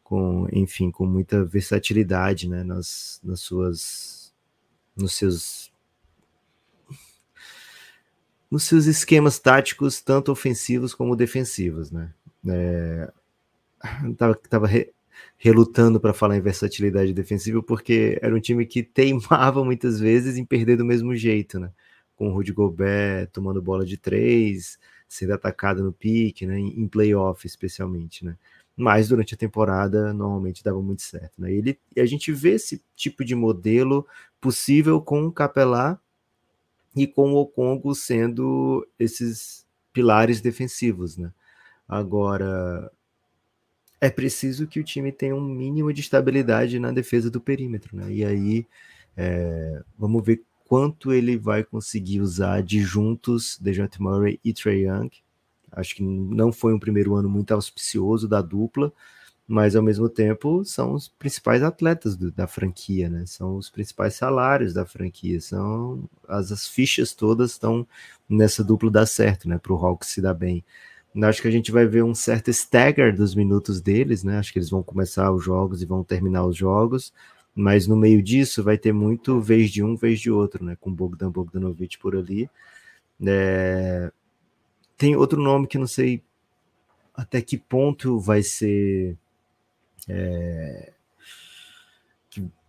com 0.03 0.49
enfim, 0.53 0.91
com 0.91 1.07
muita 1.07 1.45
versatilidade, 1.45 2.49
né? 2.49 2.65
Nas, 2.65 3.21
nas 3.23 3.39
suas, 3.39 4.35
nos 4.97 5.13
seus, 5.15 5.73
nos 8.51 8.65
seus 8.65 8.87
esquemas 8.87 9.39
táticos, 9.39 10.01
tanto 10.01 10.33
ofensivos 10.33 10.95
como 10.97 11.15
defensivos, 11.15 11.93
né? 11.93 12.13
É, 12.49 13.13
tava, 14.19 14.35
tava 14.35 14.67
re, 14.67 14.93
relutando 15.37 16.01
para 16.01 16.13
falar 16.13 16.37
em 16.37 16.41
versatilidade 16.41 17.13
defensiva, 17.13 17.63
porque 17.63 18.19
era 18.23 18.35
um 18.35 18.41
time 18.41 18.67
que 18.67 18.83
teimava 18.83 19.65
muitas 19.65 19.99
vezes 20.01 20.37
em 20.37 20.45
perder 20.45 20.77
do 20.77 20.85
mesmo 20.85 21.15
jeito, 21.15 21.59
né? 21.59 21.71
Com 22.17 22.29
o 22.29 22.33
Rudy 22.33 22.53
Gobert 22.53 23.29
tomando 23.33 23.63
bola 23.63 23.85
de 23.85 23.97
três, 23.97 24.79
sendo 25.09 25.33
atacado 25.35 25.83
no 25.83 25.93
pique, 25.93 26.47
né? 26.47 26.59
Em 26.59 26.87
playoff, 26.87 27.47
especialmente, 27.47 28.25
né? 28.25 28.37
Mas 28.77 29.09
durante 29.09 29.35
a 29.35 29.37
temporada 29.37 30.13
normalmente 30.13 30.63
dava 30.63 30.81
muito 30.81 31.03
certo, 31.03 31.41
né? 31.41 31.53
Ele, 31.53 31.79
e 31.95 32.01
a 32.01 32.07
gente 32.07 32.33
vê 32.33 32.53
esse 32.53 32.83
tipo 32.95 33.25
de 33.25 33.35
modelo 33.35 34.07
possível 34.41 35.01
com 35.01 35.27
o 35.27 35.33
Capelá 35.33 35.99
e 36.95 37.07
com 37.07 37.33
o 37.35 37.47
Congo 37.47 37.95
sendo 37.95 38.87
esses 38.99 39.67
pilares 39.93 40.41
defensivos, 40.41 41.17
né? 41.17 41.33
Agora, 41.89 42.91
é 44.01 44.09
preciso 44.09 44.67
que 44.67 44.81
o 44.81 44.85
time 44.85 45.13
tenha 45.13 45.35
um 45.35 45.41
mínimo 45.41 45.93
de 45.93 46.01
estabilidade 46.01 46.79
na 46.79 46.91
defesa 46.91 47.31
do 47.31 47.41
perímetro, 47.41 47.97
né? 47.97 48.11
E 48.11 48.25
aí 48.25 48.67
é, 49.17 49.83
vamos 49.99 50.25
ver 50.25 50.43
quanto 50.65 51.13
ele 51.13 51.37
vai 51.37 51.65
conseguir 51.65 52.21
usar 52.21 52.63
de 52.63 52.81
juntos 52.81 53.59
DeJounte 53.61 54.01
Murray 54.01 54.41
e 54.45 54.53
Trey 54.53 54.87
Young. 54.87 55.11
Acho 55.73 55.97
que 55.97 56.03
não 56.03 56.53
foi 56.53 56.73
um 56.73 56.79
primeiro 56.79 57.15
ano 57.15 57.29
muito 57.29 57.53
auspicioso 57.53 58.27
da 58.27 58.41
dupla, 58.41 58.93
mas 59.47 59.75
ao 59.75 59.83
mesmo 59.83 60.09
tempo 60.09 60.65
são 60.65 60.95
os 60.95 61.09
principais 61.09 61.63
atletas 61.63 62.17
do, 62.17 62.31
da 62.31 62.47
franquia, 62.47 63.09
né? 63.11 63.27
São 63.27 63.57
os 63.57 63.69
principais 63.69 64.15
salários 64.15 64.73
da 64.73 64.87
franquia, 64.87 65.41
são 65.41 66.09
as, 66.29 66.53
as 66.53 66.69
fichas 66.69 67.13
todas 67.13 67.51
estão 67.51 67.87
nessa 68.29 68.63
dupla 68.65 68.91
dar 68.91 69.07
certo, 69.07 69.49
né? 69.49 69.59
Para 69.59 69.73
o 69.73 69.77
Hawks 69.77 70.09
se 70.11 70.23
dar 70.23 70.35
bem. 70.35 70.65
Acho 71.23 71.43
que 71.43 71.49
a 71.49 71.51
gente 71.51 71.73
vai 71.73 71.87
ver 71.87 72.05
um 72.05 72.15
certo 72.15 72.51
stagger 72.51 73.15
dos 73.15 73.35
minutos 73.35 73.81
deles, 73.81 74.23
né? 74.23 74.39
Acho 74.39 74.53
que 74.53 74.59
eles 74.59 74.71
vão 74.71 74.83
começar 74.83 75.33
os 75.33 75.43
jogos 75.43 75.83
e 75.83 75.87
vão 75.87 76.05
terminar 76.05 76.47
os 76.47 76.57
jogos, 76.57 77.13
mas 77.55 77.87
no 77.87 77.97
meio 77.97 78.23
disso 78.23 78.63
vai 78.63 78.79
ter 78.79 78.93
muito 78.93 79.41
vez 79.41 79.71
de 79.71 79.83
um, 79.83 79.97
vez 79.97 80.21
de 80.21 80.31
outro, 80.31 80.65
né? 80.65 80.77
Com 80.81 80.93
Bogdan 80.93 81.31
Bogdanovic 81.31 81.99
por 81.99 82.15
ali. 82.15 82.49
É... 83.27 84.13
Tem 84.97 85.17
outro 85.17 85.41
nome 85.41 85.67
que 85.67 85.79
não 85.79 85.87
sei 85.87 86.23
até 87.15 87.43
que 87.43 87.59
ponto 87.59 88.21
vai 88.21 88.43
ser. 88.43 89.17
É... 90.09 90.93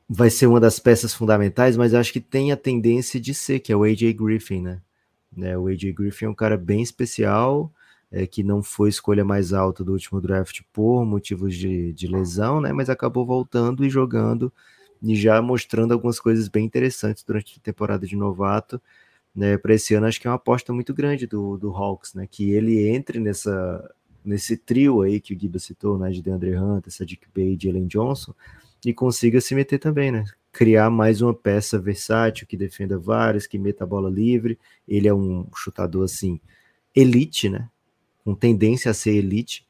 Vai 0.09 0.29
ser 0.29 0.47
uma 0.47 0.59
das 0.59 0.79
peças 0.79 1.13
fundamentais, 1.13 1.77
mas 1.77 1.93
acho 1.93 2.11
que 2.11 2.19
tem 2.19 2.51
a 2.51 2.57
tendência 2.57 3.19
de 3.19 3.33
ser, 3.33 3.59
que 3.59 3.71
é 3.71 3.75
o 3.75 3.83
AJ 3.83 4.13
Griffin, 4.13 4.61
né? 4.61 4.81
É, 5.39 5.57
o 5.57 5.67
AJ 5.67 5.93
Griffin 5.93 6.25
é 6.25 6.29
um 6.29 6.35
cara 6.35 6.57
bem 6.57 6.81
especial 6.81 7.71
é, 8.11 8.27
que 8.27 8.43
não 8.43 8.61
foi 8.61 8.89
escolha 8.89 9.23
mais 9.23 9.53
alta 9.53 9.83
do 9.83 9.93
último 9.93 10.19
draft 10.19 10.61
por 10.73 11.05
motivos 11.05 11.55
de, 11.55 11.93
de 11.93 12.07
lesão, 12.07 12.59
né? 12.59 12.73
Mas 12.73 12.89
acabou 12.89 13.25
voltando 13.25 13.85
e 13.85 13.89
jogando 13.89 14.51
e 15.01 15.15
já 15.15 15.41
mostrando 15.41 15.93
algumas 15.93 16.19
coisas 16.19 16.47
bem 16.47 16.65
interessantes 16.65 17.23
durante 17.23 17.57
a 17.57 17.63
temporada 17.63 18.05
de 18.05 18.15
novato. 18.15 18.81
Né, 19.33 19.57
para 19.57 19.73
esse 19.73 19.93
ano, 19.93 20.07
acho 20.07 20.19
que 20.19 20.27
é 20.27 20.29
uma 20.29 20.35
aposta 20.35 20.73
muito 20.73 20.93
grande 20.93 21.25
do, 21.25 21.57
do 21.57 21.69
Hawks, 21.73 22.13
né? 22.13 22.27
Que 22.29 22.51
ele 22.51 22.89
entre 22.89 23.17
nessa, 23.17 23.89
nesse 24.25 24.57
trio 24.57 25.01
aí 25.01 25.21
que 25.21 25.33
o 25.33 25.39
Giba 25.39 25.57
citou, 25.57 25.97
né? 25.97 26.11
De 26.11 26.21
DeAndre 26.21 26.57
Hunter, 26.57 26.91
Sadiq 26.91 27.27
Bey 27.33 27.55
e 27.55 27.57
Jalen 27.57 27.87
Johnson, 27.87 28.33
e 28.85 28.93
consiga 28.93 29.39
se 29.39 29.55
meter 29.55 29.79
também, 29.79 30.11
né? 30.11 30.25
Criar 30.51 30.89
mais 30.89 31.21
uma 31.21 31.33
peça 31.33 31.79
versátil 31.79 32.45
que 32.45 32.57
defenda 32.57 32.99
vários, 32.99 33.47
que 33.47 33.57
meta 33.57 33.85
a 33.85 33.87
bola 33.87 34.09
livre. 34.09 34.59
Ele 34.85 35.07
é 35.07 35.13
um 35.13 35.47
chutador 35.55 36.03
assim, 36.03 36.41
elite, 36.93 37.47
né? 37.47 37.69
Com 38.23 38.35
tendência 38.35 38.91
a 38.91 38.93
ser 38.93 39.15
elite. 39.15 39.65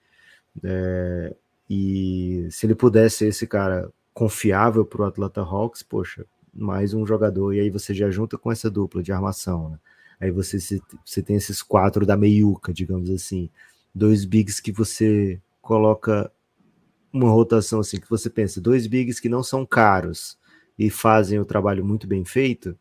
É, 0.64 1.36
e 1.70 2.48
se 2.52 2.66
ele 2.66 2.76
pudesse 2.76 3.18
ser 3.18 3.28
esse 3.28 3.48
cara 3.48 3.92
confiável 4.14 4.86
para 4.86 5.02
o 5.02 5.06
Atlanta 5.06 5.42
Hawks, 5.42 5.84
poxa, 5.84 6.26
mais 6.54 6.94
um 6.94 7.06
jogador, 7.06 7.54
e 7.54 7.62
aí 7.62 7.70
você 7.70 7.94
já 7.94 8.10
junta 8.10 8.38
com 8.38 8.52
essa 8.52 8.70
dupla 8.70 9.02
de 9.02 9.12
armação, 9.12 9.70
né? 9.70 9.80
Aí 10.20 10.30
você, 10.30 10.58
você 11.04 11.22
tem 11.24 11.36
esses 11.36 11.64
quatro 11.64 12.06
da 12.06 12.16
meiuca, 12.16 12.72
digamos 12.72 13.10
assim, 13.10 13.50
dois 13.94 14.24
bigs 14.24 14.60
que 14.60 14.72
você 14.72 15.42
coloca 15.62 16.32
uma 17.12 17.30
rotação 17.30 17.80
assim, 17.80 18.00
que 18.00 18.10
você 18.10 18.30
pensa, 18.30 18.62
dois 18.62 18.86
bigs 18.86 19.20
que 19.20 19.28
não 19.30 19.42
são 19.42 19.66
caros 19.66 20.38
e 20.78 20.90
fazem 20.90 21.40
o 21.40 21.46
trabalho 21.46 21.84
muito 21.84 22.06
bem 22.06 22.24
feito, 22.24 22.78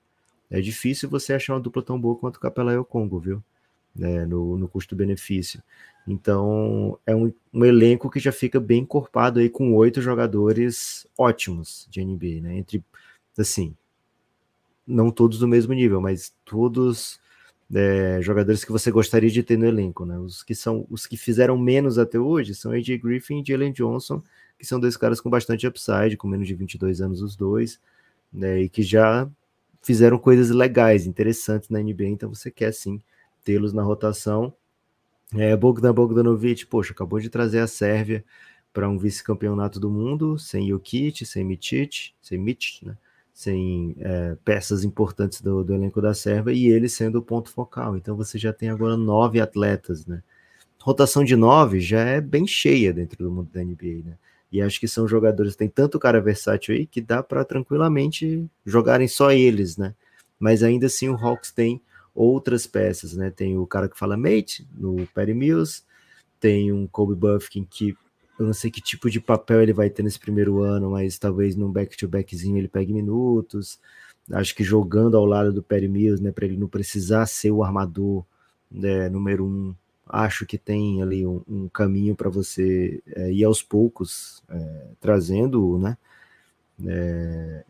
é 0.51 0.61
difícil 0.61 1.09
você 1.09 1.33
achar 1.33 1.55
uma 1.55 1.61
dupla 1.61 1.83
tão 1.83 1.99
boa 1.99 2.17
quanto 2.17 2.37
o 2.37 2.41
Capela 2.41 2.73
e 2.73 2.77
o 2.77 2.85
Congo, 2.85 3.19
viu? 3.19 3.43
Né, 3.95 4.25
no, 4.25 4.57
no 4.57 4.69
custo-benefício. 4.69 5.63
Então, 6.07 6.99
é 7.07 7.15
um, 7.15 7.33
um, 7.53 7.65
elenco 7.65 8.11
que 8.11 8.19
já 8.19 8.33
fica 8.33 8.59
bem 8.59 8.83
encorpado 8.83 9.39
aí 9.39 9.49
com 9.49 9.75
oito 9.75 10.01
jogadores 10.01 11.07
ótimos 11.17 11.87
de 11.91 12.05
NBA, 12.05 12.41
né? 12.43 12.57
Entre, 12.57 12.83
assim, 13.39 13.77
não 14.87 15.11
todos 15.11 15.39
do 15.39 15.47
mesmo 15.49 15.73
nível, 15.75 16.01
mas 16.01 16.35
todos 16.45 17.21
é, 17.73 18.21
jogadores 18.23 18.65
que 18.65 18.73
você 18.73 18.91
gostaria 18.91 19.31
de 19.31 19.43
ter 19.43 19.57
no 19.57 19.67
elenco, 19.67 20.05
né? 20.05 20.19
Os 20.19 20.43
que 20.43 20.55
são 20.55 20.87
os 20.91 21.07
que 21.07 21.17
fizeram 21.17 21.57
menos 21.57 21.99
até 21.99 22.19
hoje 22.19 22.55
são 22.55 22.73
AJ 22.73 22.99
Griffin 22.99 23.41
e 23.41 23.45
Jalen 23.47 23.73
Johnson, 23.73 24.23
que 24.59 24.67
são 24.67 24.81
dois 24.81 24.97
caras 24.97 25.21
com 25.21 25.31
bastante 25.31 25.67
upside, 25.67 26.17
com 26.17 26.27
menos 26.29 26.49
de 26.49 26.55
22 26.55 27.01
anos 27.01 27.23
os 27.23 27.37
dois, 27.37 27.81
né? 28.33 28.63
E 28.63 28.69
que 28.69 28.83
já 28.83 29.29
fizeram 29.83 30.19
coisas 30.19 30.51
legais, 30.51 31.07
interessantes 31.07 31.69
na 31.69 31.81
NBA, 31.81 32.09
então 32.09 32.29
você 32.35 32.51
quer 32.51 32.73
sim 32.73 33.01
tê-los 33.45 33.73
na 33.73 33.83
rotação. 33.83 34.53
É, 35.35 35.57
Bogdan 35.57 35.95
Bogdanovic, 35.95 36.67
poxa, 36.67 36.93
acabou 36.93 37.21
de 37.21 37.29
trazer 37.29 37.61
a 37.61 37.67
Sérvia 37.67 38.25
para 38.73 38.89
um 38.89 38.99
vice-campeonato 38.99 39.79
do 39.81 39.91
mundo, 39.91 40.39
sem 40.39 40.69
Jokic, 40.69 41.25
sem 41.25 41.45
Mitic, 41.45 42.13
sem 42.21 42.39
Mitic, 42.39 42.83
né? 42.85 42.97
sem 43.33 43.97
é, 44.01 44.37
peças 44.45 44.85
importantes 44.85 45.41
do, 45.41 45.65
do, 45.65 45.75
elenco 45.75 46.01
da 46.01 46.13
Sérvia, 46.13 46.53
e 46.53 46.67
ele 46.67 46.89
sendo 46.89 47.17
o 47.17 47.23
ponto 47.23 47.51
focal. 47.51 47.97
Então 47.97 48.17
você 48.17 48.39
já 48.39 48.53
tem 48.53 48.69
agora 48.69 48.97
nove 48.97 49.41
atletas, 49.41 50.05
né? 50.05 50.23
Rotação 50.79 51.25
de 51.25 51.37
nove 51.37 51.81
já 51.81 52.01
é 52.01 52.21
bem 52.21 52.47
cheia 52.47 52.93
dentro 52.93 53.25
do 53.25 53.31
mundo 53.31 53.51
da 53.53 53.63
NBA, 53.63 54.05
né? 54.05 54.19
E 54.53 54.61
acho 54.61 54.81
que 54.81 54.89
são 54.89 55.07
jogadores, 55.07 55.57
tem 55.57 55.69
tanto 55.69 55.99
cara 55.99 56.21
versátil 56.21 56.75
aí 56.75 56.87
que 56.87 57.01
dá 57.01 57.23
para 57.23 57.45
tranquilamente 57.45 58.47
jogarem 58.67 59.09
só 59.09 59.31
eles, 59.31 59.77
né? 59.77 59.95
Mas 60.39 60.63
ainda 60.63 60.87
assim 60.87 61.09
o 61.09 61.17
Hawks 61.17 61.53
tem 61.53 61.81
outras 62.15 62.67
peças, 62.67 63.15
né? 63.15 63.31
Tem 63.31 63.59
o 63.59 63.67
cara 63.67 63.89
que 63.89 63.99
fala 63.99 64.17
mate 64.17 64.67
no 64.75 65.07
Perry 65.09 65.35
Mills, 65.35 65.83
tem 66.39 66.73
um 66.73 66.87
Kobe 66.87 67.15
Buffkin 67.15 67.67
que 67.69 67.97
eu 68.39 68.47
não 68.47 68.55
sei 68.55 68.71
que 68.71 68.81
tipo 68.81 69.11
de 69.11 69.21
papel 69.21 69.63
ele 69.63 69.73
vai 69.73 69.91
ter 69.91 70.03
nesse 70.03 70.19
primeiro 70.19 70.63
ano, 70.63 70.91
mas 70.91 71.19
talvez 71.19 71.55
num 71.55 71.71
back-to-backzinho 71.71 72.57
ele 72.57 72.69
pegue 72.69 72.93
minutos. 72.93 73.79
Acho 74.33 74.55
que 74.55 74.65
jogando 74.65 75.17
ao 75.17 75.27
lado 75.27 75.53
do 75.53 75.63
Perry 75.63 75.89
Mills, 75.89 76.23
né, 76.23 76.33
para 76.33 76.47
ele 76.47 76.57
não 76.57 76.67
precisar 76.67 77.27
ser 77.27 77.51
o 77.51 77.63
armador 77.63 78.25
né, 78.71 79.11
número 79.11 79.45
um, 79.45 79.75
acho 80.07 80.47
que 80.47 80.57
tem 80.57 81.03
ali 81.03 81.27
um, 81.27 81.43
um 81.49 81.69
caminho 81.69 82.15
para 82.17 82.31
você 82.31 83.03
é, 83.15 83.31
ir 83.33 83.45
aos 83.45 83.63
poucos 83.63 84.43
é, 84.49 84.87
trazendo, 85.01 85.79
né? 85.79 85.99
É, 86.87 87.65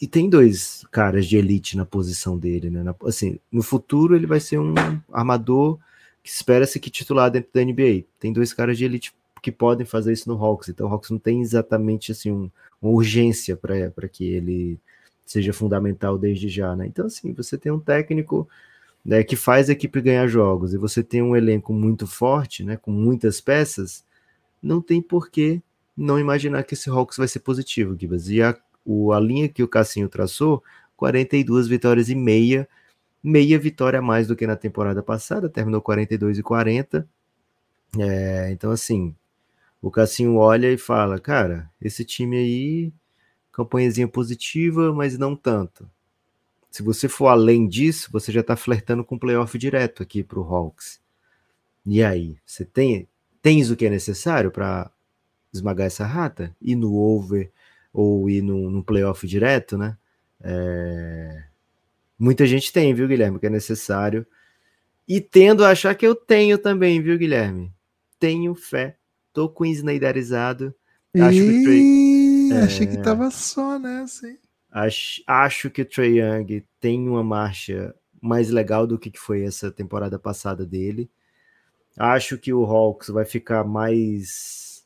e 0.00 0.06
tem 0.06 0.28
dois 0.28 0.84
caras 0.90 1.26
de 1.26 1.36
elite 1.36 1.76
na 1.76 1.86
posição 1.86 2.38
dele, 2.38 2.68
né? 2.70 2.82
Na, 2.82 2.94
assim, 3.04 3.38
no 3.50 3.62
futuro 3.62 4.14
ele 4.14 4.26
vai 4.26 4.40
ser 4.40 4.58
um 4.58 4.74
armador 5.12 5.78
que 6.22 6.30
espera-se 6.30 6.78
que 6.78 6.90
titular 6.90 7.30
dentro 7.30 7.50
da 7.52 7.64
NBA. 7.64 8.04
Tem 8.18 8.32
dois 8.32 8.52
caras 8.52 8.76
de 8.76 8.84
elite 8.84 9.14
que 9.42 9.52
podem 9.52 9.86
fazer 9.86 10.12
isso 10.12 10.28
no 10.28 10.42
Hawks, 10.42 10.68
então 10.68 10.88
o 10.88 10.92
Hawks 10.92 11.10
não 11.10 11.18
tem 11.18 11.40
exatamente 11.40 12.12
assim 12.12 12.30
um, 12.30 12.50
uma 12.82 12.92
urgência 12.92 13.56
para 13.56 14.08
que 14.08 14.24
ele 14.24 14.78
seja 15.24 15.52
fundamental 15.52 16.18
desde 16.18 16.48
já, 16.48 16.74
né? 16.76 16.86
Então, 16.86 17.06
assim, 17.06 17.32
você 17.32 17.56
tem 17.56 17.72
um 17.72 17.80
técnico 17.80 18.48
né, 19.04 19.22
que 19.22 19.36
faz 19.36 19.68
a 19.68 19.72
equipe 19.72 20.00
ganhar 20.00 20.26
jogos 20.26 20.74
e 20.74 20.78
você 20.78 21.02
tem 21.02 21.22
um 21.22 21.36
elenco 21.36 21.72
muito 21.72 22.06
forte, 22.06 22.64
né, 22.64 22.76
com 22.76 22.90
muitas 22.90 23.40
peças, 23.40 24.04
não 24.62 24.80
tem 24.80 25.00
por 25.00 25.30
que 25.30 25.62
não 25.96 26.18
imaginar 26.18 26.64
que 26.64 26.74
esse 26.74 26.90
Hawks 26.90 27.16
vai 27.16 27.28
ser 27.28 27.40
positivo, 27.40 27.96
Gibas. 27.98 28.28
E 28.28 28.42
a, 28.42 28.56
o, 28.86 29.12
a 29.12 29.20
linha 29.20 29.48
que 29.48 29.62
o 29.62 29.68
Cassinho 29.68 30.08
traçou, 30.08 30.62
42 30.96 31.68
vitórias 31.68 32.08
e 32.08 32.14
meia, 32.14 32.68
meia 33.22 33.58
vitória 33.58 33.98
a 33.98 34.02
mais 34.02 34.26
do 34.28 34.36
que 34.36 34.46
na 34.46 34.56
temporada 34.56 35.02
passada, 35.02 35.48
terminou 35.48 35.82
42 35.82 36.38
e 36.38 36.42
40. 36.42 37.06
É, 37.98 38.50
então, 38.52 38.70
assim, 38.70 39.14
o 39.82 39.90
Cassinho 39.90 40.36
olha 40.36 40.72
e 40.72 40.78
fala: 40.78 41.18
Cara, 41.18 41.70
esse 41.80 42.04
time 42.04 42.36
aí, 42.36 42.92
campanhazinha 43.52 44.08
positiva, 44.08 44.92
mas 44.94 45.18
não 45.18 45.34
tanto. 45.34 45.90
Se 46.70 46.82
você 46.82 47.08
for 47.08 47.28
além 47.28 47.66
disso, 47.66 48.10
você 48.12 48.30
já 48.30 48.40
está 48.42 48.54
flertando 48.56 49.04
com 49.04 49.18
playoff 49.18 49.56
direto 49.58 50.02
aqui 50.02 50.22
para 50.22 50.38
o 50.38 50.42
Hawks. 50.44 51.00
E 51.84 52.02
aí, 52.02 52.36
você 52.44 52.64
tem 52.64 53.08
tens 53.40 53.70
o 53.70 53.76
que 53.76 53.86
é 53.86 53.90
necessário 53.90 54.50
para 54.50 54.90
esmagar 55.52 55.86
essa 55.86 56.04
rata? 56.04 56.54
Ir 56.60 56.74
no 56.74 56.94
over 56.96 57.50
ou 57.96 58.28
ir 58.28 58.42
no, 58.42 58.70
no 58.70 58.84
playoff 58.84 59.26
direto, 59.26 59.78
né? 59.78 59.96
É... 60.42 61.44
Muita 62.18 62.46
gente 62.46 62.70
tem, 62.70 62.92
viu, 62.92 63.08
Guilherme, 63.08 63.38
que 63.38 63.46
é 63.46 63.50
necessário. 63.50 64.26
E 65.08 65.18
tendo 65.18 65.64
a 65.64 65.70
achar 65.70 65.94
que 65.94 66.06
eu 66.06 66.14
tenho 66.14 66.58
também, 66.58 67.00
viu, 67.00 67.16
Guilherme? 67.16 67.72
Tenho 68.20 68.54
fé. 68.54 68.96
Tô 69.32 69.48
com 69.48 69.64
Snyderizado. 69.64 70.74
Acho 71.14 71.38
que 71.38 71.62
Trey... 71.62 72.52
é... 72.52 72.64
Achei 72.64 72.86
que 72.86 72.98
tava 72.98 73.30
só 73.30 73.78
nessa, 73.78 74.28
hein? 74.28 74.38
Acho, 74.70 75.22
acho 75.26 75.70
que 75.70 75.80
o 75.80 75.86
Trey 75.86 76.20
Young 76.20 76.62
tem 76.78 77.08
uma 77.08 77.24
marcha 77.24 77.94
mais 78.20 78.50
legal 78.50 78.86
do 78.86 78.98
que 78.98 79.10
foi 79.18 79.42
essa 79.42 79.70
temporada 79.70 80.18
passada 80.18 80.66
dele. 80.66 81.08
Acho 81.96 82.36
que 82.36 82.52
o 82.52 82.62
Hawks 82.62 83.08
vai 83.08 83.24
ficar 83.24 83.64
mais 83.64 84.84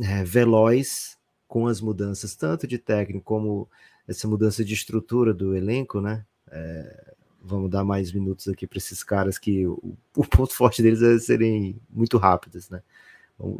é, 0.00 0.22
veloz 0.22 1.18
com 1.52 1.66
as 1.66 1.82
mudanças, 1.82 2.34
tanto 2.34 2.66
de 2.66 2.78
técnico 2.78 3.22
como 3.22 3.68
essa 4.08 4.26
mudança 4.26 4.64
de 4.64 4.72
estrutura 4.72 5.34
do 5.34 5.54
elenco, 5.54 6.00
né? 6.00 6.24
É, 6.50 7.12
vamos 7.42 7.70
dar 7.70 7.84
mais 7.84 8.10
minutos 8.10 8.48
aqui 8.48 8.66
para 8.66 8.78
esses 8.78 9.04
caras 9.04 9.36
que 9.36 9.66
o, 9.66 9.94
o, 10.16 10.24
ponto 10.26 10.54
forte 10.56 10.82
deles 10.82 11.02
é 11.02 11.18
serem 11.18 11.76
muito 11.90 12.16
rápidos, 12.16 12.70
né? 12.70 12.80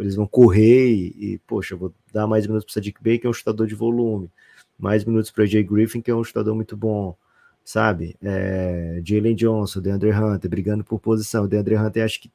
Eles 0.01 0.15
vão 0.15 0.27
correr 0.27 0.91
e, 0.91 1.35
e 1.35 1.39
poxa, 1.47 1.77
vou 1.77 1.93
dar 2.11 2.27
mais 2.27 2.47
minutos 2.47 2.65
para 2.65 2.73
Sadiq 2.73 3.03
Bey, 3.03 3.19
que 3.19 3.27
é 3.27 3.31
um 3.31 3.35
chutador 3.35 3.67
de 3.67 3.75
volume, 3.75 4.31
mais 4.79 5.05
minutos 5.05 5.31
para 5.31 5.45
Jay 5.45 5.63
Griffin, 5.63 6.01
que 6.01 6.11
é 6.11 6.15
um 6.15 6.25
chutador 6.25 6.55
muito 6.55 6.75
bom, 6.75 7.15
sabe? 7.63 8.17
É, 8.23 9.03
Jalen 9.05 9.35
Johnson, 9.35 9.83
DeAndre 9.83 10.13
Hunter, 10.13 10.49
brigando 10.49 10.83
por 10.83 10.99
posição. 10.99 11.47
DeAndre 11.47 11.77
Hunter, 11.77 12.07
acho 12.07 12.23
que 12.23 12.33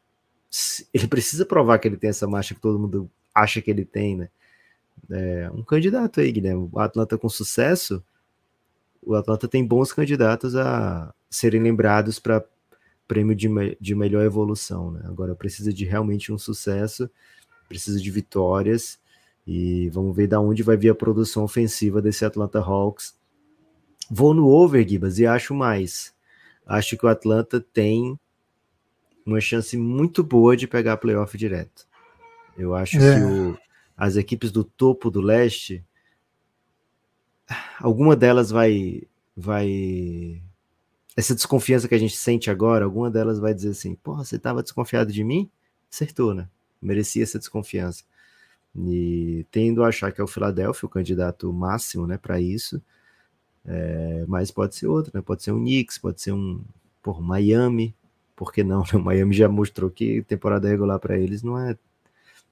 ele 0.93 1.07
precisa 1.07 1.47
provar 1.47 1.79
que 1.79 1.87
ele 1.87 1.97
tem 1.97 2.11
essa 2.11 2.27
marcha 2.27 2.53
que 2.53 2.61
todo 2.61 2.77
mundo 2.77 3.09
acha 3.33 3.59
que 3.59 3.71
ele 3.71 3.85
tem, 3.85 4.15
né? 4.15 4.29
É, 5.09 5.49
um 5.53 5.63
candidato 5.63 6.19
aí, 6.19 6.31
Guilherme. 6.31 6.69
O 6.71 6.79
Atlanta 6.79 7.17
com 7.17 7.29
sucesso, 7.29 8.03
o 9.01 9.15
Atlanta 9.15 9.47
tem 9.47 9.65
bons 9.65 9.93
candidatos 9.93 10.55
a 10.55 11.13
serem 11.29 11.61
lembrados 11.61 12.19
para 12.19 12.43
prêmio 13.07 13.35
de, 13.35 13.47
me 13.47 13.77
de 13.79 13.95
melhor 13.95 14.25
evolução, 14.25 14.91
né? 14.91 15.01
Agora 15.05 15.33
precisa 15.33 15.71
de 15.71 15.85
realmente 15.85 16.31
um 16.31 16.37
sucesso, 16.37 17.09
precisa 17.67 17.99
de 17.99 18.11
vitórias 18.11 18.99
e 19.45 19.89
vamos 19.89 20.15
ver 20.15 20.27
da 20.27 20.41
onde 20.41 20.61
vai 20.61 20.75
vir 20.75 20.89
a 20.89 20.95
produção 20.95 21.43
ofensiva 21.43 22.01
desse 22.01 22.25
Atlanta 22.25 22.59
Hawks. 22.59 23.15
Vou 24.11 24.33
no 24.33 24.47
over, 24.47 24.85
Gibas, 24.87 25.19
e 25.19 25.25
acho 25.25 25.53
mais. 25.55 26.13
Acho 26.65 26.97
que 26.97 27.05
o 27.05 27.09
Atlanta 27.09 27.61
tem 27.61 28.19
uma 29.25 29.39
chance 29.39 29.77
muito 29.77 30.21
boa 30.21 30.55
de 30.57 30.67
pegar 30.67 30.97
playoff 30.97 31.37
direto. 31.37 31.87
Eu 32.57 32.75
acho 32.75 32.97
é. 32.97 33.15
que 33.15 33.23
o, 33.23 33.57
as 33.97 34.15
equipes 34.15 34.51
do 34.51 34.63
topo 34.63 35.09
do 35.09 35.19
leste, 35.19 35.83
alguma 37.79 38.15
delas 38.15 38.51
vai 38.51 39.03
vai 39.35 40.41
essa 41.15 41.35
desconfiança 41.35 41.87
que 41.87 41.95
a 41.95 41.99
gente 41.99 42.15
sente 42.15 42.49
agora, 42.51 42.85
alguma 42.85 43.09
delas 43.09 43.39
vai 43.39 43.53
dizer 43.53 43.71
assim: 43.71 43.95
"Porra, 43.95 44.23
você 44.23 44.35
estava 44.37 44.63
desconfiado 44.63 45.11
de 45.11 45.23
mim?" 45.23 45.49
Acertou, 45.91 46.33
né? 46.33 46.47
Merecia 46.81 47.23
essa 47.23 47.39
desconfiança. 47.39 48.03
E 48.75 49.45
tendo 49.51 49.83
a 49.83 49.87
achar 49.87 50.11
que 50.11 50.21
é 50.21 50.23
o 50.23 50.27
Philadelphia 50.27 50.85
o 50.85 50.89
candidato 50.89 51.51
máximo, 51.51 52.05
né, 52.07 52.17
para 52.17 52.39
isso. 52.39 52.81
É, 53.65 54.25
mas 54.27 54.51
pode 54.51 54.75
ser 54.75 54.87
outro, 54.87 55.11
né? 55.15 55.21
Pode 55.21 55.43
ser 55.43 55.51
um 55.51 55.59
Knicks, 55.59 55.97
pode 55.97 56.21
ser 56.21 56.33
um 56.33 56.63
por 57.01 57.21
Miami, 57.21 57.95
por 58.35 58.53
que 58.53 58.63
não? 58.63 58.83
O 58.93 58.99
Miami 58.99 59.33
já 59.35 59.49
mostrou 59.49 59.89
que 59.89 60.21
temporada 60.23 60.67
regular 60.69 60.99
para 60.99 61.17
eles 61.17 61.43
não 61.43 61.59
é 61.59 61.77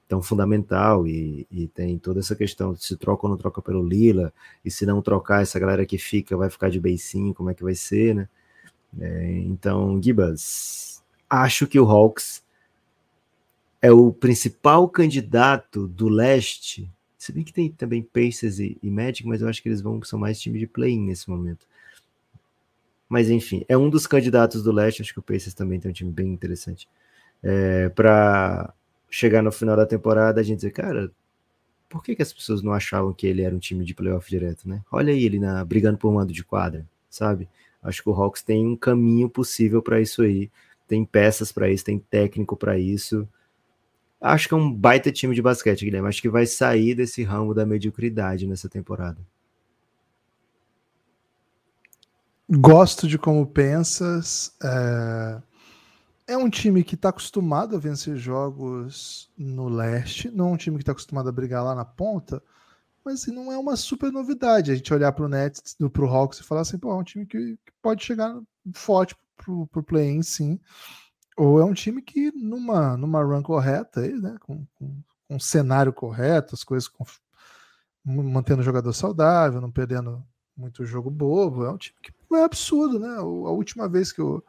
tão 0.08 0.22
fundamental 0.22 1.06
e, 1.06 1.46
e, 1.50 1.66
tem 1.68 1.98
toda 1.98 2.20
essa 2.20 2.36
questão 2.36 2.72
de 2.72 2.84
se 2.84 2.96
troca 2.96 3.26
ou 3.26 3.30
não 3.30 3.36
troca 3.36 3.60
pelo 3.60 3.86
Lila, 3.86 4.32
e 4.64 4.70
se 4.70 4.86
não 4.86 5.02
trocar, 5.02 5.42
essa 5.42 5.58
galera 5.58 5.84
que 5.84 5.98
fica 5.98 6.36
vai 6.36 6.48
ficar 6.48 6.70
de 6.70 6.80
beicinho, 6.80 7.34
como 7.34 7.50
é 7.50 7.54
que 7.54 7.64
vai 7.64 7.74
ser, 7.74 8.14
né? 8.14 8.28
É, 8.98 9.30
então, 9.40 10.00
Gibas, 10.02 11.02
acho 11.28 11.66
que 11.66 11.78
o 11.78 11.84
Hawks 11.84 12.42
é 13.82 13.90
o 13.92 14.12
principal 14.12 14.88
candidato 14.88 15.86
do 15.86 16.08
leste, 16.08 16.90
se 17.18 17.32
bem 17.32 17.44
que 17.44 17.52
tem 17.52 17.70
também 17.70 18.02
Pacers 18.02 18.58
e, 18.58 18.78
e 18.82 18.90
Magic, 18.90 19.26
mas 19.26 19.42
eu 19.42 19.48
acho 19.48 19.62
que 19.62 19.68
eles 19.68 19.80
vão 19.80 20.02
são 20.02 20.18
mais 20.18 20.40
time 20.40 20.58
de 20.58 20.66
play-in 20.66 21.04
nesse 21.04 21.28
momento. 21.28 21.66
Mas 23.08 23.28
enfim, 23.28 23.64
é 23.68 23.76
um 23.76 23.90
dos 23.90 24.06
candidatos 24.06 24.62
do 24.62 24.72
leste, 24.72 25.02
acho 25.02 25.12
que 25.12 25.18
o 25.18 25.22
Pacers 25.22 25.54
também 25.54 25.78
tem 25.78 25.90
um 25.90 25.94
time 25.94 26.10
bem 26.10 26.32
interessante. 26.32 26.88
É, 27.42 27.88
para 27.90 28.72
chegar 29.16 29.42
no 29.42 29.50
final 29.50 29.74
da 29.74 29.86
temporada 29.86 30.40
a 30.40 30.44
gente 30.44 30.56
dizer, 30.56 30.72
cara, 30.72 31.10
por 31.88 32.02
que, 32.02 32.14
que 32.14 32.22
as 32.22 32.34
pessoas 32.34 32.62
não 32.62 32.72
achavam 32.72 33.14
que 33.14 33.26
ele 33.26 33.40
era 33.40 33.54
um 33.54 33.58
time 33.58 33.82
de 33.82 33.94
playoff 33.94 34.28
direto, 34.28 34.68
né? 34.68 34.82
Olha 34.92 35.10
aí 35.10 35.24
ele 35.24 35.38
na, 35.38 35.64
brigando 35.64 35.96
por 35.96 36.12
mando 36.12 36.34
de 36.34 36.44
quadra, 36.44 36.86
sabe? 37.08 37.48
Acho 37.82 38.02
que 38.02 38.10
o 38.10 38.12
Hawks 38.12 38.42
tem 38.42 38.66
um 38.66 38.76
caminho 38.76 39.30
possível 39.30 39.80
para 39.80 40.00
isso 40.02 40.20
aí, 40.20 40.50
tem 40.86 41.02
peças 41.02 41.50
para 41.50 41.70
isso, 41.70 41.84
tem 41.84 41.98
técnico 41.98 42.56
para 42.56 42.78
isso. 42.78 43.26
Acho 44.20 44.48
que 44.48 44.54
é 44.54 44.56
um 44.56 44.70
baita 44.70 45.10
time 45.10 45.34
de 45.34 45.40
basquete, 45.40 45.84
Guilherme. 45.84 46.08
Acho 46.08 46.20
que 46.20 46.28
vai 46.28 46.44
sair 46.44 46.94
desse 46.94 47.22
ramo 47.22 47.54
da 47.54 47.64
mediocridade 47.64 48.46
nessa 48.46 48.68
temporada. 48.68 49.18
Gosto 52.50 53.08
de 53.08 53.16
como 53.16 53.46
pensas. 53.46 54.54
É 54.62 55.40
é 56.26 56.36
um 56.36 56.50
time 56.50 56.82
que 56.82 56.96
está 56.96 57.10
acostumado 57.10 57.76
a 57.76 57.78
vencer 57.78 58.16
jogos 58.16 59.30
no 59.36 59.68
leste, 59.68 60.30
não 60.30 60.48
é 60.48 60.52
um 60.52 60.56
time 60.56 60.76
que 60.76 60.82
está 60.82 60.92
acostumado 60.92 61.28
a 61.28 61.32
brigar 61.32 61.64
lá 61.64 61.74
na 61.74 61.84
ponta, 61.84 62.42
mas 63.04 63.22
assim, 63.22 63.30
não 63.30 63.52
é 63.52 63.56
uma 63.56 63.76
super 63.76 64.10
novidade 64.10 64.72
a 64.72 64.74
gente 64.74 64.92
olhar 64.92 65.12
para 65.12 65.24
o 65.24 65.28
Nets, 65.28 65.76
para 65.92 66.04
o 66.04 66.08
Hawks 66.08 66.40
e 66.40 66.42
falar 66.42 66.62
assim, 66.62 66.78
pô, 66.78 66.90
é 66.90 66.94
um 66.96 67.04
time 67.04 67.24
que, 67.24 67.56
que 67.64 67.72
pode 67.80 68.04
chegar 68.04 68.36
forte 68.74 69.14
para 69.36 69.52
o 69.52 69.82
play-in, 69.82 70.22
sim. 70.22 70.58
Ou 71.36 71.60
é 71.60 71.64
um 71.64 71.74
time 71.74 72.02
que, 72.02 72.32
numa, 72.32 72.96
numa 72.96 73.22
run 73.22 73.42
correta, 73.42 74.00
aí, 74.00 74.12
né, 74.12 74.36
com, 74.40 74.66
com, 74.74 75.02
com 75.28 75.36
um 75.36 75.38
cenário 75.38 75.92
correto, 75.92 76.54
as 76.54 76.64
coisas 76.64 76.88
com, 76.88 77.04
mantendo 78.04 78.62
o 78.62 78.64
jogador 78.64 78.92
saudável, 78.92 79.60
não 79.60 79.70
perdendo 79.70 80.24
muito 80.56 80.84
jogo 80.84 81.10
bobo, 81.10 81.64
é 81.64 81.70
um 81.70 81.76
time 81.76 81.96
que 82.02 82.12
é 82.34 82.42
absurdo, 82.42 82.98
né? 82.98 83.16
A 83.18 83.22
última 83.22 83.88
vez 83.88 84.10
que 84.10 84.20
eu 84.20 84.42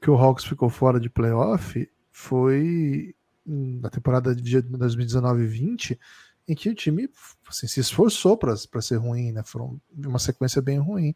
que 0.00 0.10
o 0.10 0.16
Hawks 0.16 0.44
ficou 0.44 0.68
fora 0.68 1.00
de 1.00 1.10
playoff 1.10 1.88
foi 2.10 3.14
na 3.44 3.88
temporada 3.88 4.34
de 4.34 4.60
2019 4.60 5.46
20 5.46 5.98
em 6.46 6.54
que 6.54 6.70
o 6.70 6.74
time 6.74 7.08
assim, 7.48 7.66
se 7.66 7.80
esforçou 7.80 8.36
para 8.36 8.56
ser 8.56 8.96
ruim, 8.96 9.32
né? 9.32 9.42
Foi 9.44 9.62
uma 9.94 10.18
sequência 10.18 10.62
bem 10.62 10.78
ruim. 10.78 11.14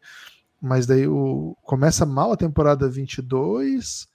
Mas 0.61 0.85
daí 0.85 1.07
o, 1.07 1.57
começa 1.63 2.05
mal 2.05 2.31
a 2.31 2.37
temporada 2.37 2.87
22, 2.87 4.07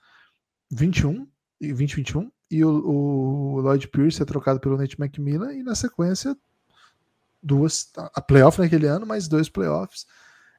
21 0.71 1.27
e 1.59 1.67
2021 1.67 2.31
e 2.49 2.65
o, 2.65 2.69
o 2.69 3.61
Lloyd 3.61 3.87
Pierce 3.89 4.21
é 4.21 4.25
trocado 4.25 4.59
pelo 4.59 4.77
Nate 4.77 4.99
McMillan 4.99 5.53
e 5.53 5.61
na 5.61 5.75
sequência 5.75 6.35
duas 7.41 7.91
a 7.95 8.21
playoff 8.21 8.59
naquele 8.59 8.87
ano, 8.87 9.05
mais 9.05 9.27
dois 9.27 9.49
playoffs. 9.49 10.07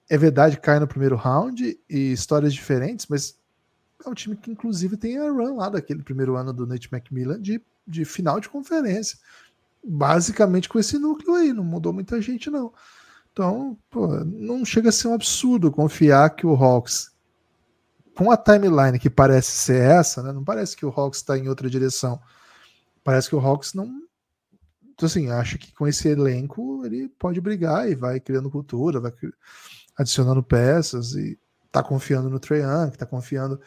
É 0.08 0.16
verdade, 0.16 0.60
cai 0.60 0.78
no 0.78 0.86
primeiro 0.86 1.16
round 1.16 1.78
e 1.88 2.12
histórias 2.12 2.52
diferentes, 2.52 3.06
mas 3.08 3.39
é 4.04 4.08
um 4.08 4.14
time 4.14 4.36
que, 4.36 4.50
inclusive, 4.50 4.96
tem 4.96 5.18
a 5.18 5.30
run 5.30 5.56
lá 5.56 5.68
daquele 5.68 6.02
primeiro 6.02 6.36
ano 6.36 6.52
do 6.52 6.66
Nate 6.66 6.88
McMillan 6.92 7.40
de, 7.40 7.60
de 7.86 8.04
final 8.04 8.40
de 8.40 8.48
conferência. 8.48 9.18
Basicamente 9.82 10.68
com 10.68 10.78
esse 10.78 10.98
núcleo 10.98 11.34
aí, 11.34 11.52
não 11.52 11.64
mudou 11.64 11.92
muita 11.92 12.20
gente, 12.20 12.50
não. 12.50 12.72
Então, 13.32 13.78
pô, 13.88 14.08
não 14.24 14.64
chega 14.64 14.88
a 14.88 14.92
ser 14.92 15.08
um 15.08 15.14
absurdo 15.14 15.70
confiar 15.70 16.30
que 16.30 16.46
o 16.46 16.54
Hawks, 16.54 17.10
com 18.14 18.30
a 18.30 18.36
timeline 18.36 18.98
que 18.98 19.08
parece 19.08 19.52
ser 19.52 19.82
essa, 19.82 20.22
né, 20.22 20.32
não 20.32 20.44
parece 20.44 20.76
que 20.76 20.84
o 20.84 20.90
Hawks 20.90 21.20
está 21.20 21.38
em 21.38 21.48
outra 21.48 21.70
direção. 21.70 22.20
Parece 23.02 23.28
que 23.28 23.36
o 23.36 23.40
Hawks 23.40 23.72
não. 23.72 24.02
Então, 24.92 25.06
assim, 25.06 25.30
acha 25.30 25.56
que 25.56 25.72
com 25.72 25.86
esse 25.86 26.08
elenco 26.08 26.84
ele 26.84 27.08
pode 27.08 27.40
brigar 27.40 27.88
e 27.88 27.94
vai 27.94 28.20
criando 28.20 28.50
cultura, 28.50 29.00
vai 29.00 29.12
adicionando 29.96 30.42
peças 30.42 31.12
e 31.14 31.38
tá 31.70 31.82
confiando 31.82 32.28
no 32.28 32.38
Trae 32.38 32.60
Young, 32.60 32.90
tá 32.96 33.06
confiando 33.06 33.60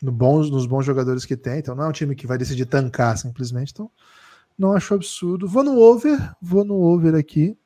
no 0.00 0.12
bons, 0.12 0.50
nos 0.50 0.66
bons 0.66 0.84
jogadores 0.84 1.24
que 1.24 1.36
tem. 1.36 1.58
Então 1.58 1.74
não 1.74 1.84
é 1.84 1.88
um 1.88 1.92
time 1.92 2.14
que 2.14 2.26
vai 2.26 2.38
decidir 2.38 2.66
tancar 2.66 3.16
simplesmente. 3.18 3.72
Então 3.72 3.90
não 4.58 4.72
acho 4.72 4.94
absurdo. 4.94 5.46
Vou 5.46 5.62
no 5.62 5.78
over, 5.78 6.34
vou 6.40 6.64
no 6.64 6.80
over 6.80 7.14
aqui. 7.14 7.56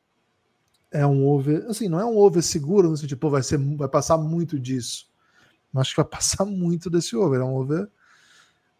É 0.90 1.06
um 1.06 1.26
over, 1.26 1.64
assim, 1.68 1.88
não 1.88 1.98
é 1.98 2.04
um 2.04 2.18
over 2.18 2.42
seguro, 2.42 2.90
no 2.90 2.96
sentido, 2.96 3.18
pô, 3.18 3.30
vai, 3.30 3.42
ser, 3.42 3.58
vai 3.76 3.88
passar 3.88 4.18
muito 4.18 4.60
disso. 4.60 5.10
Não 5.72 5.80
acho 5.80 5.90
que 5.90 5.96
vai 5.96 6.04
passar 6.10 6.44
muito 6.44 6.90
desse 6.90 7.16
over. 7.16 7.40
É 7.40 7.44
um 7.44 7.54
over 7.54 7.88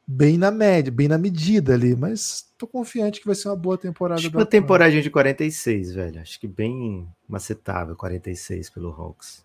bem 0.07 0.37
na 0.37 0.51
média, 0.51 0.93
bem 0.93 1.09
na 1.09 1.17
medida 1.17 1.73
ali, 1.73 1.97
mas 1.97 2.53
tô 2.59 2.67
confiante 2.67 3.21
que 3.21 3.27
vai 3.27 3.35
ser 3.35 3.49
uma 3.49 3.57
boa 3.57 3.79
temporada. 3.79 4.21
Acho 4.21 4.29
uma 4.29 4.45
temporada 4.45 5.01
de 5.01 5.11
46, 5.11 5.95
velho. 5.95 6.21
Acho 6.21 6.39
que 6.39 6.47
bem 6.47 7.09
macetável 7.27 7.97
46 7.97 8.69
pelo 8.69 8.91
Hawks. 8.91 9.43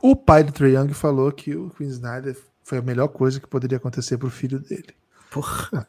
O 0.00 0.14
pai 0.14 0.44
do 0.44 0.52
Trae 0.52 0.74
Young 0.74 0.92
falou 0.92 1.32
que 1.32 1.56
o 1.56 1.70
Queen 1.70 1.88
Snyder 1.88 2.36
foi 2.68 2.78
a 2.78 2.82
melhor 2.82 3.08
coisa 3.08 3.40
que 3.40 3.48
poderia 3.48 3.78
acontecer 3.78 4.18
pro 4.18 4.28
filho 4.28 4.58
dele. 4.58 4.94
Porra. 5.30 5.88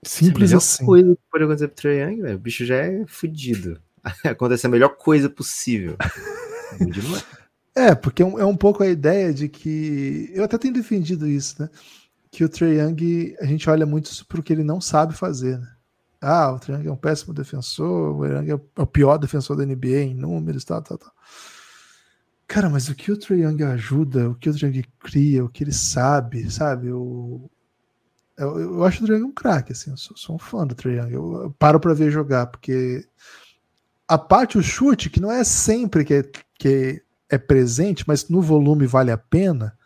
Simples 0.00 0.54
a 0.54 0.58
assim. 0.58 0.86
coisa 0.86 1.12
que 1.12 1.22
pode 1.28 1.42
acontecer 1.42 1.66
pro 1.66 1.76
Trae 1.76 1.98
Young, 1.98 2.22
velho. 2.22 2.36
O 2.36 2.38
bicho 2.38 2.64
já 2.64 2.76
é 2.76 3.04
fudido. 3.08 3.80
Acontece 4.24 4.68
a 4.68 4.70
melhor 4.70 4.90
coisa 4.90 5.28
possível. 5.28 5.96
é, 7.74 7.96
porque 7.96 8.22
é 8.22 8.26
um, 8.26 8.38
é 8.38 8.44
um 8.44 8.56
pouco 8.56 8.84
a 8.84 8.86
ideia 8.86 9.34
de 9.34 9.48
que. 9.48 10.30
Eu 10.32 10.44
até 10.44 10.56
tenho 10.56 10.74
defendido 10.74 11.26
isso, 11.26 11.60
né? 11.60 11.68
Que 12.30 12.44
o 12.44 12.48
Trae 12.48 12.78
Young, 12.78 13.34
a 13.40 13.44
gente 13.44 13.68
olha 13.68 13.84
muito 13.84 14.24
pro 14.26 14.40
que 14.40 14.52
ele 14.52 14.62
não 14.62 14.80
sabe 14.80 15.14
fazer, 15.14 15.58
né? 15.58 15.68
Ah, 16.20 16.52
o 16.52 16.60
Trae 16.60 16.76
Young 16.76 16.86
é 16.86 16.92
um 16.92 16.96
péssimo 16.96 17.34
defensor, 17.34 18.16
o 18.16 18.24
Young 18.24 18.50
é 18.52 18.80
o 18.80 18.86
pior 18.86 19.18
defensor 19.18 19.56
da 19.56 19.66
NBA 19.66 20.00
em 20.00 20.14
números, 20.14 20.64
tal, 20.64 20.80
tal, 20.80 20.96
tal. 20.96 21.12
Cara, 22.48 22.70
mas 22.70 22.88
o 22.88 22.94
que 22.94 23.12
o 23.12 23.16
Trae 23.16 23.42
Young 23.42 23.62
ajuda, 23.62 24.30
o 24.30 24.34
que 24.34 24.48
o 24.48 24.58
Trae 24.58 24.70
Young 24.70 24.84
cria, 24.98 25.44
o 25.44 25.50
que 25.50 25.62
ele 25.62 25.72
sabe, 25.72 26.50
sabe? 26.50 26.88
Eu, 26.88 27.50
eu, 28.38 28.58
eu 28.58 28.84
acho 28.84 29.04
o 29.04 29.06
Trae 29.06 29.18
Young 29.18 29.28
um 29.28 29.32
craque, 29.32 29.72
assim, 29.72 29.90
eu 29.90 29.98
sou, 29.98 30.16
sou, 30.16 30.36
um 30.36 30.38
fã 30.38 30.66
do 30.66 30.74
Trae 30.74 30.96
Young. 30.96 31.12
Eu, 31.12 31.42
eu 31.42 31.50
paro 31.58 31.78
para 31.78 31.92
ver 31.92 32.10
jogar, 32.10 32.46
porque 32.46 33.06
a 34.08 34.16
parte, 34.16 34.56
o 34.56 34.62
chute, 34.62 35.10
que 35.10 35.20
não 35.20 35.30
é 35.30 35.44
sempre 35.44 36.02
que 36.06 36.14
é, 36.14 36.22
que 36.58 37.02
é 37.28 37.36
presente, 37.36 38.04
mas 38.08 38.30
no 38.30 38.40
volume 38.40 38.86
vale 38.86 39.10
a 39.10 39.18
pena, 39.18 39.76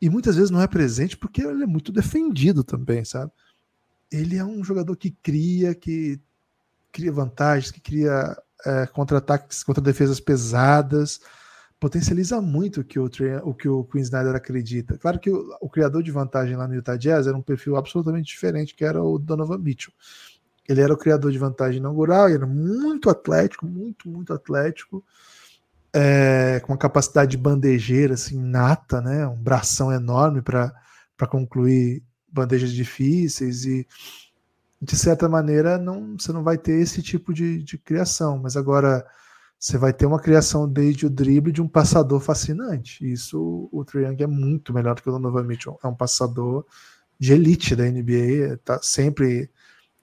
e 0.00 0.08
muitas 0.08 0.36
vezes 0.36 0.50
não 0.50 0.62
é 0.62 0.66
presente 0.66 1.18
porque 1.18 1.42
ele 1.42 1.64
é 1.64 1.66
muito 1.66 1.92
defendido 1.92 2.64
também, 2.64 3.04
sabe? 3.04 3.30
Ele 4.10 4.36
é 4.38 4.44
um 4.44 4.64
jogador 4.64 4.96
que 4.96 5.10
cria, 5.10 5.74
que 5.74 6.18
cria 6.90 7.12
vantagens, 7.12 7.70
que 7.70 7.80
cria 7.80 8.36
é, 8.64 8.86
contra-ataques, 8.86 9.62
contra-defesas 9.62 10.18
pesadas, 10.18 11.20
potencializa 11.78 12.40
muito 12.40 12.80
o 12.80 12.84
que 12.84 12.98
o, 12.98 13.10
o 13.42 13.54
que 13.54 13.68
o 13.68 13.84
Queen 13.84 14.02
Snyder 14.02 14.34
acredita. 14.34 14.96
Claro 14.98 15.18
que 15.18 15.30
o, 15.30 15.56
o, 15.60 15.68
criador 15.68 16.02
de 16.02 16.10
vantagem 16.10 16.56
lá 16.56 16.66
no 16.66 16.74
Utah 16.74 16.96
Jazz 16.96 17.26
era 17.26 17.36
um 17.36 17.42
perfil 17.42 17.76
absolutamente 17.76 18.26
diferente, 18.26 18.74
que 18.74 18.84
era 18.84 19.02
o 19.02 19.18
Donovan 19.18 19.58
Mitchell. 19.58 19.92
Ele 20.66 20.80
era 20.80 20.92
o 20.92 20.96
criador 20.96 21.30
de 21.30 21.38
vantagem 21.38 21.78
inaugural, 21.78 22.28
era 22.28 22.46
muito 22.46 23.10
atlético, 23.10 23.66
muito, 23.66 24.08
muito 24.08 24.32
atlético, 24.32 25.04
é, 25.92 26.60
com 26.60 26.72
uma 26.72 26.78
capacidade 26.78 27.32
de 27.32 27.36
bandejeira 27.36 28.14
assim, 28.14 28.40
nata, 28.40 29.00
né? 29.00 29.26
um 29.26 29.36
bração 29.36 29.92
enorme 29.92 30.40
para 30.40 30.72
concluir 31.28 32.02
bandejas 32.32 32.72
difíceis 32.72 33.64
e 33.64 33.86
de 34.82 34.96
certa 34.96 35.28
maneira 35.28 35.78
não, 35.78 36.16
você 36.18 36.32
não 36.32 36.42
vai 36.42 36.58
ter 36.58 36.80
esse 36.80 37.00
tipo 37.00 37.32
de, 37.32 37.62
de 37.62 37.78
criação, 37.78 38.38
mas 38.38 38.56
agora 38.56 39.06
você 39.64 39.78
vai 39.78 39.94
ter 39.94 40.04
uma 40.04 40.20
criação 40.20 40.68
desde 40.68 41.06
o 41.06 41.10
drible 41.10 41.50
de 41.50 41.62
um 41.62 41.66
passador 41.66 42.20
fascinante. 42.20 43.10
Isso 43.10 43.66
o 43.72 43.82
Triang 43.82 44.22
é 44.22 44.26
muito 44.26 44.74
melhor 44.74 44.94
do 44.94 45.00
que 45.00 45.08
o 45.08 45.12
Donovan 45.12 45.44
Mitchell. 45.44 45.80
É 45.82 45.86
um 45.86 45.94
passador 45.94 46.66
de 47.18 47.32
elite 47.32 47.74
da 47.74 47.84
NBA, 47.84 48.58
tá 48.62 48.78
sempre 48.82 49.50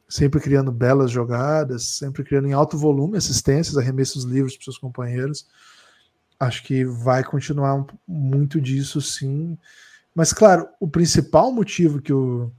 sempre 0.09 0.41
criando 0.41 0.71
belas 0.71 1.11
jogadas, 1.11 1.89
sempre 1.89 2.23
criando 2.23 2.47
em 2.47 2.53
alto 2.53 2.75
volume 2.75 3.19
assistências, 3.19 3.77
arremessos 3.77 4.23
livres 4.23 4.55
para 4.55 4.63
seus 4.63 4.79
companheiros. 4.79 5.45
Acho 6.39 6.63
que 6.63 6.83
vai 6.83 7.23
continuar 7.23 7.85
muito 8.07 8.59
disso, 8.59 8.99
sim. 8.99 9.55
Mas, 10.15 10.33
claro, 10.33 10.67
o 10.79 10.87
principal 10.87 11.51
motivo 11.51 12.01
que 12.01 12.11
o, 12.11 12.51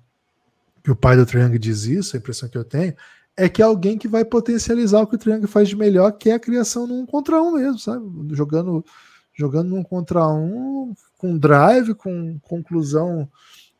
que 0.84 0.90
o 0.92 0.96
pai 0.96 1.16
do 1.16 1.26
Triang 1.26 1.58
diz 1.58 1.82
isso, 1.82 2.14
a 2.14 2.20
impressão 2.20 2.48
que 2.48 2.56
eu 2.56 2.64
tenho, 2.64 2.94
é 3.36 3.48
que 3.48 3.62
é 3.62 3.64
alguém 3.64 3.96
que 3.96 4.08
vai 4.08 4.24
potencializar 4.24 5.00
o 5.00 5.06
que 5.06 5.14
o 5.14 5.18
Triângulo 5.18 5.48
faz 5.48 5.68
de 5.68 5.76
melhor, 5.76 6.12
que 6.12 6.30
é 6.30 6.34
a 6.34 6.40
criação 6.40 6.86
num 6.86 7.06
contra 7.06 7.42
um 7.42 7.52
mesmo, 7.52 7.78
sabe? 7.78 8.04
Jogando, 8.34 8.84
jogando 9.34 9.68
num 9.70 9.82
contra 9.82 10.26
um, 10.28 10.94
com 11.16 11.38
drive, 11.38 11.94
com 11.94 12.38
conclusão 12.40 13.28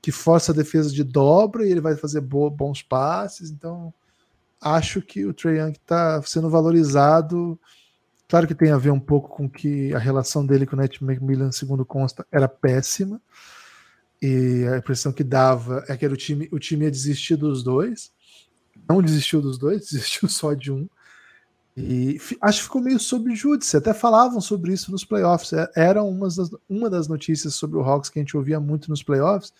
que 0.00 0.10
força 0.10 0.52
a 0.52 0.54
defesa 0.54 0.90
de 0.90 1.04
dobra 1.04 1.66
e 1.66 1.70
ele 1.70 1.80
vai 1.80 1.94
fazer 1.96 2.20
bons 2.20 2.82
passes. 2.82 3.50
Então, 3.50 3.92
acho 4.60 5.00
que 5.02 5.24
o 5.24 5.34
Trae 5.34 5.58
está 5.70 6.20
sendo 6.22 6.50
valorizado. 6.50 7.58
Claro 8.26 8.46
que 8.46 8.54
tem 8.54 8.72
a 8.72 8.78
ver 8.78 8.90
um 8.90 8.98
pouco 8.98 9.28
com 9.28 9.48
que 9.48 9.94
a 9.94 9.98
relação 9.98 10.44
dele 10.44 10.66
com 10.66 10.74
o 10.74 10.78
Nate 10.78 11.04
McMillan, 11.04 11.52
segundo 11.52 11.84
consta, 11.84 12.26
era 12.32 12.48
péssima. 12.48 13.20
E 14.20 14.66
a 14.72 14.78
impressão 14.78 15.12
que 15.12 15.22
dava 15.22 15.84
é 15.88 15.96
que 15.96 16.04
era 16.04 16.14
o 16.14 16.16
time, 16.16 16.48
o 16.50 16.58
time 16.58 16.84
ia 16.84 16.90
desistir 16.90 17.36
dos 17.36 17.62
dois 17.62 18.12
não 18.88 19.02
desistiu 19.02 19.40
dos 19.40 19.58
dois, 19.58 19.82
desistiu 19.90 20.28
só 20.28 20.54
de 20.54 20.72
um. 20.72 20.88
E 21.76 22.20
acho 22.40 22.58
que 22.58 22.64
ficou 22.64 22.82
meio 22.82 23.00
sob 23.00 23.34
júdice. 23.34 23.76
Até 23.76 23.94
falavam 23.94 24.40
sobre 24.40 24.72
isso 24.72 24.90
nos 24.90 25.04
playoffs. 25.04 25.52
É, 25.52 25.70
era 25.74 26.02
uma 26.02 26.28
das, 26.28 26.50
uma 26.68 26.90
das 26.90 27.08
notícias 27.08 27.54
sobre 27.54 27.78
o 27.78 27.82
Hawks 27.82 28.10
que 28.10 28.18
a 28.18 28.22
gente 28.22 28.36
ouvia 28.36 28.60
muito 28.60 28.90
nos 28.90 29.02
playoffs. 29.02 29.52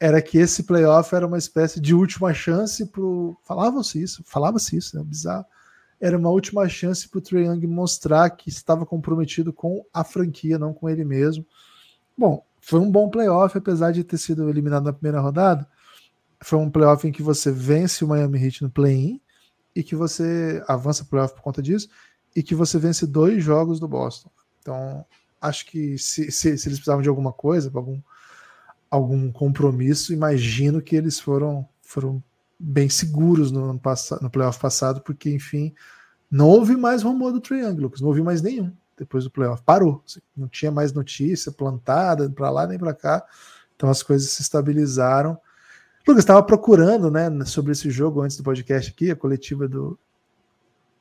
Era 0.00 0.20
que 0.22 0.38
esse 0.38 0.62
playoff 0.62 1.14
era 1.14 1.26
uma 1.26 1.38
espécie 1.38 1.78
de 1.80 1.94
última 1.94 2.32
chance 2.32 2.86
pro. 2.86 3.36
Falavam-se 3.44 4.02
isso, 4.02 4.22
falava-se 4.24 4.76
isso, 4.76 4.96
né? 4.96 5.04
Bizarro. 5.04 5.44
Era 6.00 6.18
uma 6.18 6.30
última 6.30 6.68
chance 6.68 7.08
para 7.08 7.18
o 7.18 7.20
Trae 7.20 7.44
Young 7.44 7.64
mostrar 7.66 8.28
que 8.30 8.48
estava 8.48 8.84
comprometido 8.84 9.52
com 9.52 9.84
a 9.94 10.02
franquia, 10.02 10.58
não 10.58 10.72
com 10.72 10.88
ele 10.88 11.04
mesmo. 11.04 11.46
Bom, 12.18 12.44
foi 12.60 12.80
um 12.80 12.90
bom 12.90 13.08
playoff, 13.08 13.56
apesar 13.56 13.92
de 13.92 14.02
ter 14.02 14.18
sido 14.18 14.48
eliminado 14.48 14.84
na 14.84 14.92
primeira 14.92 15.20
rodada 15.20 15.68
foi 16.42 16.58
um 16.58 16.70
playoff 16.70 17.06
em 17.06 17.12
que 17.12 17.22
você 17.22 17.50
vence 17.50 18.04
o 18.04 18.08
Miami 18.08 18.42
Heat 18.44 18.62
no 18.62 18.70
play-in 18.70 19.20
e 19.74 19.82
que 19.82 19.96
você 19.96 20.62
avança 20.68 21.02
o 21.02 21.06
playoff 21.06 21.34
por 21.34 21.42
conta 21.42 21.62
disso 21.62 21.88
e 22.34 22.42
que 22.42 22.54
você 22.54 22.78
vence 22.78 23.06
dois 23.06 23.42
jogos 23.42 23.78
do 23.78 23.88
Boston. 23.88 24.30
Então, 24.60 25.04
acho 25.40 25.66
que 25.66 25.98
se, 25.98 26.30
se, 26.30 26.56
se 26.56 26.68
eles 26.68 26.78
precisavam 26.78 27.02
de 27.02 27.08
alguma 27.08 27.32
coisa, 27.32 27.70
algum, 27.74 28.00
algum 28.90 29.30
compromisso, 29.30 30.12
imagino 30.12 30.80
que 30.80 30.96
eles 30.96 31.18
foram, 31.18 31.66
foram 31.82 32.22
bem 32.58 32.88
seguros 32.88 33.50
no, 33.50 33.64
ano 33.64 33.80
no 34.20 34.30
playoff 34.30 34.58
passado, 34.60 35.00
porque, 35.00 35.30
enfim, 35.30 35.74
não 36.30 36.48
houve 36.48 36.76
mais 36.76 37.02
rumor 37.02 37.32
do 37.32 37.40
Triângulo, 37.40 37.92
não 38.00 38.08
houve 38.08 38.22
mais 38.22 38.40
nenhum 38.40 38.72
depois 38.96 39.24
do 39.24 39.30
playoff. 39.30 39.62
Parou. 39.62 40.02
Assim, 40.06 40.20
não 40.36 40.48
tinha 40.48 40.70
mais 40.70 40.92
notícia 40.92 41.52
plantada 41.52 42.28
para 42.30 42.50
lá 42.50 42.66
nem 42.66 42.78
para 42.78 42.94
cá. 42.94 43.24
Então 43.76 43.90
as 43.90 44.02
coisas 44.02 44.30
se 44.30 44.42
estabilizaram. 44.42 45.38
Lucas, 46.06 46.22
estava 46.22 46.42
procurando 46.42 47.10
né, 47.10 47.30
sobre 47.44 47.72
esse 47.72 47.90
jogo 47.90 48.22
antes 48.22 48.36
do 48.36 48.42
podcast 48.42 48.90
aqui, 48.90 49.10
a 49.10 49.16
coletiva 49.16 49.68
do, 49.68 49.98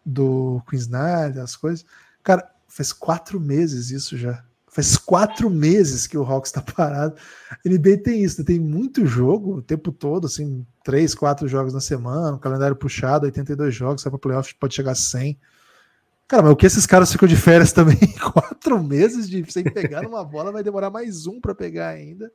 do 0.05 0.61
Queensland, 0.69 1.39
as 1.39 1.55
coisas. 1.55 1.85
Cara, 2.23 2.47
faz 2.67 2.93
quatro 2.93 3.39
meses 3.39 3.89
isso 3.89 4.17
já. 4.17 4.43
Faz 4.67 4.95
quatro 4.95 5.49
meses 5.49 6.07
que 6.07 6.17
o 6.17 6.23
Hawks 6.23 6.49
está 6.49 6.61
parado. 6.61 7.15
NBA 7.65 7.97
tem 8.03 8.23
isso, 8.23 8.39
né? 8.39 8.45
tem 8.45 8.59
muito 8.59 9.05
jogo 9.05 9.57
o 9.57 9.61
tempo 9.61 9.91
todo, 9.91 10.27
assim, 10.27 10.65
três, 10.83 11.13
quatro 11.13 11.47
jogos 11.47 11.73
na 11.73 11.81
semana, 11.81 12.35
um 12.35 12.39
calendário 12.39 12.75
puxado, 12.75 13.25
82 13.25 13.75
jogos, 13.75 14.01
sai 14.01 14.09
para 14.09 14.19
playoff, 14.19 14.55
pode 14.55 14.73
chegar 14.73 14.91
a 14.91 14.95
100. 14.95 15.37
Cara, 16.27 16.43
mas 16.43 16.53
o 16.53 16.55
que 16.55 16.65
esses 16.65 16.85
caras 16.85 17.11
ficam 17.11 17.27
de 17.27 17.35
férias 17.35 17.73
também? 17.73 17.97
quatro 18.31 18.81
meses 18.81 19.29
de 19.29 19.51
sem 19.51 19.65
pegar 19.65 20.03
numa 20.03 20.23
bola, 20.23 20.51
vai 20.51 20.63
demorar 20.63 20.89
mais 20.89 21.27
um 21.27 21.41
para 21.41 21.53
pegar 21.53 21.89
ainda. 21.89 22.31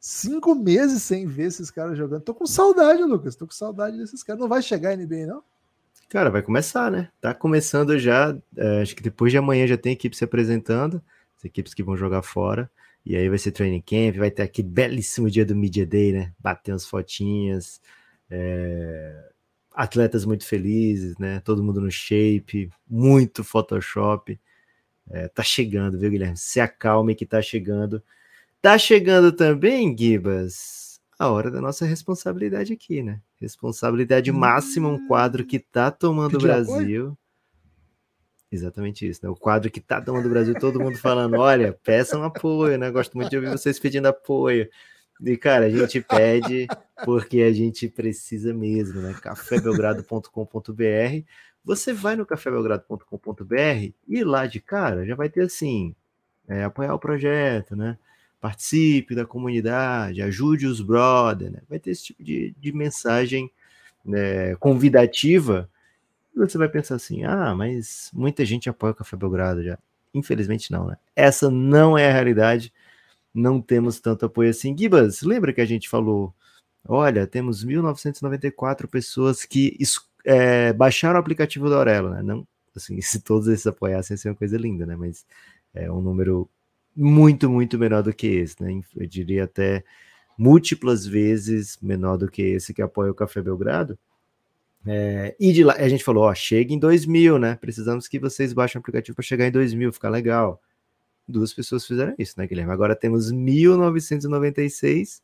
Cinco 0.00 0.54
meses 0.54 1.02
sem 1.02 1.26
ver 1.26 1.48
esses 1.48 1.70
caras 1.70 1.98
jogando. 1.98 2.22
Tô 2.22 2.34
com 2.34 2.46
saudade, 2.46 3.02
Lucas. 3.02 3.36
Tô 3.36 3.46
com 3.46 3.52
saudade 3.52 3.98
desses 3.98 4.22
caras. 4.22 4.40
Não 4.40 4.48
vai 4.48 4.62
chegar 4.62 4.92
a 4.92 4.96
NBA, 4.96 5.26
não? 5.26 5.42
Cara, 6.08 6.30
vai 6.30 6.40
começar, 6.40 6.90
né? 6.90 7.10
Tá 7.20 7.34
começando 7.34 7.98
já. 7.98 8.34
É, 8.56 8.80
acho 8.80 8.96
que 8.96 9.02
depois 9.02 9.30
de 9.30 9.36
amanhã 9.36 9.66
já 9.66 9.76
tem 9.76 9.92
equipe 9.92 10.16
se 10.16 10.24
apresentando. 10.24 11.02
As 11.36 11.44
equipes 11.44 11.74
que 11.74 11.82
vão 11.82 11.98
jogar 11.98 12.22
fora. 12.22 12.70
E 13.04 13.14
aí 13.14 13.28
vai 13.28 13.36
ser 13.36 13.52
training 13.52 13.82
camp. 13.82 14.16
Vai 14.16 14.30
ter 14.30 14.42
aquele 14.42 14.68
belíssimo 14.68 15.30
dia 15.30 15.44
do 15.44 15.54
Media 15.54 15.84
Day, 15.84 16.12
né? 16.12 16.32
Bater 16.38 16.72
as 16.72 16.86
fotinhas. 16.86 17.78
É... 18.30 19.30
Atletas 19.74 20.24
muito 20.24 20.46
felizes, 20.46 21.18
né? 21.18 21.40
Todo 21.40 21.62
mundo 21.62 21.78
no 21.78 21.90
shape. 21.90 22.70
Muito 22.88 23.44
Photoshop. 23.44 24.40
É, 25.10 25.28
tá 25.28 25.42
chegando, 25.42 25.98
viu, 25.98 26.10
Guilherme? 26.10 26.38
Se 26.38 26.58
acalme 26.58 27.14
que 27.14 27.26
tá 27.26 27.42
chegando. 27.42 28.02
Tá 28.62 28.76
chegando 28.76 29.32
também, 29.32 29.96
Gibas, 29.96 31.00
a 31.18 31.30
hora 31.30 31.50
da 31.50 31.62
nossa 31.62 31.86
responsabilidade 31.86 32.74
aqui, 32.74 33.02
né? 33.02 33.20
Responsabilidade 33.40 34.30
hum. 34.30 34.38
máxima, 34.38 34.88
um 34.88 35.06
quadro 35.06 35.46
que 35.46 35.58
tá 35.58 35.90
tomando 35.90 36.36
o 36.36 36.40
Brasil. 36.40 37.16
Exatamente 38.52 39.08
isso, 39.08 39.20
né? 39.22 39.30
O 39.30 39.36
quadro 39.36 39.70
que 39.70 39.80
tá 39.80 39.98
dando 39.98 40.22
do 40.22 40.28
Brasil, 40.28 40.54
todo 40.58 40.80
mundo 40.80 40.98
falando, 40.98 41.38
olha, 41.38 41.72
peçam 41.84 42.22
apoio, 42.22 42.76
né? 42.76 42.90
Gosto 42.90 43.16
muito 43.16 43.30
de 43.30 43.36
ouvir 43.36 43.50
vocês 43.50 43.78
pedindo 43.78 44.06
apoio. 44.06 44.68
E, 45.22 45.36
cara, 45.36 45.66
a 45.66 45.70
gente 45.70 46.00
pede 46.00 46.66
porque 47.04 47.42
a 47.42 47.52
gente 47.52 47.88
precisa 47.88 48.52
mesmo, 48.52 49.00
né? 49.00 49.14
cafébelgrado.com.br. 49.22 51.24
Você 51.64 51.92
vai 51.92 52.16
no 52.16 52.26
cafébelgrado.com.br 52.26 53.92
e 54.08 54.24
lá 54.24 54.46
de 54.46 54.60
cara 54.60 55.06
já 55.06 55.14
vai 55.14 55.28
ter 55.28 55.42
assim, 55.42 55.94
é, 56.48 56.64
apoiar 56.64 56.94
o 56.94 56.98
projeto, 56.98 57.76
né? 57.76 57.96
Participe 58.40 59.14
da 59.14 59.26
comunidade, 59.26 60.22
ajude 60.22 60.66
os 60.66 60.80
brothers, 60.80 61.52
né? 61.52 61.60
Vai 61.68 61.78
ter 61.78 61.90
esse 61.90 62.04
tipo 62.04 62.22
de, 62.22 62.54
de 62.58 62.72
mensagem 62.72 63.50
né, 64.04 64.54
convidativa. 64.56 65.68
E 66.34 66.38
você 66.38 66.56
vai 66.56 66.68
pensar 66.68 66.94
assim, 66.94 67.24
ah, 67.24 67.54
mas 67.54 68.10
muita 68.14 68.44
gente 68.44 68.68
apoia 68.68 68.92
o 68.92 68.94
Café 68.94 69.16
Belgrado 69.16 69.62
já. 69.62 69.78
Infelizmente 70.14 70.72
não, 70.72 70.86
né? 70.86 70.96
Essa 71.14 71.50
não 71.50 71.98
é 71.98 72.08
a 72.08 72.12
realidade 72.12 72.72
não 73.34 73.60
temos 73.60 74.00
tanto 74.00 74.26
apoio 74.26 74.50
assim. 74.50 74.76
Gibas, 74.76 75.22
lembra 75.22 75.52
que 75.52 75.60
a 75.60 75.66
gente 75.66 75.88
falou? 75.88 76.34
Olha, 76.86 77.26
temos 77.26 77.64
1.994 77.64 78.88
pessoas 78.88 79.44
que 79.44 79.76
é, 80.24 80.72
baixaram 80.72 81.16
o 81.16 81.20
aplicativo 81.20 81.70
da 81.70 81.76
Aurelo, 81.76 82.10
né? 82.10 82.22
Não, 82.22 82.46
assim, 82.76 83.00
se 83.02 83.20
todos 83.20 83.48
esses 83.48 83.66
apoiassem, 83.66 84.16
seria 84.16 84.32
uma 84.32 84.38
coisa 84.38 84.56
linda, 84.58 84.86
né? 84.86 84.96
Mas 84.96 85.24
é 85.74 85.90
um 85.90 86.00
número 86.00 86.48
muito, 87.00 87.48
muito 87.50 87.78
menor 87.78 88.02
do 88.02 88.12
que 88.12 88.26
esse, 88.26 88.62
né? 88.62 88.80
Eu 88.96 89.06
diria 89.06 89.44
até 89.44 89.84
múltiplas 90.38 91.06
vezes 91.06 91.78
menor 91.82 92.16
do 92.16 92.30
que 92.30 92.42
esse 92.42 92.74
que 92.74 92.82
apoia 92.82 93.10
o 93.10 93.14
Café 93.14 93.42
Belgrado. 93.42 93.98
É, 94.86 95.36
e 95.38 95.52
de 95.52 95.62
lá, 95.62 95.74
a 95.74 95.88
gente 95.88 96.04
falou, 96.04 96.24
ó, 96.24 96.34
chega 96.34 96.72
em 96.72 96.78
2000, 96.78 97.38
né? 97.38 97.56
Precisamos 97.60 98.08
que 98.08 98.18
vocês 98.18 98.52
baixem 98.52 98.78
o 98.78 98.80
aplicativo 98.80 99.14
para 99.14 99.24
chegar 99.24 99.46
em 99.46 99.52
2000, 99.52 99.92
ficar 99.92 100.08
legal 100.10 100.60
duas 101.30 101.54
pessoas 101.54 101.86
fizeram 101.86 102.14
isso, 102.18 102.34
né, 102.36 102.46
Guilherme? 102.46 102.72
Agora 102.72 102.94
temos 102.96 103.30
1996, 103.30 105.22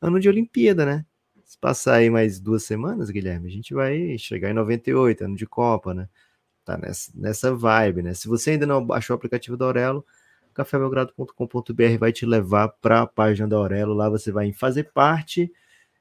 ano 0.00 0.20
de 0.20 0.28
Olimpíada, 0.28 0.84
né? 0.86 1.04
Se 1.44 1.58
passar 1.58 1.94
aí 1.96 2.10
mais 2.10 2.38
duas 2.40 2.62
semanas, 2.64 3.10
Guilherme, 3.10 3.48
a 3.48 3.50
gente 3.50 3.72
vai 3.74 4.16
chegar 4.18 4.50
em 4.50 4.54
98, 4.54 5.24
ano 5.24 5.36
de 5.36 5.46
Copa, 5.46 5.94
né? 5.94 6.08
Tá 6.64 6.76
nessa, 6.76 7.12
nessa 7.14 7.54
vibe, 7.54 8.02
né? 8.02 8.14
Se 8.14 8.28
você 8.28 8.50
ainda 8.50 8.66
não 8.66 8.84
baixou 8.84 9.14
o 9.14 9.16
aplicativo 9.16 9.56
da 9.56 9.64
Aurelo, 9.64 10.04
cafébelgrado.com.br 10.56 11.98
vai 11.98 12.12
te 12.12 12.26
levar 12.26 12.68
para 12.68 13.02
a 13.02 13.06
página 13.06 13.48
da 13.48 13.56
Aurelo, 13.56 13.94
lá 13.94 14.08
você 14.08 14.32
vai 14.32 14.52
fazer 14.52 14.84
parte, 14.92 15.52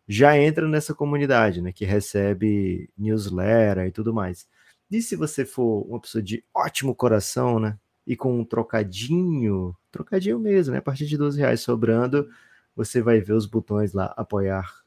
já 0.07 0.37
entra 0.37 0.67
nessa 0.67 0.93
comunidade, 0.93 1.61
né, 1.61 1.71
que 1.71 1.85
recebe 1.85 2.89
newsletter 2.97 3.87
e 3.87 3.91
tudo 3.91 4.13
mais. 4.13 4.47
E 4.89 5.01
se 5.01 5.15
você 5.15 5.45
for 5.45 5.85
uma 5.89 5.99
pessoa 5.99 6.21
de 6.21 6.43
ótimo 6.53 6.95
coração, 6.95 7.59
né, 7.59 7.77
e 8.05 8.15
com 8.15 8.39
um 8.39 8.45
trocadinho, 8.45 9.75
trocadinho 9.91 10.39
mesmo, 10.39 10.73
né? 10.73 10.79
A 10.79 10.81
partir 10.81 11.05
de 11.07 11.17
12 11.17 11.39
reais 11.39 11.61
sobrando, 11.61 12.29
você 12.75 13.01
vai 13.01 13.19
ver 13.19 13.33
os 13.33 13.45
botões 13.45 13.93
lá, 13.93 14.13
apoiar, 14.15 14.83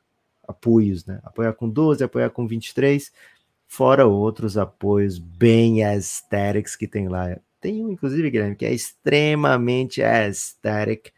apoios, 0.47 1.05
né? 1.05 1.21
Apoiar 1.25 1.53
com 1.55 1.69
12, 1.69 2.05
apoiar 2.05 2.31
com 2.31 2.47
23, 2.47 3.13
fora 3.67 4.07
outros 4.07 4.57
apoios 4.57 5.19
bem 5.19 5.85
aesthetics 5.85 6.77
que 6.77 6.87
tem 6.87 7.09
lá. 7.09 7.37
Tem 7.61 7.85
um, 7.85 7.91
inclusive, 7.91 8.31
Guilherme, 8.31 8.57
que 8.57 8.67
é 8.67 8.73
extremamente 8.73 10.03
aesthetic. 10.03 11.13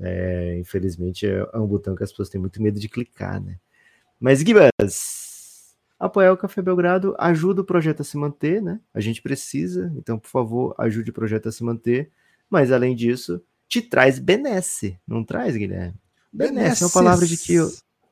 É, 0.00 0.58
infelizmente, 0.58 1.26
é 1.26 1.58
um 1.58 1.66
botão 1.66 1.94
que 1.94 2.04
as 2.04 2.10
pessoas 2.10 2.28
têm 2.28 2.40
muito 2.40 2.62
medo 2.62 2.78
de 2.78 2.88
clicar, 2.88 3.40
né? 3.40 3.58
Mas, 4.20 4.40
Gibas, 4.40 5.28
Apoiar 5.98 6.32
o 6.32 6.36
Café 6.36 6.62
Belgrado 6.62 7.16
ajuda 7.18 7.62
o 7.62 7.64
projeto 7.64 8.02
a 8.02 8.04
se 8.04 8.16
manter, 8.16 8.62
né? 8.62 8.80
A 8.94 9.00
gente 9.00 9.20
precisa, 9.20 9.92
então, 9.96 10.16
por 10.16 10.28
favor, 10.28 10.74
ajude 10.78 11.10
o 11.10 11.12
projeto 11.12 11.48
a 11.48 11.52
se 11.52 11.64
manter. 11.64 12.12
Mas, 12.48 12.70
além 12.70 12.94
disso, 12.94 13.42
te 13.66 13.82
traz 13.82 14.20
benesse, 14.20 14.96
não 15.06 15.24
traz, 15.24 15.56
Guilherme? 15.56 15.94
Benesse 16.32 16.84
é 16.84 16.86
uma 16.86 16.92
palavra 16.92 17.26
de 17.26 17.36
que. 17.36 17.56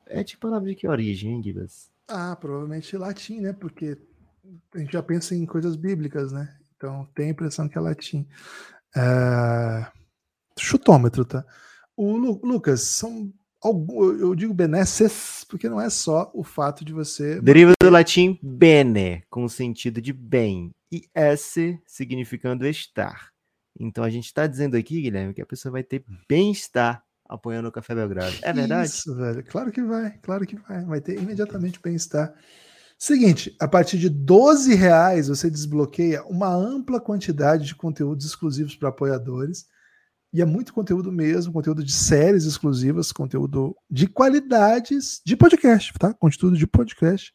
É 0.05 0.21
de 0.21 0.37
palavra 0.37 0.67
de 0.67 0.75
que 0.75 0.87
origem, 0.87 1.33
hein, 1.33 1.43
Gibas? 1.43 1.89
Ah, 2.09 2.35
provavelmente 2.35 2.95
latim, 2.97 3.39
né? 3.39 3.53
Porque 3.53 3.97
a 4.73 4.79
gente 4.79 4.91
já 4.91 5.01
pensa 5.01 5.33
em 5.33 5.45
coisas 5.45 5.77
bíblicas, 5.77 6.33
né? 6.33 6.53
Então 6.77 7.05
tem 7.13 7.27
a 7.27 7.31
impressão 7.31 7.67
que 7.67 7.77
é 7.77 7.81
latim. 7.81 8.25
É... 8.95 9.85
Chutômetro, 10.57 11.25
tá? 11.25 11.43
O 11.95 12.15
Lu 12.15 12.39
Lucas, 12.43 12.81
são 12.83 13.33
eu 14.19 14.35
digo 14.35 14.53
benesses 14.53 15.43
porque 15.49 15.67
não 15.67 15.81
é 15.81 15.89
só 15.89 16.31
o 16.33 16.43
fato 16.43 16.85
de 16.85 16.93
você. 16.93 17.41
Deriva 17.41 17.73
do 17.81 17.89
latim 17.89 18.39
bene, 18.41 19.23
com 19.29 19.43
o 19.43 19.49
sentido 19.49 19.99
de 19.99 20.13
bem, 20.13 20.73
e 20.91 21.03
esse 21.13 21.81
significando 21.85 22.65
estar. 22.65 23.31
Então 23.79 24.03
a 24.03 24.09
gente 24.09 24.25
está 24.25 24.47
dizendo 24.47 24.77
aqui, 24.77 25.01
Guilherme, 25.01 25.33
que 25.33 25.41
a 25.41 25.45
pessoa 25.45 25.71
vai 25.71 25.83
ter 25.83 26.05
bem-estar 26.29 27.03
apoiando 27.27 27.67
o 27.67 27.71
Café 27.71 27.93
Belgrado. 27.93 28.35
É 28.41 28.53
verdade? 28.53 28.89
Isso, 28.89 29.15
velho. 29.15 29.43
Claro 29.43 29.71
que 29.71 29.83
vai, 29.83 30.17
claro 30.21 30.45
que 30.45 30.55
vai. 30.55 30.85
Vai 30.85 31.01
ter 31.01 31.19
imediatamente 31.19 31.79
bem-estar. 31.81 32.33
Seguinte, 32.99 33.55
a 33.59 33.67
partir 33.67 33.99
de 33.99 34.09
12 34.09 34.73
reais 34.73 35.27
você 35.27 35.51
desbloqueia 35.51 36.23
uma 36.23 36.51
ampla 36.51 36.99
quantidade 36.99 37.65
de 37.65 37.75
conteúdos 37.75 38.25
exclusivos 38.25 38.75
para 38.75 38.89
apoiadores 38.89 39.67
e 40.33 40.41
é 40.41 40.45
muito 40.45 40.73
conteúdo 40.73 41.11
mesmo, 41.11 41.53
conteúdo 41.53 41.83
de 41.83 41.93
séries 41.93 42.45
exclusivas, 42.45 43.11
conteúdo 43.11 43.75
de 43.89 44.07
qualidades 44.07 45.21
de 45.23 45.37
podcast, 45.37 45.93
tá? 45.93 46.11
Conteúdo 46.13 46.57
de 46.57 46.65
podcast. 46.65 47.31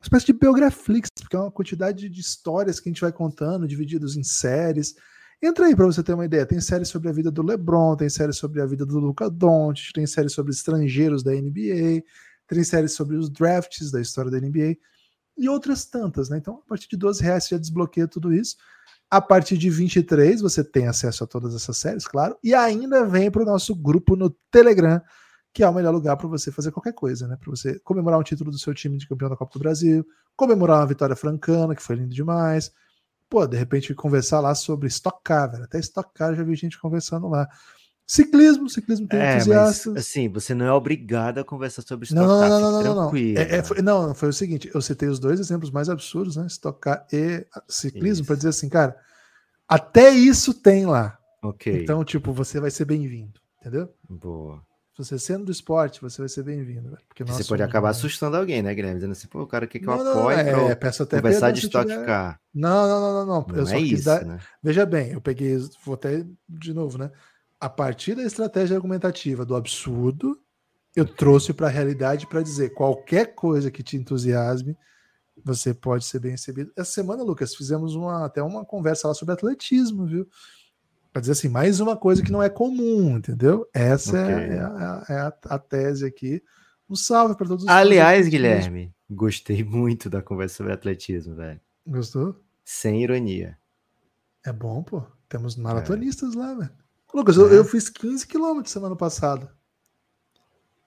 Uma 0.00 0.04
espécie 0.06 0.26
de 0.26 0.32
Biograflix, 0.32 1.10
porque 1.20 1.36
é 1.36 1.38
uma 1.38 1.52
quantidade 1.52 2.08
de 2.08 2.20
histórias 2.20 2.80
que 2.80 2.88
a 2.88 2.92
gente 2.92 3.02
vai 3.02 3.12
contando, 3.12 3.68
divididos 3.68 4.16
em 4.16 4.24
séries. 4.24 4.94
Entra 5.42 5.66
aí 5.66 5.76
para 5.76 5.86
você 5.86 6.02
ter 6.02 6.14
uma 6.14 6.24
ideia. 6.24 6.46
Tem 6.46 6.60
séries 6.60 6.88
sobre 6.88 7.10
a 7.10 7.12
vida 7.12 7.30
do 7.30 7.42
LeBron, 7.42 7.96
tem 7.96 8.08
séries 8.08 8.36
sobre 8.36 8.62
a 8.62 8.66
vida 8.66 8.84
do 8.86 8.98
Luca 8.98 9.30
Doncic, 9.30 9.92
tem 9.92 10.06
séries 10.06 10.32
sobre 10.32 10.52
estrangeiros 10.52 11.22
da 11.22 11.32
NBA, 11.32 12.02
tem 12.48 12.64
séries 12.64 12.92
sobre 12.92 13.16
os 13.16 13.30
drafts 13.30 13.90
da 13.90 14.00
história 14.00 14.30
da 14.30 14.40
NBA 14.40 14.76
e 15.36 15.48
outras 15.48 15.84
tantas, 15.84 16.28
né? 16.28 16.38
Então, 16.38 16.62
a 16.64 16.68
partir 16.68 16.88
de 16.88 16.96
12 16.96 17.22
reais 17.22 17.44
você 17.44 17.54
já 17.54 17.58
desbloqueia 17.58 18.06
tudo 18.06 18.32
isso. 18.32 18.56
A 19.10 19.20
partir 19.20 19.58
de 19.58 19.68
23, 19.68 20.40
você 20.40 20.64
tem 20.64 20.86
acesso 20.86 21.24
a 21.24 21.26
todas 21.26 21.54
essas 21.54 21.76
séries, 21.76 22.06
claro, 22.06 22.36
e 22.42 22.54
ainda 22.54 23.04
vem 23.04 23.30
para 23.30 23.42
o 23.42 23.46
nosso 23.46 23.74
grupo 23.74 24.16
no 24.16 24.30
Telegram, 24.50 25.02
que 25.52 25.62
é 25.62 25.68
o 25.68 25.74
melhor 25.74 25.92
lugar 25.92 26.16
para 26.16 26.26
você 26.28 26.50
fazer 26.50 26.70
qualquer 26.70 26.94
coisa, 26.94 27.28
né? 27.28 27.36
Para 27.36 27.50
você 27.50 27.78
comemorar 27.80 28.18
um 28.18 28.22
título 28.22 28.50
do 28.50 28.58
seu 28.58 28.72
time 28.72 28.96
de 28.96 29.06
campeão 29.06 29.28
da 29.28 29.36
Copa 29.36 29.52
do 29.52 29.58
Brasil, 29.58 30.06
comemorar 30.34 30.78
uma 30.78 30.86
vitória 30.86 31.14
francana, 31.14 31.74
que 31.74 31.82
foi 31.82 31.96
lindo 31.96 32.14
demais. 32.14 32.72
Pô, 33.28 33.46
de 33.46 33.56
repente 33.56 33.94
conversar 33.94 34.40
lá 34.40 34.54
sobre 34.54 34.88
Stock 34.88 35.20
Car, 35.22 35.50
velho. 35.50 35.64
Até 35.64 35.78
Stock 35.78 36.10
Car 36.14 36.34
já 36.34 36.42
vi 36.42 36.54
gente 36.54 36.78
conversando 36.78 37.28
lá. 37.28 37.46
Ciclismo, 38.12 38.68
ciclismo 38.68 39.08
tem 39.08 39.18
é, 39.18 39.36
entusiastas. 39.36 39.94
Mas, 39.94 40.06
assim, 40.06 40.28
você 40.28 40.54
não 40.54 40.66
é 40.66 40.72
obrigado 40.72 41.38
a 41.38 41.44
conversar 41.44 41.80
sobre 41.80 42.04
Stock 42.04 42.20
não. 42.20 42.40
Não, 42.46 42.60
não, 42.60 42.72
não, 42.72 42.82
tranquilo. 42.82 43.34
Não, 43.36 43.40
é, 43.40 43.56
é, 43.56 43.62
foi, 43.62 43.80
não, 43.80 44.14
foi 44.14 44.28
o 44.28 44.32
seguinte, 44.34 44.70
eu 44.74 44.82
citei 44.82 45.08
os 45.08 45.18
dois 45.18 45.40
exemplos 45.40 45.70
mais 45.70 45.88
absurdos, 45.88 46.36
né? 46.36 46.46
Stock 46.46 46.78
Car 46.78 47.06
e 47.10 47.46
ciclismo, 47.66 48.26
para 48.26 48.36
dizer 48.36 48.50
assim, 48.50 48.68
cara, 48.68 48.94
até 49.66 50.10
isso 50.10 50.52
tem 50.52 50.84
lá. 50.84 51.16
Ok. 51.42 51.82
Então, 51.82 52.04
tipo, 52.04 52.34
você 52.34 52.60
vai 52.60 52.70
ser 52.70 52.84
bem-vindo, 52.84 53.40
entendeu? 53.58 53.88
Boa. 54.10 54.62
Você 54.98 55.18
sendo 55.18 55.46
do 55.46 55.50
esporte, 55.50 56.02
você 56.02 56.20
vai 56.20 56.28
ser 56.28 56.42
bem-vindo. 56.42 56.94
Porque 57.08 57.24
você 57.24 57.42
pode 57.44 57.62
acabar 57.62 57.88
assustando 57.88 58.36
alguém, 58.36 58.62
né, 58.62 58.74
Guilherme? 58.74 58.96
Dizendo 58.96 59.12
assim, 59.12 59.26
pô, 59.26 59.40
o 59.40 59.46
cara 59.46 59.66
quer 59.66 59.78
que 59.78 59.88
eu 59.88 59.96
não, 59.96 60.20
apoie 60.20 60.42
não, 60.52 60.68
é, 60.68 60.74
peço 60.74 61.02
até 61.02 61.16
conversar 61.16 61.50
de 61.50 61.60
Stock 61.60 61.88
tiver... 61.88 62.04
Car. 62.04 62.38
Não, 62.54 62.86
não, 62.86 63.00
não, 63.00 63.12
não, 63.12 63.26
não. 63.26 63.46
não 63.48 63.56
eu 63.56 63.68
é 63.68 63.80
isso, 63.80 64.04
dar... 64.04 64.22
né? 64.22 64.38
Veja 64.62 64.84
bem, 64.84 65.12
eu 65.12 65.20
peguei, 65.22 65.56
vou 65.82 65.94
até 65.94 66.26
de 66.46 66.74
novo, 66.74 66.98
né? 66.98 67.10
A 67.62 67.68
partir 67.68 68.16
da 68.16 68.24
estratégia 68.24 68.74
argumentativa 68.74 69.46
do 69.46 69.54
absurdo, 69.54 70.36
eu 70.96 71.06
trouxe 71.06 71.52
para 71.52 71.68
a 71.68 71.70
realidade 71.70 72.26
para 72.26 72.42
dizer 72.42 72.70
qualquer 72.74 73.36
coisa 73.36 73.70
que 73.70 73.84
te 73.84 73.96
entusiasme, 73.96 74.76
você 75.44 75.72
pode 75.72 76.04
ser 76.04 76.18
bem 76.18 76.32
recebido. 76.32 76.72
Essa 76.76 76.90
semana, 76.90 77.22
Lucas, 77.22 77.54
fizemos 77.54 77.94
uma, 77.94 78.26
até 78.26 78.42
uma 78.42 78.64
conversa 78.64 79.06
lá 79.06 79.14
sobre 79.14 79.34
atletismo, 79.34 80.06
viu? 80.06 80.26
Para 81.12 81.20
dizer 81.20 81.34
assim, 81.34 81.48
mais 81.48 81.78
uma 81.78 81.96
coisa 81.96 82.20
que 82.20 82.32
não 82.32 82.42
é 82.42 82.48
comum, 82.48 83.18
entendeu? 83.18 83.64
Essa 83.72 84.18
é 84.18 84.34
okay. 84.34 84.56
é, 84.56 84.60
a, 84.60 85.04
é 85.08 85.18
a, 85.20 85.32
a, 85.50 85.58
tese 85.60 86.04
aqui. 86.04 86.42
Um 86.90 86.96
salve 86.96 87.36
para 87.36 87.46
todos 87.46 87.62
os 87.62 87.70
Aliás, 87.70 88.26
Guilherme, 88.26 88.92
gostei 89.08 89.62
muito 89.62 90.10
da 90.10 90.20
conversa 90.20 90.56
sobre 90.56 90.72
atletismo, 90.72 91.36
velho. 91.36 91.60
Gostou? 91.86 92.34
Sem 92.64 93.04
ironia. 93.04 93.56
É 94.44 94.52
bom, 94.52 94.82
pô. 94.82 95.04
Temos 95.28 95.54
maratonistas 95.54 96.34
é. 96.34 96.38
lá, 96.40 96.54
velho. 96.54 96.81
Lucas, 97.14 97.36
eu, 97.36 97.52
eu, 97.52 97.64
fiz 97.64 97.88
15 97.88 98.26
quilômetros 98.26 98.72
semana 98.72 98.96
passada. 98.96 99.52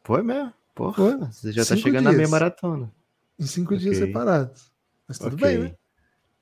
Foi 0.03 0.21
mesmo? 0.21 0.53
Porra, 0.73 0.93
Foi. 0.93 1.17
você 1.17 1.51
já 1.51 1.61
tá 1.61 1.67
Cinco 1.67 1.82
tá 1.82 1.84
chegando 1.84 2.01
dias. 2.01 2.13
na 2.13 2.17
meia 2.17 2.28
maratona. 2.28 2.91
Em 3.39 3.45
cinco 3.45 3.73
okay. 3.73 3.78
dias 3.78 3.97
separados. 3.97 4.71
Mas 5.07 5.17
tudo 5.17 5.36
okay. 5.36 5.57
bem, 5.57 5.63
né? 5.65 5.76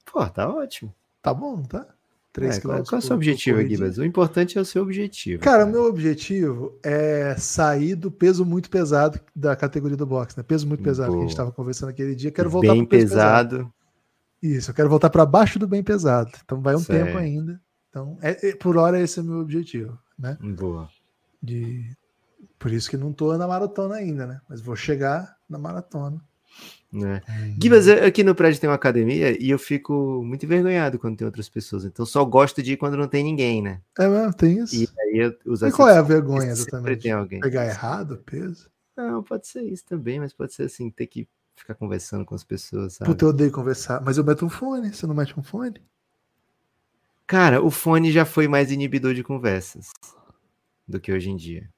Pô, 0.05 0.25
tá 0.27 0.49
ótimo. 0.49 0.93
Tá 1.21 1.33
bom, 1.33 1.61
tá? 1.63 1.85
3 2.33 2.57
é, 2.57 2.61
qual, 2.61 2.83
qual 2.83 2.95
é 2.95 2.97
o 2.97 3.01
seu 3.01 3.15
objetivo 3.15 3.59
aqui, 3.59 3.77
mas 3.77 3.97
o 3.99 4.03
importante 4.03 4.57
é 4.57 4.61
o 4.61 4.65
seu 4.65 4.81
objetivo. 4.81 5.43
Cara, 5.43 5.65
o 5.65 5.69
meu 5.69 5.85
objetivo 5.85 6.77
é 6.83 7.35
sair 7.37 7.93
do 7.93 8.09
peso 8.09 8.43
muito 8.43 8.71
pesado 8.71 9.19
da 9.35 9.55
categoria 9.55 9.95
do 9.95 10.05
boxe, 10.05 10.35
né? 10.35 10.43
Peso 10.43 10.67
muito 10.67 10.81
pesado 10.81 11.09
Boa. 11.09 11.19
que 11.19 11.25
a 11.25 11.27
gente 11.27 11.33
estava 11.33 11.51
conversando 11.51 11.89
aquele 11.89 12.15
dia. 12.15 12.31
Quero 12.31 12.49
voltar 12.49 12.73
Bem 12.73 12.85
pesado. 12.85 13.49
pesado. 13.57 13.73
Isso, 14.41 14.71
eu 14.71 14.75
quero 14.75 14.89
voltar 14.89 15.11
para 15.11 15.25
baixo 15.27 15.59
do 15.59 15.67
bem 15.67 15.83
pesado. 15.83 16.31
Então 16.43 16.59
vai 16.59 16.75
um 16.75 16.79
Certo. 16.79 17.05
tempo 17.05 17.17
ainda. 17.17 17.61
Então, 17.93 18.17
é- 18.23 18.49
é- 18.49 18.55
por 18.55 18.75
hora, 18.75 18.99
esse 18.99 19.19
é 19.19 19.21
o 19.21 19.25
meu 19.25 19.37
objetivo, 19.37 19.99
né? 20.17 20.35
Boa. 20.41 20.89
De... 21.41 21.95
Por 22.57 22.71
isso 22.71 22.89
que 22.89 22.97
não 22.97 23.13
tô 23.13 23.37
na 23.37 23.47
maratona 23.47 23.93
ainda, 23.97 24.25
né? 24.25 24.41
Mas 24.49 24.61
vou 24.61 24.75
chegar 24.75 25.37
na 25.47 25.59
maratona. 25.59 26.19
Né? 26.91 27.21
Gibas, 27.61 27.85
eu- 27.85 28.03
aqui 28.03 28.23
no 28.23 28.33
prédio 28.33 28.59
tem 28.59 28.67
uma 28.67 28.75
academia 28.75 29.39
e 29.39 29.47
eu 29.47 29.59
fico 29.59 30.23
muito 30.23 30.43
envergonhado 30.43 30.97
quando 30.97 31.17
tem 31.17 31.25
outras 31.25 31.47
pessoas. 31.47 31.85
Então 31.85 32.03
só 32.03 32.25
gosto 32.25 32.63
de 32.63 32.73
ir 32.73 32.77
quando 32.77 32.97
não 32.97 33.07
tem 33.07 33.23
ninguém, 33.23 33.61
né? 33.61 33.79
É 33.99 34.07
mesmo, 34.07 34.33
tem 34.33 34.57
isso. 34.59 34.75
E 34.75 34.87
aí 34.99 35.31
E 35.67 35.71
qual 35.71 35.89
é 35.89 35.97
a 35.97 36.01
vergonha 36.01 36.51
exatamente? 36.51 37.01
tem 37.03 37.11
alguém. 37.11 37.41
Pegar 37.41 37.67
errado 37.67 38.15
o 38.15 38.17
peso? 38.17 38.71
Não, 38.97 39.21
pode 39.21 39.47
ser 39.47 39.61
isso 39.61 39.85
também, 39.85 40.19
mas 40.19 40.33
pode 40.33 40.53
ser 40.53 40.63
assim, 40.63 40.89
ter 40.89 41.05
que 41.05 41.27
ficar 41.55 41.75
conversando 41.75 42.25
com 42.25 42.33
as 42.33 42.43
pessoas, 42.43 42.93
sabe? 42.93 43.11
Puta, 43.11 43.25
eu 43.25 43.29
odeio 43.29 43.51
conversar. 43.51 44.01
Mas 44.01 44.17
eu 44.17 44.23
meto 44.23 44.45
um 44.45 44.49
fone. 44.49 44.93
Você 44.93 45.05
não 45.05 45.13
mete 45.15 45.39
um 45.39 45.43
fone? 45.43 45.75
Cara, 47.27 47.61
o 47.61 47.71
fone 47.71 48.11
já 48.11 48.25
foi 48.25 48.47
mais 48.47 48.71
inibidor 48.71 49.13
de 49.13 49.23
conversas 49.23 49.87
do 50.87 50.99
que 50.99 51.11
hoje 51.11 51.29
em 51.29 51.35
dia. 51.35 51.61
mesmo? 51.61 51.73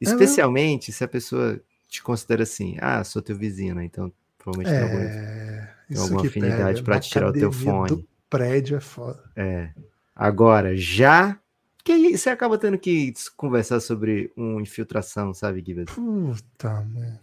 Especialmente 0.00 0.92
se 0.92 1.04
a 1.04 1.08
pessoa 1.08 1.60
te 1.88 2.02
considera 2.02 2.42
assim, 2.42 2.76
ah, 2.80 3.02
sou 3.04 3.20
teu 3.22 3.36
vizinho, 3.36 3.74
né? 3.74 3.84
Então 3.84 4.12
provavelmente 4.38 4.74
tem 4.74 4.82
algum- 4.82 5.04
É. 5.04 5.74
tem 5.88 5.98
alguma 5.98 6.20
afinidade 6.26 6.82
Na 6.86 7.00
te 7.00 7.10
tirar 7.10 7.28
o 7.28 7.32
teu 7.32 7.52
fone. 7.52 7.88
Do 7.88 8.08
prédio 8.28 8.76
é 8.76 8.80
foda. 8.80 9.22
É. 9.36 9.70
Agora, 10.14 10.76
já. 10.76 11.38
Que 11.82 12.16
você 12.16 12.28
acaba 12.28 12.58
tendo 12.58 12.78
que 12.78 13.12
conversar 13.36 13.80
sobre 13.80 14.30
uma 14.36 14.60
infiltração, 14.60 15.32
sabe, 15.32 15.62
Gibas? 15.64 15.86
Puta, 15.86 16.82
mano. 16.82 17.18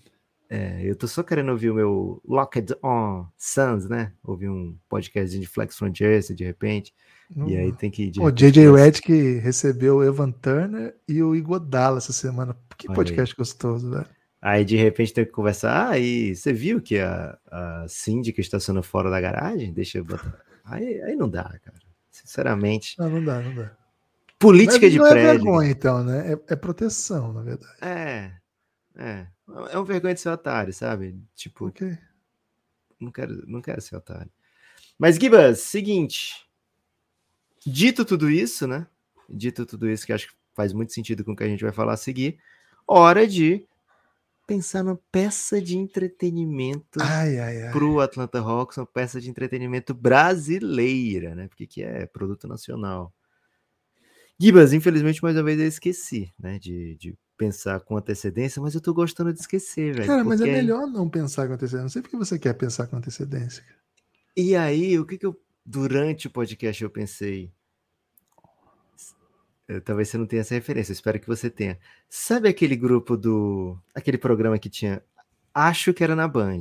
É, 0.50 0.82
eu 0.84 0.96
tô 0.96 1.08
só 1.08 1.24
querendo 1.24 1.52
ouvir 1.52 1.70
o 1.70 1.76
meu 1.76 2.22
Locked 2.26 2.74
On 2.82 3.26
Suns, 3.38 3.90
né? 3.90 4.14
Ouvir 4.24 4.50
um 4.50 4.78
podcast 4.88 5.38
de 5.38 5.46
Flex 5.46 5.78
from 5.78 5.94
Jersey, 5.94 6.36
de 6.36 6.46
repente. 6.46 6.94
E 7.46 7.58
aí 7.58 7.74
tem 7.74 7.92
que. 7.92 8.10
de 8.10 8.22
O 8.22 8.32
JJ 8.32 8.72
Redick 8.72 9.40
recebeu 9.40 9.98
o 9.98 10.04
Evan 10.04 10.32
Turner 10.32 10.96
e 11.08 11.22
o 11.22 11.36
Igodala 11.36 11.98
essa 11.98 12.14
semana. 12.14 12.56
Que 12.78 12.88
Olha 12.88 12.96
podcast 12.96 13.36
gostoso, 13.36 13.90
velho. 13.90 14.08
Aí 14.42 14.64
de 14.64 14.78
repente 14.78 15.14
tem 15.14 15.26
que 15.26 15.32
conversar. 15.32 15.90
Ah, 15.90 16.00
e 16.00 16.34
você 16.34 16.54
viu 16.54 16.80
que 16.80 17.00
a, 17.00 17.38
a 17.52 17.86
síndica 17.90 18.40
estacionou 18.40 18.84
fora 18.84 19.10
da 19.10 19.20
garagem? 19.20 19.74
Deixa 19.74 19.98
eu 19.98 20.06
botar. 20.06 20.40
Aí, 20.64 21.02
aí 21.02 21.16
não 21.16 21.28
dá, 21.28 21.44
cara. 21.44 21.80
Sinceramente. 22.10 22.96
Não, 22.98 23.10
não 23.10 23.24
dá, 23.24 23.42
não 23.42 23.54
dá. 23.54 23.72
Política 24.40 24.80
Mas 24.84 24.92
de 24.92 24.98
não 25.00 25.08
é 25.08 25.10
prédio. 25.10 25.32
vergonha, 25.32 25.70
então, 25.72 26.04
né? 26.04 26.34
É, 26.34 26.54
é 26.54 26.56
proteção, 26.56 27.34
na 27.34 27.42
verdade. 27.42 27.76
É. 27.82 28.32
É. 28.96 29.28
É 29.72 29.80
um 29.80 29.84
vergonha 29.84 30.14
de 30.14 30.20
ser 30.20 30.30
otário, 30.30 30.74
sabe? 30.74 31.18
Tipo, 31.36 31.68
Ok. 31.68 31.98
não 33.00 33.12
quero, 33.12 33.44
não 33.48 33.62
quero 33.62 33.82
ser 33.82 33.96
otário. 33.96 34.32
Mas, 34.98 35.16
Gibas, 35.16 35.60
seguinte. 35.60 36.46
Dito 37.66 38.04
tudo 38.04 38.30
isso, 38.30 38.68
né? 38.68 38.88
Dito 39.30 39.66
tudo 39.66 39.90
isso, 39.90 40.06
que 40.06 40.14
acho 40.14 40.28
que 40.28 40.34
faz 40.54 40.74
muito 40.74 40.94
sentido 40.94 41.24
com 41.24 41.32
o 41.34 41.36
que 41.36 41.44
a 41.44 41.48
gente 41.48 41.64
vai 41.64 41.72
falar 41.72 41.94
a 41.94 41.98
seguir, 41.98 42.40
hora 42.88 43.28
de 43.28 43.66
pensar 44.48 44.82
numa 44.82 45.00
peça 45.12 45.62
de 45.62 45.78
entretenimento 45.78 47.00
ai. 47.02 47.38
pro 47.72 48.00
Atlanta 48.00 48.40
Hawks, 48.40 48.78
uma 48.78 48.86
peça 48.86 49.20
de 49.20 49.30
entretenimento 49.30 49.94
brasileira, 49.94 51.36
né? 51.36 51.48
Porque 51.50 51.68
que 51.68 51.84
é 51.84 52.06
produto 52.06 52.48
nacional. 52.48 53.14
Gibas, 54.40 54.72
infelizmente, 54.72 55.22
mais 55.22 55.36
uma 55.36 55.44
vez 55.44 55.60
eu 55.60 55.68
esqueci, 55.68 56.34
né? 56.40 56.58
De, 56.58 56.96
de 56.96 57.18
pensar 57.38 57.80
com 57.82 57.96
antecedência, 57.98 58.62
mas 58.62 58.74
eu 58.76 58.82
tô 58.82 58.94
gostando 58.94 59.32
de 59.32 59.40
esquecer, 59.40 59.94
velho. 59.94 60.08
Cara, 60.08 60.24
mas 60.24 60.42
é 60.42 60.44
porque 60.46 60.50
aí- 60.56 60.62
melhor 60.62 60.88
não 60.88 61.08
pensar 61.08 61.48
com 61.48 61.54
antecedência. 61.54 61.84
Não 61.84 61.90
sei 61.90 62.02
porque 62.02 62.18
você 62.18 62.40
quer 62.40 62.54
pensar 62.54 62.88
com 62.88 62.98
antecedência. 62.98 63.62
cara. 63.64 63.78
E 64.36 64.56
aí, 64.56 64.98
o 65.00 65.06
que 65.06 65.18
que 65.18 65.26
eu, 65.26 65.40
durante 65.66 66.28
o 66.28 66.32
podcast 66.32 66.84
eu 66.84 66.90
pensei? 66.90 67.52
Eh, 69.68 69.80
Talvez 69.82 70.10
você 70.10 70.18
não 70.18 70.26
tenha 70.26 70.42
essa 70.42 70.54
referência, 70.56 70.92
espero 70.94 71.20
que 71.20 71.28
você 71.28 71.50
tenha. 71.50 71.78
Sabe 72.10 72.48
aquele 72.50 72.76
grupo 72.76 73.18
do. 73.18 73.78
aquele 73.94 74.18
programa 74.18 74.58
que 74.58 74.70
tinha. 74.70 75.02
Acho 75.54 75.94
que 75.94 76.04
era 76.04 76.16
na 76.16 76.28
Band. 76.28 76.60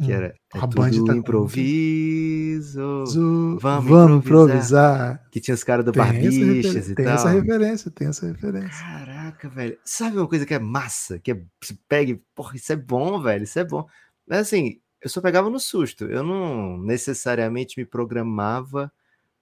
Que 0.00 0.10
Hum. 0.10 0.10
era. 0.10 0.34
É 0.54 0.58
A 0.58 0.66
Band 0.66 0.90
tá 1.04 1.14
improviso. 1.14 2.80
Vamos 2.80 3.62
Vamos, 3.62 4.24
improvisar. 4.24 4.24
improvisar. 4.24 5.28
Que 5.30 5.40
tinha 5.40 5.54
os 5.54 5.62
caras 5.64 5.84
do 5.84 5.92
Tem, 5.92 6.02
Barbichas 6.02 6.88
e 6.88 6.94
tem 6.94 7.04
tal. 7.04 7.14
essa 7.14 7.28
referência, 7.28 7.90
tem 7.90 8.08
essa 8.08 8.26
referência. 8.26 8.86
Caraca, 9.32 9.48
velho. 9.48 9.78
Sabe 9.84 10.16
uma 10.16 10.28
coisa 10.28 10.46
que 10.46 10.54
é 10.54 10.58
massa? 10.58 11.18
Que 11.18 11.32
é, 11.32 11.42
se 11.62 11.74
pega 11.88 12.12
e, 12.12 12.16
porra, 12.34 12.56
isso 12.56 12.72
é 12.72 12.76
bom, 12.76 13.20
velho, 13.20 13.44
isso 13.44 13.58
é 13.58 13.64
bom. 13.64 13.86
Mas 14.26 14.40
assim, 14.40 14.80
eu 15.00 15.10
só 15.10 15.20
pegava 15.20 15.50
no 15.50 15.58
susto. 15.60 16.04
Eu 16.04 16.22
não 16.22 16.78
necessariamente 16.78 17.78
me 17.78 17.84
programava 17.84 18.92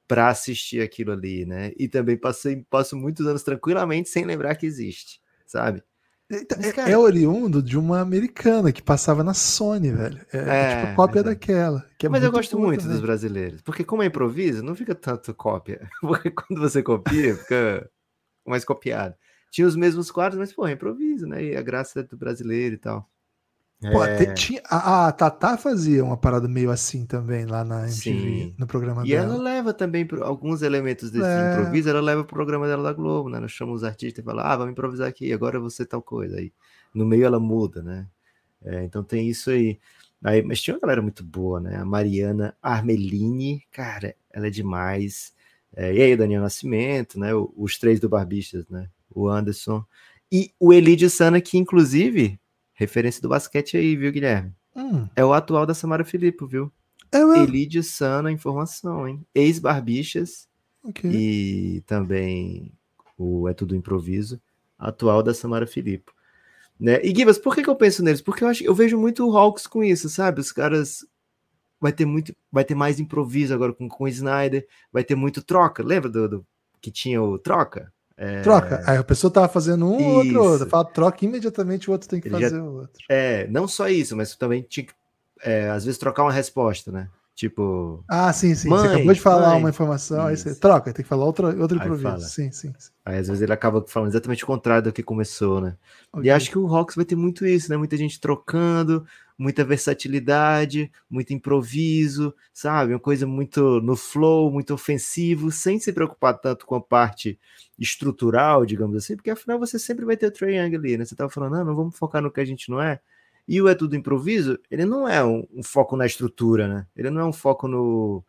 pra 0.09 0.29
assistir 0.29 0.83
aquilo 0.83 1.13
ali, 1.13 1.47
né? 1.47 1.73
E 1.79 1.89
também 1.89 2.17
passei, 2.17 2.65
passo 2.69 2.97
muitos 2.97 3.27
anos 3.27 3.43
tranquilamente 3.43 4.09
sem 4.09 4.25
lembrar 4.25 4.57
que 4.57 4.67
existe, 4.67 5.21
sabe? 5.47 5.83
Mas, 6.29 6.43
é, 6.67 6.73
cara- 6.73 6.91
é 6.91 6.97
oriundo 6.97 7.61
de 7.61 7.77
uma 7.77 8.01
americana 8.01 8.71
que 8.73 8.81
passava 8.83 9.25
na 9.25 9.35
Sony, 9.35 9.91
velho. 9.91 10.21
É, 10.33 10.39
é 10.39 10.63
É, 10.63 10.81
tipo 10.83 10.97
cópia 10.97 11.21
é. 11.21 11.23
daquela. 11.25 11.85
que 11.99 12.07
é 12.07 12.09
Mas 12.09 12.23
eu 12.23 12.31
gosto 12.31 12.59
muito 12.59 12.87
dos 12.87 13.01
brasileiros, 13.01 13.61
porque 13.63 13.83
como 13.85 14.03
é 14.03 14.07
improviso, 14.07 14.63
não 14.63 14.75
fica 14.77 14.95
tanto 14.95 15.35
cópia. 15.35 15.89
Porque 16.01 16.31
quando 16.31 16.61
você 16.61 16.83
copia, 16.83 17.37
fica 17.37 17.91
mais 18.47 18.65
copiado. 18.65 19.15
Tinha 19.51 19.67
os 19.67 19.75
mesmos 19.77 20.11
quadros, 20.11 20.39
mas, 20.39 20.53
pô, 20.53 20.67
é 20.67 20.73
improviso, 20.73 21.27
né? 21.27 21.43
E 21.45 21.57
a 21.57 21.63
graça 21.63 22.01
é 22.01 22.03
do 22.03 22.17
brasileiro 22.17 22.75
e 22.77 22.79
tal. 22.79 23.09
Pô, 23.81 24.05
É. 24.05 24.27
te- 24.27 24.35
tinha, 24.35 24.63
a, 24.67 25.09
a 25.09 25.13
Tatá 25.13 25.57
fazia 25.57 26.05
uma 26.05 26.17
parada 26.17 26.47
meio 26.47 26.71
assim 26.71 27.07
também 27.07 27.47
lá 27.47 27.65
na 27.65 27.85
MTV, 27.89 27.93
Sim. 27.95 28.55
no 28.59 28.67
programa 28.67 29.05
E 29.07 29.09
dela. 29.11 29.33
ela 29.35 29.43
leva 29.43 29.73
também 29.73 30.07
pro- 30.07 30.23
alguns 30.23 30.61
elementos 30.61 31.11
desse 31.11 31.27
É. 31.27 31.53
improviso, 31.53 31.89
ela 31.89 32.01
leva 32.03 32.23
pro 32.23 32.35
programa 32.37 32.67
dela 32.69 32.83
da 32.83 32.93
Globo, 32.93 33.31
né? 33.31 33.39
Ela 33.39 33.49
chama 33.49 33.73
os 33.73 33.83
artistas 33.83 34.23
e 34.23 34.25
fala, 34.25 34.43
ah, 34.53 34.57
vamos 34.57 34.73
improvisar 34.73 35.09
aqui, 35.09 35.33
agora 35.33 35.59
você 35.59 35.87
tal 35.87 36.03
coisa. 36.03 36.37
Aí 36.37 36.53
no 36.95 37.07
meio 37.07 37.25
ela 37.25 37.41
muda, 37.41 37.83
né? 37.83 38.07
É, 38.63 38.85
então 38.85 39.03
tem 39.03 39.27
isso 39.31 39.49
aí. 39.51 39.79
aí. 40.23 40.43
Mas 40.43 40.61
tinha 40.61 40.75
uma 40.75 40.81
galera 40.81 41.01
muito 41.01 41.25
boa, 41.25 41.59
né? 41.59 41.77
A 41.77 41.85
Mariana 41.85 42.55
Armelini, 42.63 43.65
cara, 43.73 44.15
ela 44.31 44.47
é 44.49 44.51
demais. 44.51 45.33
É, 45.75 45.95
e 45.95 46.03
aí 46.03 46.13
o 46.13 46.19
Daniel 46.19 46.43
Nascimento, 46.43 47.19
né? 47.19 47.35
O- 47.35 47.51
os 47.57 47.79
três 47.79 47.99
do 47.99 48.11
Barbistas, 48.11 48.69
né? 48.69 48.89
O 49.15 49.29
Anderson. 49.29 49.85
E 50.31 50.53
o 50.61 50.73
Elidio 50.73 51.11
Sana, 51.11 51.41
que 51.41 51.59
inclusive, 51.59 52.39
referência 52.73 53.21
do 53.21 53.29
basquete 53.29 53.77
aí, 53.77 53.97
viu, 53.97 54.13
Guilherme? 54.13 54.53
Hum, 54.75 55.09
É 55.17 55.25
o 55.25 55.33
atual 55.33 55.67
da 55.67 55.75
Samara 55.75 56.05
Filippo, 56.05 56.47
viu? 56.47 56.71
é 57.13 57.25
mesmo? 57.25 57.43
Elidio 57.45 57.83
Sana, 57.83 58.31
informação, 58.31 59.09
hein? 59.09 59.27
Ex-Barbixas 59.35 60.49
Ok. 60.85 61.11
e 61.13 61.83
também 61.87 62.73
o 63.19 63.49
É 63.49 63.53
Tudo 63.55 63.75
Improviso, 63.75 64.41
atual 64.79 65.23
da 65.23 65.35
Samara 65.35 65.67
Filippo. 65.67 66.13
Né? 66.79 67.01
E 67.05 67.15
Givas, 67.15 67.37
por 67.39 67.55
que, 67.55 67.63
que 67.63 67.69
eu 67.69 67.77
penso 67.77 68.03
neles? 68.03 68.23
Porque 68.23 68.43
eu 68.45 68.49
acho 68.49 68.65
eu 68.65 68.75
vejo 68.75 68.97
muito 68.97 69.27
o 69.29 69.37
Hawks 69.37 69.67
com 69.67 69.83
isso, 69.85 70.09
sabe? 70.09 70.41
Os 70.41 70.51
caras 70.53 71.05
vai 71.81 71.93
ter 71.93 72.07
muito, 72.07 72.35
vai 72.51 72.65
ter 72.65 72.75
mais 72.75 72.99
improviso 73.01 73.53
agora 73.53 73.73
com, 73.75 73.89
com 73.89 74.05
o 74.05 74.09
Snyder, 74.09 74.67
vai 74.93 75.03
ter 75.05 75.15
muito 75.17 75.43
troca. 75.43 75.83
Lembra 75.83 76.09
do, 76.09 76.29
do- 76.29 76.47
que 76.81 76.91
tinha 76.91 77.21
o 77.23 77.39
troca? 77.39 77.93
É, 78.23 78.43
Troca. 78.43 78.83
Aí 78.87 78.99
a 78.99 79.03
pessoa 79.03 79.31
tava 79.33 79.49
fazendo 79.49 79.87
um, 79.87 79.97
o 79.97 80.15
outro, 80.17 80.29
Isso. 80.31 80.39
outro. 80.41 80.69
Fala, 80.69 80.85
troca 80.85 81.25
imediatamente, 81.25 81.89
o 81.89 81.93
outro 81.95 82.07
tem 82.07 82.21
que 82.21 82.29
Ele 82.29 82.39
já- 82.39 82.51
fazer 82.51 82.61
o 82.61 82.73
outro. 82.81 83.03
É, 83.09 83.47
não 83.49 83.67
só 83.67 83.89
isso, 83.89 84.15
mas 84.15 84.37
também 84.37 84.61
tinha 84.69 84.85
que, 84.85 84.93
é, 85.43 85.71
às 85.71 85.87
vezes, 85.87 85.99
trocar 85.99 86.25
uma 86.25 86.33
resposta, 86.33 86.93
né? 86.93 87.09
Tipo, 87.35 88.05
Ah, 88.07 88.31
sim, 88.35 88.55
sim. 88.55 88.69
Mãe, 88.69 88.81
você 88.81 88.87
acabou 88.89 89.15
de 89.15 89.21
falar 89.23 89.49
mãe. 89.53 89.59
uma 89.61 89.71
informação, 89.71 90.27
aí 90.27 90.37
você 90.37 90.51
Isso. 90.51 90.61
troca, 90.61 90.93
tem 90.93 91.03
que 91.03 91.09
falar 91.09 91.25
outra, 91.25 91.47
outro 91.59 91.79
improviso. 91.79 92.03
fala. 92.03 92.19
Sim, 92.21 92.53
sim. 92.53 92.75
sim. 92.79 92.91
aí 93.03 93.17
às 93.17 93.29
vezes 93.29 93.41
ele 93.43 93.53
acaba 93.55 93.83
falando 93.89 94.11
exatamente 94.11 94.45
o 94.45 94.47
contrário 94.47 94.83
do 94.83 94.93
que 94.93 95.03
começou, 95.03 95.59
né? 95.63 95.75
Ok. 96.13 96.27
E 96.27 96.31
acho 96.31 96.51
que 96.51 96.59
o 96.59 96.67
Hawks 96.69 96.97
vai 96.97 97.07
ter 97.07 97.17
muito 97.17 97.47
isso, 97.47 97.71
né? 97.71 97.79
Muita 97.79 97.97
gente 97.97 98.21
trocando, 98.21 99.07
muita 99.41 99.65
versatilidade, 99.65 100.93
muito 101.09 101.33
improviso, 101.33 102.35
sabe? 102.53 102.93
Uma 102.93 103.01
coisa 103.01 103.27
muito 103.27 103.81
no 103.81 103.97
flow, 103.97 104.51
muito 104.53 104.75
ofensivo, 104.75 105.51
sem 105.51 105.81
se 105.81 105.95
preocupar 105.95 106.39
tanto 106.39 106.67
com 106.67 106.75
a 106.75 106.81
parte 106.81 107.41
estrutural, 107.79 108.67
digamos 108.67 108.99
assim, 108.99 109.17
porque 109.17 109.31
afinal 109.31 109.59
você 109.59 109.79
sempre 109.79 110.05
vai 110.05 110.15
ter 110.15 110.27
o 110.27 110.31
Trae 110.31 110.57
Young 110.57 110.77
ali, 110.77 110.99
né? 110.99 111.07
Você 111.07 111.17
tava 111.17 111.31
falando, 111.31 111.57
ah, 111.57 111.65
não 111.65 111.75
vamos 111.75 111.97
focar 111.97 112.21
no 112.21 112.31
que 112.31 112.39
a 112.41 112.45
gente 112.45 112.71
não 112.71 112.83
é. 112.83 113.01
E 113.49 113.63
o 113.63 113.67
É 113.67 113.75
Tudo 113.75 113.97
Improviso, 113.97 114.59
ele 114.71 114.85
não 114.85 115.09
é 115.09 115.25
um, 115.25 115.47
um 115.55 115.63
foco 115.63 115.97
na 115.97 116.05
estrutura, 116.05 116.69
né? 116.69 116.87
Ele 116.95 117.09
não 117.09 117.23
é 117.23 117.25
um 117.25 117.33
foco 117.33 117.67
no, 117.67 118.23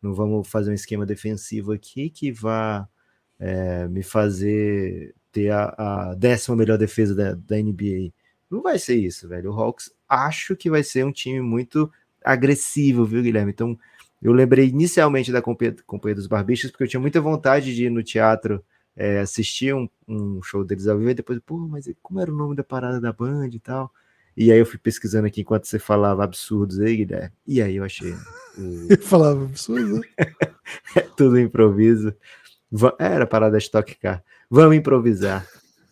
no 0.00 0.14
vamos 0.14 0.48
fazer 0.48 0.70
um 0.70 0.74
esquema 0.74 1.04
defensivo 1.04 1.72
aqui 1.72 2.08
que 2.08 2.32
vá 2.32 2.88
é, 3.38 3.86
me 3.86 4.02
fazer 4.02 5.14
ter 5.30 5.50
a, 5.50 5.74
a 5.76 6.14
décima 6.14 6.56
melhor 6.56 6.78
defesa 6.78 7.14
da, 7.14 7.34
da 7.34 7.56
NBA. 7.56 8.14
Não 8.50 8.62
vai 8.62 8.78
ser 8.78 8.96
isso, 8.96 9.28
velho. 9.28 9.52
O 9.52 9.60
Hawks 9.60 9.90
acho 10.08 10.56
que 10.56 10.70
vai 10.70 10.82
ser 10.82 11.04
um 11.04 11.12
time 11.12 11.40
muito 11.40 11.90
agressivo, 12.24 13.04
viu, 13.04 13.22
Guilherme? 13.22 13.52
Então, 13.52 13.78
eu 14.22 14.32
lembrei 14.32 14.68
inicialmente 14.68 15.30
da 15.30 15.42
companhia, 15.42 15.76
companhia 15.86 16.14
dos 16.14 16.26
Barbichas, 16.26 16.70
porque 16.70 16.84
eu 16.84 16.88
tinha 16.88 17.00
muita 17.00 17.20
vontade 17.20 17.74
de 17.74 17.86
ir 17.86 17.90
no 17.90 18.02
teatro 18.02 18.64
é, 18.96 19.20
assistir 19.20 19.74
um, 19.74 19.88
um 20.08 20.42
show 20.42 20.64
deles 20.64 20.86
ao 20.86 20.96
vivo, 20.96 21.10
e 21.10 21.14
depois, 21.14 21.38
pô, 21.44 21.58
mas 21.58 21.90
como 22.02 22.20
era 22.20 22.32
o 22.32 22.36
nome 22.36 22.54
da 22.54 22.64
parada 22.64 23.00
da 23.00 23.12
Band 23.12 23.48
e 23.52 23.58
tal? 23.58 23.92
E 24.36 24.50
aí 24.50 24.58
eu 24.58 24.66
fui 24.66 24.78
pesquisando 24.78 25.26
aqui 25.26 25.42
enquanto 25.42 25.66
você 25.66 25.78
falava 25.78 26.24
absurdos 26.24 26.80
aí, 26.80 26.96
Guilherme. 26.96 27.32
E 27.46 27.62
aí 27.62 27.76
eu 27.76 27.84
achei. 27.84 28.14
Eu 28.88 29.02
falava 29.02 29.44
absurdo. 29.44 30.00
é 30.94 31.00
tudo 31.16 31.40
improviso. 31.40 32.14
Era 33.00 33.26
parada 33.26 33.58
Stock 33.58 33.92
Car. 33.96 34.22
Vamos 34.48 34.76
improvisar. 34.76 35.44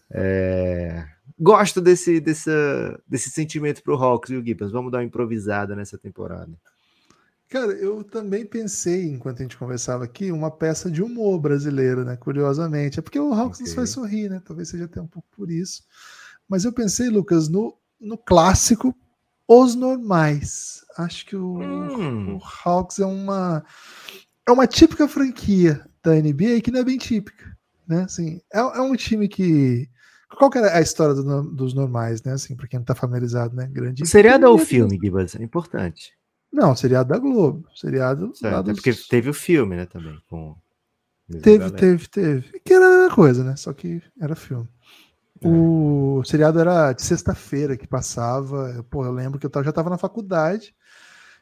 É... 0.09 1.05
Gosto 1.39 1.81
desse, 1.81 2.21
desse, 2.21 2.51
desse 3.07 3.31
sentimento 3.31 3.83
pro 3.83 3.97
Hawks, 3.97 4.31
viu, 4.31 4.45
Gibbons? 4.45 4.73
Vamos 4.73 4.93
dar 4.93 4.99
uma 4.99 5.05
improvisada 5.05 5.75
nessa 5.75 5.99
temporada. 5.99 6.53
Cara, 7.53 7.73
eu 7.73 8.03
também 8.03 8.47
pensei, 8.47 9.05
enquanto 9.11 9.41
a 9.41 9.43
gente 9.43 9.59
conversava 9.59 10.05
aqui, 10.05 10.33
uma 10.33 10.51
peça 10.51 10.91
de 10.91 11.03
humor 11.03 11.39
brasileiro, 11.39 12.03
né? 12.03 12.17
Curiosamente. 12.17 12.99
É 12.99 13.03
porque 13.03 13.21
o 13.21 13.33
Hawks 13.33 13.59
okay. 13.59 13.67
nos 13.67 13.75
faz 13.75 13.91
sorrir, 13.91 14.31
né? 14.31 14.41
Talvez 14.43 14.71
seja 14.71 14.87
até 14.87 15.01
um 15.03 15.07
pouco 15.07 15.29
por 15.37 15.51
isso. 15.51 15.83
Mas 16.49 16.65
eu 16.65 16.73
pensei, 16.73 17.11
Lucas, 17.11 17.51
no, 17.51 17.77
no 18.01 18.17
clássico 18.17 18.97
Os 19.47 19.75
Normais. 19.75 20.83
Acho 20.97 21.27
que 21.27 21.37
o, 21.37 21.59
hum. 21.59 22.37
o 22.37 22.41
Hawks 22.65 22.99
é 22.99 23.05
uma, 23.05 23.63
é 24.49 24.51
uma 24.51 24.67
típica 24.67 25.07
franquia 25.07 25.85
da 26.03 26.15
NBA 26.15 26.63
que 26.63 26.71
não 26.71 26.81
é 26.81 26.85
bem 26.85 26.97
típica. 26.97 27.55
Né? 27.87 28.05
Assim, 28.05 28.41
é, 28.51 28.61
é 28.61 28.81
um 28.81 28.97
time 28.97 29.29
que. 29.29 29.91
Qual 30.37 30.51
que 30.51 30.59
é 30.59 30.77
a 30.77 30.81
história 30.81 31.15
do, 31.15 31.43
dos 31.43 31.75
normais, 31.75 32.23
né? 32.23 32.33
Assim, 32.33 32.57
para 32.57 32.67
quem 32.67 32.79
não 32.79 32.85
tá 32.85 32.95
familiarizado, 32.95 33.55
né? 33.55 33.67
Grande. 33.67 34.03
O 34.03 34.07
seriado 34.07 34.47
ou 34.47 34.55
o 34.55 34.59
filme, 34.59 34.99
Gibas? 35.01 35.35
É 35.37 35.43
importante. 35.43 36.13
Não, 36.53 36.77
seriado 36.77 37.09
da 37.09 37.19
Globo. 37.19 37.67
Seriado. 37.75 38.33
Certo, 38.35 38.71
é 38.71 38.75
porque 38.75 38.93
teve 39.09 39.31
o 39.31 39.35
filme, 39.35 39.77
né, 39.77 39.87
também. 39.87 40.19
Com... 40.29 40.55
Teve, 41.43 41.71
teve, 41.71 42.09
teve. 42.09 42.61
Que 42.61 42.75
era 42.75 42.87
a 42.87 42.91
mesma 42.91 43.15
coisa, 43.15 43.43
né? 43.43 43.57
Só 43.57 43.73
que 43.73 44.03
era 44.21 44.35
filme. 44.35 44.69
É. 45.41 45.49
O 45.49 46.23
seriado 46.25 46.61
era 46.61 46.93
de 46.93 47.03
sexta-feira 47.03 47.77
que 47.77 47.87
passava. 47.87 48.85
Pô, 48.91 49.05
eu 49.05 49.13
lembro 49.13 49.39
que 49.39 49.47
eu 49.47 49.65
já 49.65 49.73
tava 49.73 49.89
na 49.89 49.99
faculdade. 49.99 50.75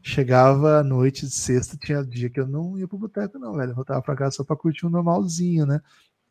Chegava 0.03 0.79
à 0.79 0.83
noite 0.83 1.27
de 1.27 1.35
sexta, 1.35 1.77
tinha 1.77 2.03
dia 2.03 2.31
que 2.31 2.41
eu 2.41 2.47
não 2.47 2.79
ia 2.79 2.89
pro 2.89 2.97
boteco, 2.97 3.39
não, 3.39 3.55
velho. 3.55 3.73
Eu 3.73 3.75
voltava 3.75 4.01
pra 4.01 4.17
casa 4.17 4.37
só 4.37 4.45
pra 4.45 4.57
curtir 4.57 4.87
um 4.87 4.91
normalzinho, 4.91 5.67
né? 5.67 5.81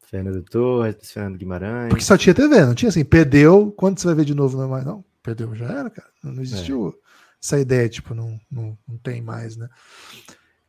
Fernando 0.10 0.42
Torres, 0.44 1.12
Fernando 1.12 1.38
Guimarães. 1.38 1.90
Porque 1.90 2.04
só 2.04 2.18
tinha 2.18 2.34
TV, 2.34 2.66
não 2.66 2.74
tinha 2.74 2.90
assim, 2.90 3.06
perdeu, 3.06 3.72
quando 3.78 4.00
você 4.00 4.08
vai 4.08 4.16
ver 4.16 4.26
de 4.26 4.34
novo 4.34 4.58
normal? 4.58 4.84
Não, 4.84 5.06
perdeu, 5.22 5.54
já 5.54 5.66
era, 5.66 5.90
cara. 5.90 6.10
Não 6.24 6.42
existiu 6.42 6.90
é. 6.90 6.94
essa 7.42 7.60
ideia, 7.60 7.88
tipo, 7.88 8.16
não, 8.16 8.40
não, 8.50 8.76
não 8.88 8.98
tem 8.98 9.22
mais, 9.22 9.56
né? 9.56 9.70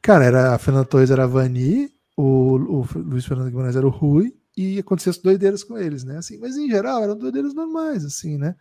Cara, 0.03 0.26
era, 0.26 0.55
a 0.55 0.59
Fernanda 0.59 0.84
Torres 0.84 1.11
era 1.11 1.24
a 1.24 1.26
Vani, 1.26 1.91
o, 2.14 2.57
o 2.57 2.88
Luiz 2.97 3.24
Fernando 3.24 3.49
Guimarães 3.49 3.76
era 3.76 3.86
o 3.86 3.91
Rui, 3.91 4.36
e 4.55 4.78
acontecia 4.78 5.09
as 5.09 5.16
doideiras 5.16 5.64
com 5.64 5.78
eles, 5.78 6.05
né? 6.05 6.18
Assim, 6.18 6.36
mas 6.36 6.59
em 6.59 6.68
geral 6.68 7.03
eram 7.03 7.16
doideiras 7.16 7.55
normais, 7.55 8.05
assim, 8.05 8.36
né? 8.36 8.55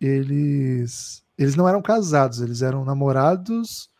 Eles, 0.00 1.24
eles 1.36 1.56
não 1.56 1.68
eram 1.68 1.82
casados, 1.82 2.40
eles 2.40 2.62
eram 2.62 2.84
namorados 2.84 3.90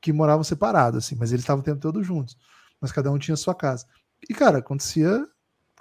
que 0.00 0.12
moravam 0.12 0.42
separados, 0.42 1.04
assim, 1.04 1.14
mas 1.14 1.30
eles 1.30 1.44
estavam 1.44 1.62
o 1.62 1.64
tempo 1.64 1.80
todo 1.80 2.02
juntos. 2.02 2.36
Mas 2.80 2.90
cada 2.90 3.12
um 3.12 3.18
tinha 3.18 3.36
sua 3.36 3.54
casa. 3.54 3.86
E, 4.28 4.34
cara, 4.34 4.58
acontecia 4.58 5.24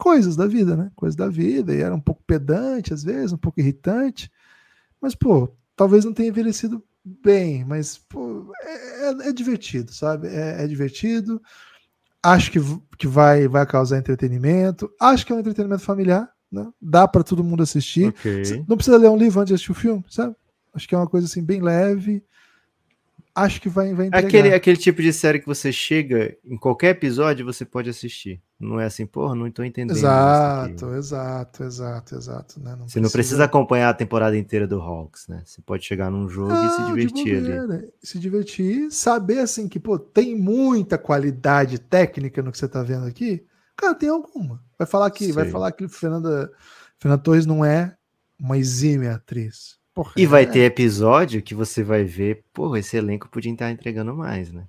coisas 0.04 0.36
da 0.36 0.46
vida, 0.46 0.76
né? 0.76 0.92
Coisas 0.98 1.16
da 1.16 1.30
vida, 1.30 1.74
e 1.74 1.80
era 1.80 1.96
um 1.96 2.00
pouco 2.00 2.22
pedante 2.28 2.94
às 2.94 3.06
vezes, 3.06 3.32
um 3.32 3.38
pouco 3.38 3.62
irritante, 3.62 4.30
mas, 5.00 5.16
pô, 5.16 5.50
talvez 5.78 6.04
não 6.04 6.12
tenha 6.12 6.28
envelhecido 6.28 6.84
bem, 7.06 7.64
mas, 7.64 8.00
pô, 8.10 8.52
é, 8.64 9.08
é, 9.08 9.30
é 9.30 9.32
divertido, 9.32 9.94
sabe? 9.94 10.28
É, 10.28 10.62
é, 10.62 10.68
divertido, 10.68 11.42
acho 12.22 12.52
que, 12.52 12.60
que 12.98 13.08
vai, 13.08 13.48
vai 13.48 13.66
causar 13.66 13.98
entretenimento, 13.98 14.92
acho 15.00 15.26
que 15.26 15.32
é 15.32 15.36
um 15.38 15.40
entretenimento 15.40 15.84
familiar, 15.84 16.30
né? 16.52 16.70
Dá 16.82 17.08
para 17.08 17.24
todo 17.24 17.42
mundo 17.42 17.64
assistir. 17.64 18.10
Okay. 18.10 18.66
Não 18.68 18.76
precisa 18.76 18.98
ler 18.98 19.10
um 19.10 19.18
livro 19.18 19.40
antes 19.40 19.52
de 19.52 19.54
assistir 19.54 19.72
o 19.72 19.76
filme, 19.76 20.04
sabe? 20.10 20.36
Acho 20.74 20.86
que 20.86 20.94
é 20.94 20.98
uma 20.98 21.08
coisa 21.08 21.28
assim 21.28 21.42
bem 21.42 21.62
leve, 21.62 22.22
acho 23.36 23.62
que 23.62 23.70
vai, 23.70 23.94
vai 23.94 24.08
entregar. 24.08 24.28
Aquele, 24.28 24.54
aquele 24.54 24.78
tipo 24.78 25.02
de 25.02 25.12
série 25.12 25.40
que 25.40 25.46
você 25.46 25.72
chega, 25.72 26.36
em 26.46 26.58
qualquer 26.58 26.90
episódio, 26.90 27.46
você 27.46 27.66
pode 27.66 27.90
assistir. 27.90 28.42
Não 28.60 28.80
é 28.80 28.86
assim, 28.86 29.06
porra, 29.06 29.36
não 29.36 29.48
estou 29.48 29.66
entendendo. 29.66 29.98
Exato, 29.98 30.94
exato, 30.94 31.64
exato, 31.64 32.16
exato. 32.16 32.60
Né? 32.60 32.72
Não 32.72 32.78
você 32.78 32.84
precisa... 32.84 33.02
não 33.02 33.10
precisa 33.10 33.44
acompanhar 33.44 33.90
a 33.90 33.94
temporada 33.94 34.38
inteira 34.38 34.68
do 34.68 34.80
Hawks, 34.80 35.28
né? 35.28 35.42
Você 35.46 35.62
pode 35.62 35.84
chegar 35.84 36.10
num 36.10 36.30
jogo 36.30 36.54
não, 36.54 36.66
e 36.66 36.70
se 36.70 36.86
divertir 36.86 37.38
ali. 37.38 37.68
Né? 37.68 37.88
Se 38.02 38.20
divertir, 38.20 38.92
saber 38.92 39.40
assim 39.40 39.68
que, 39.68 39.80
pô, 39.80 40.00
tem 40.00 40.38
muita 40.38 40.98
qualidade 40.98 41.80
técnica 41.80 42.42
no 42.42 42.52
que 42.52 42.58
você 42.58 42.66
está 42.66 42.84
vendo 42.84 43.06
aqui. 43.06 43.46
Cara, 43.76 43.96
tem 43.96 44.10
alguma. 44.10 44.64
Vai 44.78 44.88
falar 44.88 45.10
que, 45.12 45.32
vai 45.32 45.50
falar 45.50 45.72
que 45.72 45.88
Fernanda, 45.88 46.52
Fernanda 47.00 47.22
Torres 47.22 47.46
não 47.46 47.66
é 47.66 47.96
uma 48.40 48.58
exímia 48.58 49.16
atriz. 49.16 49.78
Porra, 49.94 50.14
e 50.18 50.26
vai 50.26 50.44
é. 50.44 50.46
ter 50.46 50.60
episódio 50.62 51.42
que 51.42 51.54
você 51.54 51.84
vai 51.84 52.04
ver, 52.04 52.44
pô, 52.52 52.76
esse 52.76 52.98
elenco 52.98 53.30
podia 53.30 53.52
estar 53.52 53.72
entregando 53.72 54.16
mais, 54.16 54.52
né? 54.52 54.66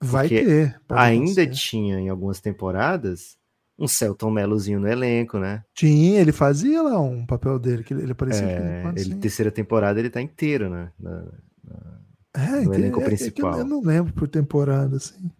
Vai 0.00 0.28
ter. 0.28 0.78
Ainda 0.90 1.46
tinha 1.46 1.98
em 1.98 2.08
algumas 2.10 2.40
temporadas 2.40 3.38
um 3.78 3.88
Celton 3.88 4.30
Melozinho 4.30 4.80
no 4.80 4.88
elenco, 4.88 5.38
né? 5.38 5.62
Tinha, 5.74 6.20
ele 6.20 6.32
fazia 6.32 6.82
lá 6.82 7.00
um 7.00 7.24
papel 7.24 7.58
dele, 7.58 7.82
que 7.82 7.94
ele 7.94 8.12
aparecia. 8.12 8.44
É, 8.44 8.84
ele, 8.96 9.00
assim. 9.00 9.20
terceira 9.20 9.50
temporada 9.50 9.98
ele 9.98 10.10
tá 10.10 10.20
inteiro, 10.20 10.68
né? 10.68 10.90
Na, 10.98 11.24
na, 11.64 12.00
é, 12.34 12.60
no 12.60 12.74
elenco 12.74 13.00
é, 13.00 13.02
é 13.02 13.06
principal. 13.06 13.58
Eu 13.58 13.64
não 13.64 13.82
lembro 13.82 14.12
por 14.12 14.28
temporada, 14.28 14.96
assim. 14.96 15.30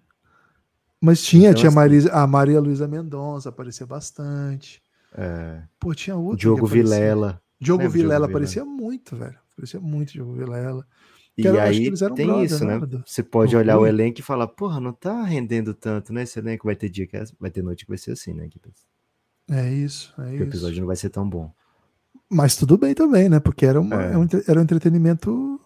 Mas 1.01 1.23
tinha, 1.23 1.51
então, 1.51 1.71
tinha 1.71 1.83
assim, 1.87 2.09
a 2.11 2.27
Maria 2.27 2.61
Luísa 2.61 2.89
Mendonça, 2.89 3.51
aparecia 3.51 3.87
bastante. 3.87 4.83
É, 5.15 5.63
Pô, 5.79 5.95
tinha 5.95 6.17
outro. 6.17 6.39
Diogo 6.39 6.67
Vilela. 6.67 7.41
Diogo 7.61 7.89
Vilela 7.89 8.27
aparecia 8.27 8.65
muito, 8.65 9.17
velho. 9.17 9.39
Aparecia 9.53 9.81
muito 9.81 10.13
Diogo 10.13 10.33
Vilela. 10.35 10.87
E 11.37 11.47
era, 11.47 11.65
aí 11.65 11.93
tem 12.15 12.27
brother, 12.27 12.45
isso, 12.45 12.65
né? 12.65 12.79
né? 12.79 13.03
Você 13.05 13.23
pode 13.23 13.55
olhar 13.55 13.79
o 13.79 13.87
elenco 13.87 14.21
e 14.21 14.23
falar, 14.23 14.47
porra, 14.47 14.81
não 14.81 14.93
tá 14.93 15.23
rendendo 15.23 15.75
tanto, 15.75 16.13
né? 16.13 16.23
Esse 16.23 16.39
elenco 16.39 16.67
vai 16.67 16.75
ter 16.75 16.89
dia 16.89 17.07
que 17.07 17.17
é, 17.17 17.25
vai 17.39 17.51
ter 17.51 17.63
noite 17.63 17.85
que 17.85 17.91
vai 17.91 17.99
ser 17.99 18.13
assim, 18.13 18.33
né? 18.33 18.49
É 19.51 19.71
isso, 19.71 20.15
é 20.19 20.35
isso. 20.35 20.45
O 20.45 20.47
episódio 20.47 20.81
não 20.81 20.87
vai 20.87 20.97
ser 20.97 21.11
tão 21.11 21.29
bom. 21.29 21.53
Mas 22.29 22.57
tudo 22.57 22.79
bem 22.79 22.95
também, 22.95 23.29
né? 23.29 23.39
Porque 23.39 23.67
era, 23.67 23.81
uma, 23.81 24.03
é. 24.03 24.13
era 24.49 24.59
um 24.59 24.63
entretenimento 24.63 25.61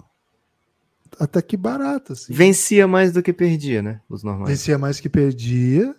até 1.19 1.41
que 1.41 1.57
barato. 1.57 2.15
Assim. 2.15 2.33
Vencia 2.33 2.89
mais 2.89 3.13
do 3.13 3.23
que 3.23 3.33
perdia, 3.33 3.81
né? 3.81 4.01
Os 4.09 4.25
normais. 4.25 4.51
Vencia 4.51 4.77
mais 4.77 4.99
que 4.99 5.09
perdia, 5.09 5.95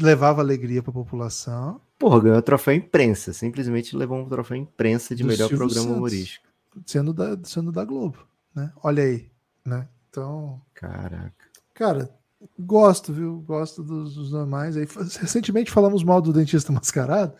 levava 0.00 0.40
alegria 0.40 0.82
para 0.82 0.90
a 0.90 0.94
população. 0.94 1.80
Porra, 1.98 2.20
ganhou 2.20 2.38
o 2.38 2.42
troféu 2.42 2.74
imprensa. 2.74 3.32
Simplesmente 3.32 3.96
levou 3.96 4.18
um 4.18 4.28
troféu 4.28 4.56
imprensa 4.56 5.14
de 5.14 5.24
melhor 5.24 5.48
Silvio 5.48 5.58
programa 5.58 5.82
Santos, 5.82 5.96
humorístico. 5.96 6.46
Sendo 6.84 7.12
da, 7.12 7.38
sendo 7.44 7.72
da 7.72 7.84
Globo, 7.84 8.18
né? 8.54 8.70
Olha 8.82 9.02
aí, 9.02 9.30
né? 9.64 9.88
Então. 10.10 10.60
Caraca. 10.74 11.32
Cara, 11.72 12.10
gosto, 12.58 13.12
viu? 13.12 13.40
Gosto 13.40 13.82
dos, 13.82 14.14
dos 14.14 14.30
normais. 14.30 14.76
Aí, 14.76 14.86
recentemente 15.20 15.70
falamos 15.70 16.04
mal 16.04 16.20
do 16.20 16.32
Dentista 16.32 16.72
Mascarado, 16.72 17.34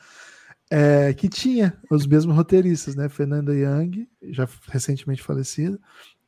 é, 0.71 1.13
que 1.13 1.29
tinha 1.29 1.77
os 1.91 2.07
mesmos 2.07 2.35
roteiristas, 2.35 2.95
né? 2.95 3.09
Fernanda 3.09 3.55
Young, 3.55 4.09
já 4.31 4.49
recentemente 4.69 5.23
falecida, 5.23 5.79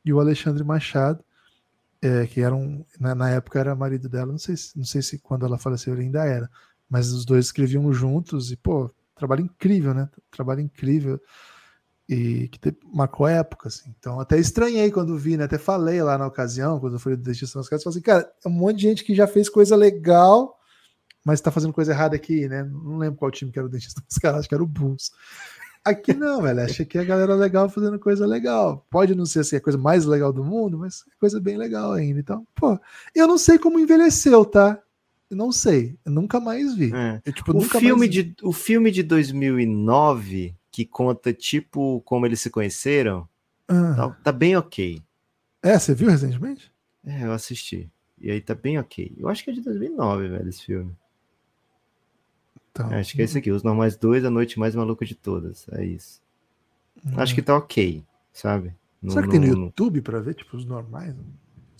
e 0.05 0.13
o 0.13 0.19
Alexandre 0.19 0.63
Machado, 0.63 1.23
é, 2.01 2.25
que 2.27 2.41
eram, 2.41 2.85
na, 2.99 3.13
na, 3.13 3.29
época 3.29 3.59
era 3.59 3.75
marido 3.75 4.07
dela, 4.07 4.31
não 4.31 4.37
sei, 4.37 4.55
não 4.75 4.85
sei 4.85 5.01
se 5.01 5.19
quando 5.19 5.45
ela 5.45 5.57
faleceu 5.57 5.93
ele 5.93 6.03
ainda 6.03 6.23
era, 6.23 6.49
mas 6.89 7.11
os 7.11 7.25
dois 7.25 7.45
escreviam 7.45 7.91
juntos 7.93 8.51
e, 8.51 8.57
pô, 8.57 8.89
trabalho 9.15 9.43
incrível, 9.43 9.93
né? 9.93 10.09
Trabalho 10.31 10.61
incrível 10.61 11.19
e 12.09 12.47
que 12.47 12.59
te, 12.59 12.75
marcou 12.91 13.27
época, 13.27 13.67
assim. 13.67 13.93
Então, 13.99 14.19
até 14.19 14.39
estranhei 14.39 14.91
quando 14.91 15.15
vi, 15.15 15.37
né? 15.37 15.43
Até 15.43 15.59
falei 15.59 16.01
lá 16.01 16.17
na 16.17 16.25
ocasião, 16.25 16.79
quando 16.79 16.93
eu 16.93 16.99
fui 16.99 17.15
do 17.15 17.21
Destinação 17.21 17.61
das 17.61 17.69
Casas, 17.69 17.83
falei 17.83 17.97
assim, 17.97 18.03
cara, 18.03 18.33
é 18.43 18.47
um 18.47 18.51
monte 18.51 18.77
de 18.77 18.81
gente 18.81 19.03
que 19.03 19.13
já 19.13 19.27
fez 19.27 19.47
coisa 19.47 19.75
legal, 19.75 20.57
mas 21.23 21.39
tá 21.39 21.51
fazendo 21.51 21.71
coisa 21.71 21.91
errada 21.91 22.15
aqui, 22.15 22.47
né? 22.47 22.63
Não 22.63 22.97
lembro 22.97 23.19
qual 23.19 23.29
time 23.29 23.51
que 23.51 23.59
era 23.59 23.67
o 23.67 23.69
Dentista 23.69 24.01
dos 24.01 24.17
caras, 24.17 24.39
acho 24.39 24.49
que 24.49 24.55
era 24.55 24.63
o 24.63 24.67
Bulls. 24.67 25.11
Aqui 25.85 26.13
não, 26.13 26.41
velho. 26.41 26.61
Achei 26.61 26.85
que 26.85 26.97
a 26.97 27.03
galera 27.03 27.35
legal 27.35 27.69
fazendo 27.69 27.99
coisa 27.99 28.25
legal. 28.25 28.85
Pode 28.89 29.13
não 29.13 29.25
ser 29.25 29.41
assim 29.41 29.55
a 29.55 29.61
coisa 29.61 29.77
mais 29.77 30.05
legal 30.05 30.33
do 30.33 30.43
mundo, 30.43 30.79
mas 30.79 31.03
é 31.07 31.19
coisa 31.19 31.39
bem 31.39 31.57
legal 31.57 31.93
ainda. 31.93 32.19
Então, 32.19 32.45
pô, 32.55 32.77
eu 33.15 33.27
não 33.27 33.37
sei 33.37 33.59
como 33.59 33.79
envelheceu, 33.79 34.43
tá? 34.45 34.81
Não 35.35 35.51
sei, 35.51 35.97
nunca 36.05 36.39
mais 36.39 36.75
vi. 36.75 36.93
É. 36.93 37.21
Eu, 37.25 37.33
tipo, 37.33 37.55
o, 37.55 37.61
filme 37.61 38.07
de, 38.07 38.35
o 38.41 38.51
filme 38.51 38.91
de 38.91 39.03
2009, 39.03 40.55
que 40.71 40.85
conta, 40.85 41.31
tipo, 41.33 42.01
como 42.01 42.25
eles 42.25 42.41
se 42.41 42.49
conheceram, 42.49 43.27
ah. 43.67 43.93
tá, 43.95 44.09
tá, 44.23 44.31
bem 44.31 44.55
ok. 44.55 45.01
É, 45.61 45.77
você 45.77 45.93
viu 45.93 46.09
recentemente? 46.09 46.71
É, 47.05 47.25
eu 47.25 47.31
assisti. 47.31 47.89
E 48.19 48.31
aí 48.31 48.41
tá 48.41 48.55
bem 48.55 48.79
ok. 48.79 49.13
Eu 49.17 49.29
acho 49.29 49.43
que 49.43 49.51
é 49.51 49.53
de 49.53 49.61
2009, 49.61 50.27
velho, 50.27 50.49
esse 50.49 50.65
filme. 50.65 50.95
Então, 52.71 52.91
é, 52.91 52.99
acho 52.99 53.13
que 53.13 53.21
é 53.21 53.25
esse 53.25 53.37
aqui, 53.37 53.51
Os 53.51 53.63
Normais 53.63 53.95
2, 53.95 54.25
A 54.25 54.29
Noite 54.29 54.59
Mais 54.59 54.75
Maluca 54.75 55.05
de 55.05 55.15
Todas. 55.15 55.67
É 55.71 55.83
isso. 55.83 56.21
Hum. 57.05 57.13
Acho 57.17 57.35
que 57.35 57.41
tá 57.41 57.55
ok, 57.55 58.03
sabe? 58.33 58.73
Será 59.07 59.23
que 59.23 59.31
tem 59.31 59.39
no, 59.39 59.47
YouTube 59.47 60.01
pra 60.01 60.19
ver, 60.19 60.33
tipo, 60.33 60.57
os 60.57 60.65
normais? 60.65 61.15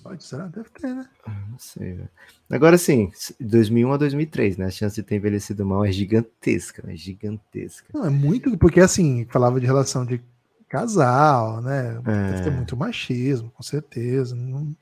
Pode, 0.09 0.23
será? 0.23 0.47
Deve 0.47 0.69
ter, 0.71 0.87
né? 0.87 1.07
Ah, 1.23 1.45
não 1.51 1.59
sei, 1.59 1.93
velho. 1.93 2.09
Agora 2.49 2.79
sim, 2.79 3.11
2001 3.39 3.93
a 3.93 3.97
2003, 3.97 4.57
né? 4.57 4.65
A 4.65 4.71
chance 4.71 4.95
de 4.95 5.03
ter 5.03 5.17
envelhecido 5.17 5.63
mal 5.63 5.85
é 5.85 5.91
gigantesca, 5.91 6.83
é 6.91 6.95
gigantesca. 6.95 7.89
Não, 7.93 8.05
é 8.07 8.09
muito, 8.09 8.57
porque 8.57 8.79
assim, 8.79 9.27
falava 9.29 9.59
de 9.59 9.67
relação 9.67 10.03
de 10.03 10.19
casal, 10.67 11.61
né? 11.61 12.01
É. 12.07 12.29
Deve 12.31 12.41
ter 12.41 12.49
muito 12.49 12.75
machismo, 12.75 13.51
com 13.51 13.61
certeza. 13.61 14.35
Não- 14.35 14.75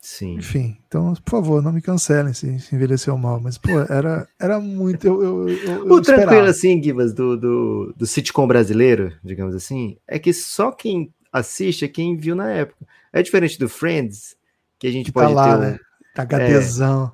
Sim. 0.00 0.34
Enfim, 0.34 0.76
então, 0.88 1.14
por 1.14 1.30
favor, 1.30 1.62
não 1.62 1.72
me 1.72 1.80
cancelem 1.80 2.34
se, 2.34 2.58
se 2.58 2.74
envelheceu 2.74 3.16
mal. 3.16 3.40
Mas, 3.40 3.56
pô, 3.56 3.78
era, 3.82 4.28
era 4.38 4.58
muito. 4.58 5.06
Eu, 5.06 5.22
eu, 5.22 5.48
eu, 5.50 5.92
O 5.92 6.02
tranquilo, 6.02 6.46
assim, 6.48 6.82
Gibas, 6.82 7.14
do, 7.14 7.36
do, 7.36 7.94
do 7.96 8.04
sitcom 8.04 8.48
brasileiro, 8.48 9.12
digamos 9.22 9.54
assim, 9.54 9.96
é 10.08 10.18
que 10.18 10.32
só 10.32 10.72
quem 10.72 11.14
assiste 11.32 11.84
é 11.84 11.88
quem 11.88 12.16
viu 12.16 12.34
na 12.34 12.50
época. 12.50 12.84
É 13.14 13.22
diferente 13.22 13.58
do 13.58 13.68
Friends, 13.68 14.36
que 14.78 14.86
a 14.86 14.90
gente 14.90 15.06
Que 15.06 15.12
tá 15.12 15.22
pode 15.22 15.34
lá, 15.34 15.44
ter 15.48 15.56
um- 15.56 15.60
né? 15.70 15.78
HDzão. 16.16 17.12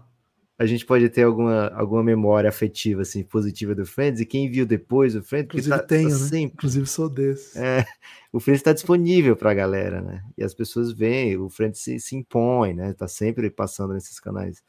a 0.59 0.67
gente 0.67 0.85
pode 0.85 1.09
ter 1.09 1.23
alguma, 1.23 1.69
alguma 1.69 2.03
memória 2.03 2.49
afetiva 2.49 3.01
assim 3.03 3.23
positiva 3.23 3.75
do 3.75 3.87
Friends 3.87 4.21
e 4.21 4.27
quem 4.27 4.51
viu 4.51 4.67
depois 4.67 5.15
o 5.17 5.23
Friends, 5.23 5.47
Inclusive 5.47 5.77
tá, 5.77 5.83
tenho, 5.83 6.09
tá 6.11 6.15
né? 6.19 6.21
sempre 6.29 6.55
Inclusive 6.55 6.87
sou 6.87 7.09
desse. 7.09 7.59
É, 7.59 7.87
o 8.33 8.39
Friends 8.41 8.61
está 8.61 8.73
disponível 8.73 9.35
para 9.37 9.51
a 9.51 9.55
galera, 9.55 10.03
né? 10.03 10.23
E 10.37 10.45
as 10.45 10.53
pessoas 10.55 10.93
veem, 10.93 11.37
o 11.39 11.49
Friends 11.49 11.81
se, 11.81 11.99
se 12.01 12.15
impõe, 12.17 12.75
né? 12.75 12.93
Tá 12.93 13.09
sempre 13.09 13.49
passando 13.51 13.95
nesses 13.95 14.21
canais. 14.21 14.63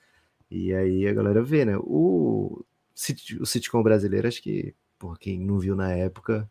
E 0.49 0.73
aí 0.73 1.07
a 1.07 1.13
galera 1.13 1.41
vê, 1.43 1.65
né? 1.65 1.77
O, 1.77 2.63
o 3.39 3.45
sitcom 3.45 3.81
brasileiro, 3.83 4.27
acho 4.27 4.41
que, 4.41 4.73
por 4.99 5.17
quem 5.19 5.39
não 5.39 5.59
viu 5.59 5.75
na 5.75 5.91
época, 5.91 6.49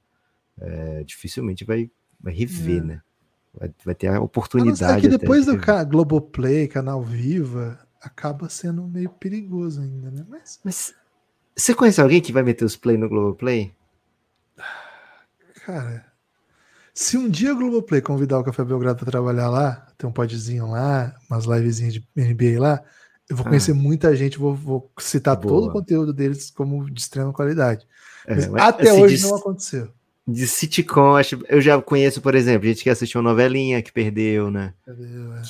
é, 0.60 1.02
dificilmente 1.04 1.64
vai, 1.64 1.90
vai 2.20 2.32
rever, 2.34 2.78
É. 2.82 2.84
né? 2.84 3.02
Vai, 3.52 3.70
vai 3.84 3.94
ter 3.94 4.08
a 4.08 4.16
A 4.16 4.20
oportunidade. 4.20 5.00
que 5.00 5.06
até 5.08 5.18
depois 5.18 5.44
de 5.46 5.52
do 5.52 5.58
ca- 5.58 5.82
Globoplay, 5.84 6.68
canal 6.68 7.02
Viva, 7.02 7.78
acaba 8.00 8.48
sendo 8.48 8.82
meio 8.86 9.10
perigoso 9.10 9.80
ainda, 9.82 10.10
né? 10.10 10.24
Mas, 10.28 10.60
Mas 10.64 10.94
você 11.56 11.74
conhece 11.74 12.00
alguém 12.00 12.20
que 12.20 12.32
vai 12.32 12.42
meter 12.42 12.64
os 12.64 12.76
play 12.76 12.96
no 12.96 13.08
Globoplay? 13.08 13.74
cara, 15.64 16.06
se 16.94 17.16
um 17.16 17.28
dia 17.28 17.52
o 17.52 17.56
Globoplay 17.56 18.00
convidar 18.00 18.38
o 18.38 18.44
Café 18.44 18.64
Belgrado 18.64 18.98
para 18.98 19.10
trabalhar 19.10 19.48
lá, 19.50 19.86
ter 19.98 20.06
um 20.06 20.12
podzinho 20.12 20.70
lá, 20.70 21.14
umas 21.28 21.44
livezinhas 21.44 21.94
de 21.94 22.06
NBA 22.16 22.60
lá, 22.60 22.82
eu 23.28 23.36
vou 23.36 23.46
Ah. 23.46 23.48
conhecer 23.50 23.72
muita 23.72 24.14
gente, 24.16 24.38
vou, 24.38 24.54
vou 24.54 24.90
citar 24.98 25.36
Boa. 25.36 25.48
todo 25.48 25.68
o 25.68 25.72
conteúdo 25.72 26.12
deles 26.12 26.50
como 26.50 26.90
de 26.90 27.00
extrema 27.00 27.32
qualidade. 27.32 27.86
É, 28.26 28.34
Mas 28.34 28.48
mas, 28.48 28.62
até 28.62 28.90
assim, 28.90 29.02
hoje 29.02 29.22
não 29.22 29.36
aconteceu. 29.36 29.92
De 30.28 30.46
sitcom, 30.46 31.16
acho, 31.16 31.40
eu 31.48 31.60
já 31.60 31.80
conheço, 31.82 32.20
por 32.20 32.34
exemplo, 32.34 32.68
gente 32.68 32.82
que 32.84 32.90
assistiu 32.90 33.20
uma 33.20 33.30
novelinha 33.30 33.82
que 33.82 33.90
perdeu, 33.92 34.50
né? 34.50 34.74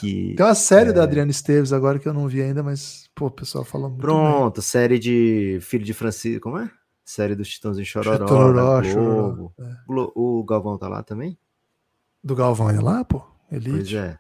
Que 0.01 0.35
Tem 0.37 0.47
uma 0.47 0.55
série 0.55 0.91
É. 0.91 0.93
da 0.93 1.03
Adriana 1.03 1.31
Esteves 1.31 1.73
agora 1.73 1.99
que 1.99 2.09
eu 2.09 2.15
não 2.15 2.27
vi 2.29 2.41
ainda, 2.41 2.63
mas, 2.63 3.11
pô, 3.15 3.27
o 3.27 3.31
pessoal 3.31 3.65
fala 3.65 3.89
muito 3.89 3.99
bem. 3.99 4.07
Pronto, 4.07 4.63
série 4.63 4.99
de 4.99 5.59
Filho 5.61 5.85
de 5.85 5.93
Francisco, 5.93 6.41
como 6.43 6.59
é? 6.59 6.71
Série 7.05 7.35
do 7.35 7.45
Chitãozinho 7.45 7.85
Chororó, 7.85 8.27
Chororó, 8.27 8.83
Chororó, 8.83 9.23
Globo. 9.33 9.55
é. 9.59 9.77
O 10.15 10.45
Galvão 10.45 10.79
tá 10.79 10.89
lá 10.89 11.03
também? 11.03 11.37
Do 12.23 12.35
Galvão 12.37 12.71
é 12.71 12.81
lá, 12.81 13.05
pô? 13.05 13.21
Pois 13.51 13.67
Elite. 13.67 13.97
é. 13.97 14.19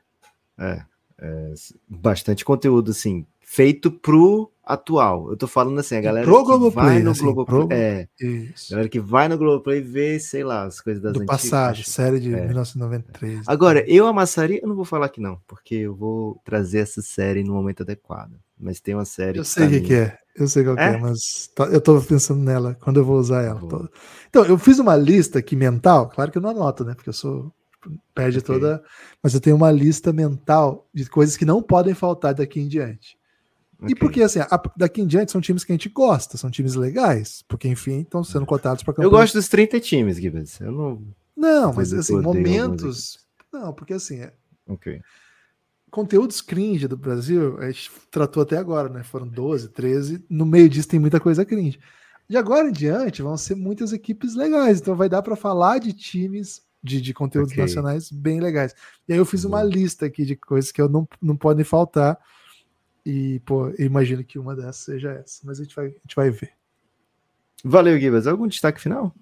É, 0.58 0.82
é, 1.18 1.50
s- 1.52 1.74
bastante 1.88 2.44
conteúdo, 2.44 2.90
assim, 2.90 3.24
feito 3.52 3.90
pro 3.90 4.48
atual. 4.64 5.28
Eu 5.30 5.36
tô 5.36 5.48
falando 5.48 5.80
assim, 5.80 5.96
a 5.96 6.00
galera 6.00 6.24
pro 6.24 6.38
que 6.38 6.44
Globoplay, 6.44 6.86
vai 6.86 7.02
no 7.02 7.10
assim, 7.10 7.22
Globoplay, 7.24 7.66
pro- 7.66 7.72
é, 7.74 8.08
Isso. 8.20 8.70
galera 8.70 8.88
que 8.88 9.00
vai 9.00 9.26
no 9.28 9.36
Globoplay 9.36 9.80
vê, 9.80 10.20
sei 10.20 10.44
lá, 10.44 10.64
as 10.66 10.80
coisas 10.80 11.02
das 11.02 11.12
Do 11.12 11.22
antigas. 11.22 11.42
passado, 11.42 11.70
acho- 11.72 11.90
série 11.90 12.20
de 12.20 12.32
é. 12.32 12.46
1993. 12.46 13.42
Agora, 13.48 13.84
eu 13.90 14.06
amassaria, 14.06 14.60
eu 14.62 14.68
não 14.68 14.76
vou 14.76 14.84
falar 14.84 15.08
que 15.08 15.20
não, 15.20 15.38
porque 15.48 15.74
eu 15.74 15.96
vou 15.96 16.40
trazer 16.44 16.78
essa 16.78 17.02
série 17.02 17.42
no 17.42 17.52
momento 17.54 17.82
adequado. 17.82 18.36
Mas 18.58 18.78
tem 18.80 18.94
uma 18.94 19.04
série 19.04 19.38
Eu 19.38 19.44
sei 19.44 19.66
o 19.66 19.68
pra 19.70 19.78
que, 19.80 19.84
que 19.86 19.94
é. 19.94 20.16
Eu 20.36 20.46
sei 20.46 20.62
qual 20.62 20.76
que 20.76 20.82
É? 20.82 20.92
é, 20.92 20.98
mas 20.98 21.48
tá- 21.56 21.64
eu 21.66 21.80
tô 21.80 22.00
pensando 22.00 22.40
nela 22.40 22.76
quando 22.80 22.98
eu 23.00 23.04
vou 23.04 23.18
usar 23.18 23.42
ela. 23.42 23.58
Boa. 23.58 23.90
Então, 24.28 24.44
eu 24.44 24.56
fiz 24.56 24.78
uma 24.78 24.94
lista 24.96 25.40
aqui 25.40 25.56
mental, 25.56 26.08
claro 26.08 26.30
que 26.30 26.38
eu 26.38 26.42
não 26.42 26.50
anoto, 26.50 26.84
né? 26.84 26.94
Porque 26.94 27.08
eu 27.08 27.14
sou. 27.14 27.52
Perde 28.14 28.38
Ok. 28.38 28.54
toda. 28.54 28.80
Mas 29.22 29.32
eu 29.34 29.40
tenho 29.40 29.56
uma 29.56 29.72
lista 29.72 30.12
mental 30.12 30.86
de 30.94 31.08
coisas 31.08 31.36
que 31.36 31.46
não 31.46 31.60
podem 31.62 31.94
faltar 31.94 32.34
daqui 32.34 32.60
em 32.60 32.68
diante. 32.68 33.16
E 33.82 33.84
Ok. 33.86 33.94
porque, 33.96 34.22
assim, 34.22 34.40
a- 34.40 34.62
daqui 34.76 35.00
em 35.00 35.06
diante 35.06 35.32
são 35.32 35.40
times 35.40 35.64
que 35.64 35.72
a 35.72 35.74
gente 35.74 35.88
gosta, 35.88 36.36
são 36.36 36.50
times 36.50 36.74
legais, 36.74 37.42
porque, 37.48 37.66
enfim, 37.68 38.00
estão 38.00 38.22
sendo 38.22 38.44
cotados 38.44 38.82
para 38.82 38.94
Eu 39.02 39.10
gosto 39.10 39.34
dos 39.34 39.48
30 39.48 39.80
times, 39.80 40.16
Gibbs. 40.18 40.60
Eu 40.60 40.72
não. 40.72 41.02
Não, 41.36 41.72
mas, 41.72 41.92
assim, 41.92 42.20
momentos. 42.20 43.18
Não, 43.52 43.72
porque, 43.72 43.94
assim, 43.94 44.20
é- 44.20 44.34
Ok. 44.68 45.00
conteúdos 45.90 46.40
cringe 46.40 46.86
do 46.86 46.96
Brasil, 46.96 47.58
a 47.58 47.70
gente 47.70 47.90
tratou 48.10 48.42
até 48.42 48.56
agora, 48.56 48.88
né? 48.88 49.02
Foram 49.02 49.26
12, 49.26 49.68
13. 49.68 50.24
No 50.28 50.44
meio 50.46 50.68
disso 50.68 50.88
tem 50.88 51.00
muita 51.00 51.18
coisa 51.18 51.44
cringe. 51.44 51.78
De 52.28 52.36
agora 52.36 52.68
em 52.68 52.72
diante 52.72 53.22
vão 53.22 53.36
ser 53.36 53.56
muitas 53.56 53.92
equipes 53.92 54.34
legais. 54.36 54.80
Então 54.80 54.94
vai 54.94 55.08
dar 55.08 55.20
para 55.22 55.34
falar 55.34 55.78
de 55.78 55.92
times 55.92 56.62
de, 56.82 57.00
de 57.00 57.12
conteúdos 57.12 57.52
Ok. 57.52 57.62
nacionais 57.64 58.08
bem 58.10 58.40
legais. 58.40 58.72
E 59.08 59.12
aí 59.12 59.18
eu 59.18 59.24
fiz 59.26 59.44
uma 59.44 59.62
lista 59.64 60.06
aqui 60.06 60.24
de 60.24 60.36
coisas 60.36 60.70
que 60.70 60.80
eu 60.80 60.88
não, 60.88 61.08
não 61.20 61.36
podem 61.36 61.64
faltar. 61.64 62.16
E, 63.04 63.40
pô, 63.40 63.70
imagino 63.78 64.24
que 64.24 64.38
uma 64.38 64.54
dessas 64.54 64.76
seja 64.76 65.12
essa. 65.12 65.40
Mas 65.44 65.60
a 65.60 65.62
gente 65.64 65.74
vai, 65.74 65.86
a 65.86 65.88
gente 65.88 66.16
vai 66.16 66.30
ver. 66.30 66.52
Valeu, 67.64 67.98
Gibbs. 67.98 68.26
Algum 68.26 68.46
destaque 68.46 68.80
final? 68.80 69.14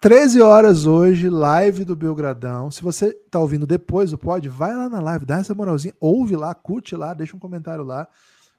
13 0.00 0.40
horas 0.40 0.86
hoje, 0.86 1.28
live 1.28 1.84
do 1.84 1.96
Belgradão. 1.96 2.70
Se 2.70 2.82
você 2.82 3.12
tá 3.30 3.40
ouvindo 3.40 3.66
depois 3.66 4.12
do 4.12 4.18
pod, 4.18 4.48
vai 4.48 4.72
lá 4.74 4.88
na 4.88 5.00
live, 5.00 5.26
dá 5.26 5.38
essa 5.38 5.54
moralzinha, 5.54 5.94
ouve 5.98 6.36
lá, 6.36 6.54
curte 6.54 6.94
lá, 6.94 7.12
deixa 7.12 7.36
um 7.36 7.40
comentário 7.40 7.82
lá. 7.82 8.06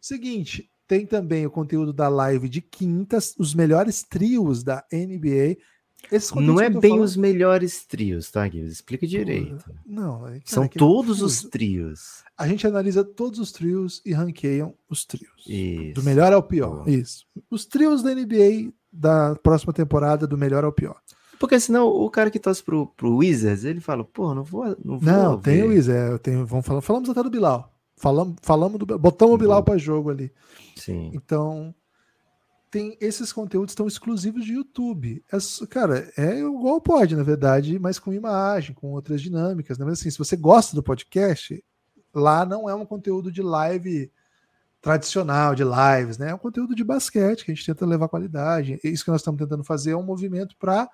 Seguinte, 0.01 0.69
tem 0.85 1.05
também 1.05 1.45
o 1.45 1.51
conteúdo 1.51 1.93
da 1.93 2.09
live 2.09 2.49
de 2.49 2.61
quintas, 2.61 3.35
os 3.37 3.53
melhores 3.53 4.03
trios 4.03 4.63
da 4.63 4.83
NBA. 4.91 5.55
Não 6.36 6.60
é 6.60 6.70
bem 6.70 6.91
falando- 6.91 7.04
os 7.04 7.16
melhores 7.16 7.86
trios, 7.86 8.32
tá, 8.32 8.47
Gibbs? 8.47 8.74
Explica 8.74 9.06
direito. 9.06 9.64
Não, 9.86 10.22
cara, 10.22 10.39
São 10.45 10.64
é 10.64 10.68
que 10.68 10.78
é 10.78 10.80
todos 10.80 11.22
os 11.22 11.43
trios. 11.43 12.24
A 12.38 12.47
gente 12.47 12.66
analisa 12.66 13.04
todos 13.04 13.39
os 13.39 13.52
trios 13.52 14.02
e 14.06 14.14
ranqueiam 14.14 14.74
os 14.89 15.06
trios. 15.06 15.45
Isso. 15.47 15.93
Do 15.93 16.04
melhor 16.04 16.34
ao 16.34 16.41
pior. 16.41 16.84
Boa. 16.84 16.89
Isso. 16.89 17.26
Os 17.50 17.66
trios 17.66 18.02
da 18.02 18.12
NBA 18.14 18.72
da 18.91 19.36
próxima 19.36 19.72
temporada, 19.72 20.26
do 20.26 20.38
melhor 20.38 20.64
ao 20.64 20.72
pior. 20.72 21.00
Porque 21.39 21.60
senão 21.60 21.88
o 21.88 22.10
cara 22.10 22.30
que 22.30 22.39
torce 22.39 22.62
pro, 22.64 22.88
pro 22.88 23.18
Wizards, 23.18 23.64
ele 23.64 23.80
fala, 23.80 24.04
pô, 24.04 24.34
não 24.34 24.43
vou. 24.43 24.66
Não, 24.84 25.00
vou 25.00 25.02
Não, 25.02 25.39
tem 25.39 25.64
o 25.64 25.72
Isa, 25.72 25.93
é, 25.93 26.36
vamos 26.43 26.66
falar, 26.66 26.82
falamos 26.82 27.10
até 27.10 27.24
do 27.24 27.30
Bilal. 27.30 27.72
Falamos, 27.95 28.36
falamos 28.41 28.80
do 28.80 28.86
botamos 28.97 29.36
o 29.36 29.38
Bilal 29.38 29.64
para 29.64 29.78
jogo 29.78 30.10
ali. 30.10 30.32
Sim. 30.76 31.12
Então, 31.14 31.74
tem 32.70 32.97
esses 33.01 33.34
conteúdos 33.34 33.72
estão 33.72 33.88
exclusivos 33.88 34.45
de 34.45 34.53
YouTube. 34.53 35.24
É 35.32 35.38
cara, 35.67 36.11
é 36.17 36.39
igual 36.39 36.80
pode, 36.80 37.15
na 37.15 37.24
verdade, 37.24 37.80
mas 37.80 37.97
com 37.97 38.13
imagem, 38.13 38.76
com 38.76 38.91
outras 38.91 39.21
dinâmicas, 39.21 39.78
né? 39.78 39.86
Mas 39.86 40.00
assim, 40.00 40.12
se 40.12 40.17
você 40.17 40.36
gosta 40.36 40.75
do 40.75 40.83
podcast, 40.83 41.63
lá 42.13 42.46
não 42.46 42.70
é 42.70 42.75
um 42.75 42.86
conteúdo 42.86 43.32
de 43.32 43.41
live 43.41 44.12
tradicional, 44.82 45.55
de 45.55 45.63
lives, 45.63 46.17
né? 46.17 46.29
É 46.29 46.36
um 46.36 46.39
conteúdo 46.39 46.75
de 46.75 46.83
basquete 46.83 47.43
que 47.43 47.51
a 47.51 47.55
gente 47.55 47.66
tenta 47.66 47.86
levar 47.86 48.08
qualidade. 48.08 48.79
Isso 48.83 49.04
que 49.04 49.12
nós 49.12 49.21
estamos 49.21 49.39
tentando 49.39 49.63
fazer 49.63 49.91
é 49.91 49.97
um 49.97 50.04
movimento 50.04 50.55
para 50.58 50.89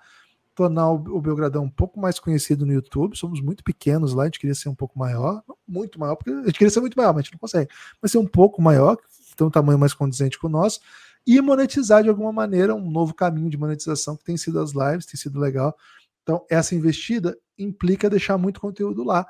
tornar 0.54 0.90
o, 0.90 1.20
Belgradão 1.20 1.64
um 1.64 1.70
pouco 1.70 2.00
mais 2.00 2.18
conhecido 2.18 2.64
no 2.64 2.72
YouTube. 2.72 3.16
Somos 3.16 3.40
muito 3.42 3.62
pequenos 3.62 4.14
lá, 4.14 4.22
a 4.22 4.26
gente 4.26 4.40
queria 4.40 4.54
ser 4.54 4.70
um 4.70 4.74
pouco 4.74 4.98
maior, 4.98 5.42
muito 5.68 6.00
maior, 6.00 6.16
porque 6.16 6.30
a 6.30 6.46
gente 6.46 6.58
queria 6.58 6.70
ser 6.70 6.80
muito 6.80 6.96
maior, 6.96 7.12
mas 7.12 7.18
a 7.18 7.22
gente 7.24 7.34
não 7.34 7.38
consegue. 7.38 7.70
Mas 8.00 8.10
ser 8.10 8.18
um 8.18 8.26
pouco 8.26 8.62
maior, 8.62 8.96
ter 9.36 9.44
um 9.44 9.50
tamanho 9.50 9.78
mais 9.78 9.92
condizente 9.92 10.38
com 10.38 10.46
o 10.46 10.50
nosso, 10.50 10.80
e 11.26 11.40
monetizar 11.40 12.02
de 12.02 12.08
alguma 12.08 12.32
maneira 12.32 12.74
um 12.74 12.90
novo 12.90 13.12
caminho 13.12 13.50
de 13.50 13.56
monetização 13.56 14.16
que 14.16 14.24
tem 14.24 14.36
sido 14.36 14.60
as 14.60 14.72
lives, 14.72 15.06
tem 15.06 15.16
sido 15.16 15.40
legal. 15.40 15.76
Então, 16.22 16.44
essa 16.48 16.74
investida 16.74 17.36
implica 17.58 18.10
deixar 18.10 18.38
muito 18.38 18.60
conteúdo 18.60 19.02
lá. 19.02 19.26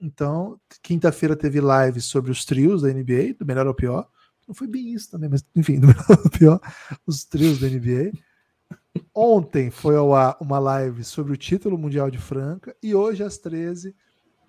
Então, 0.00 0.58
quinta-feira 0.82 1.36
teve 1.36 1.60
live 1.60 2.00
sobre 2.00 2.30
os 2.30 2.44
trios 2.44 2.82
da 2.82 2.88
NBA, 2.88 3.34
do 3.38 3.46
melhor 3.46 3.66
ao 3.66 3.74
pior. 3.74 4.08
Não 4.46 4.54
foi 4.54 4.66
bem 4.66 4.92
isso 4.92 5.10
também, 5.10 5.28
mas 5.28 5.44
enfim, 5.54 5.78
do 5.78 5.86
melhor 5.88 6.06
ao 6.08 6.30
pior, 6.30 6.60
os 7.06 7.24
trios 7.24 7.58
da 7.58 7.68
NBA. 7.68 8.12
Ontem 9.14 9.70
foi 9.70 9.96
ao 9.96 10.14
ar 10.14 10.36
uma 10.40 10.58
live 10.58 11.04
sobre 11.04 11.32
o 11.32 11.36
título 11.36 11.76
mundial 11.76 12.10
de 12.10 12.18
Franca 12.18 12.74
e 12.82 12.94
hoje 12.94 13.22
às 13.22 13.38
13 13.38 13.94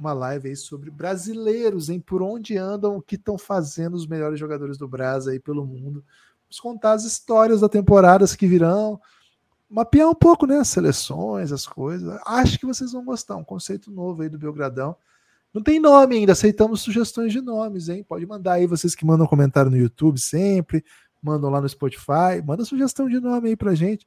uma 0.01 0.13
live 0.13 0.49
aí 0.49 0.55
sobre 0.55 0.89
brasileiros, 0.89 1.87
em 1.87 1.99
por 1.99 2.23
onde 2.23 2.57
andam, 2.57 2.97
o 2.97 3.01
que 3.01 3.15
estão 3.15 3.37
fazendo 3.37 3.93
os 3.93 4.07
melhores 4.07 4.39
jogadores 4.39 4.75
do 4.75 4.87
Brasil 4.87 5.31
aí 5.31 5.39
pelo 5.39 5.63
mundo. 5.63 6.03
Vamos 6.51 6.59
contar 6.59 6.91
as 6.91 7.05
histórias 7.05 7.61
da 7.61 7.69
temporadas 7.69 8.35
que 8.35 8.45
virão, 8.45 8.99
mapear 9.69 10.09
um 10.09 10.13
pouco, 10.13 10.45
né, 10.45 10.57
as 10.57 10.67
seleções, 10.67 11.49
as 11.49 11.65
coisas. 11.65 12.19
Acho 12.25 12.59
que 12.59 12.65
vocês 12.65 12.91
vão 12.91 13.05
gostar, 13.05 13.37
um 13.37 13.43
conceito 13.43 13.89
novo 13.89 14.21
aí 14.21 14.27
do 14.27 14.37
Belgradão. 14.37 14.93
Não 15.53 15.63
tem 15.63 15.79
nome 15.79 16.17
ainda, 16.17 16.33
aceitamos 16.33 16.81
sugestões 16.81 17.31
de 17.31 17.39
nomes, 17.39 17.87
hein? 17.87 18.03
Pode 18.03 18.25
mandar 18.25 18.53
aí 18.53 18.67
vocês 18.67 18.93
que 18.93 19.05
mandam 19.05 19.25
comentário 19.25 19.71
no 19.71 19.77
YouTube 19.77 20.19
sempre, 20.19 20.83
mandam 21.23 21.49
lá 21.49 21.61
no 21.61 21.69
Spotify, 21.69 22.43
manda 22.45 22.65
sugestão 22.65 23.07
de 23.07 23.21
nome 23.21 23.47
aí 23.47 23.55
pra 23.55 23.73
gente. 23.73 24.05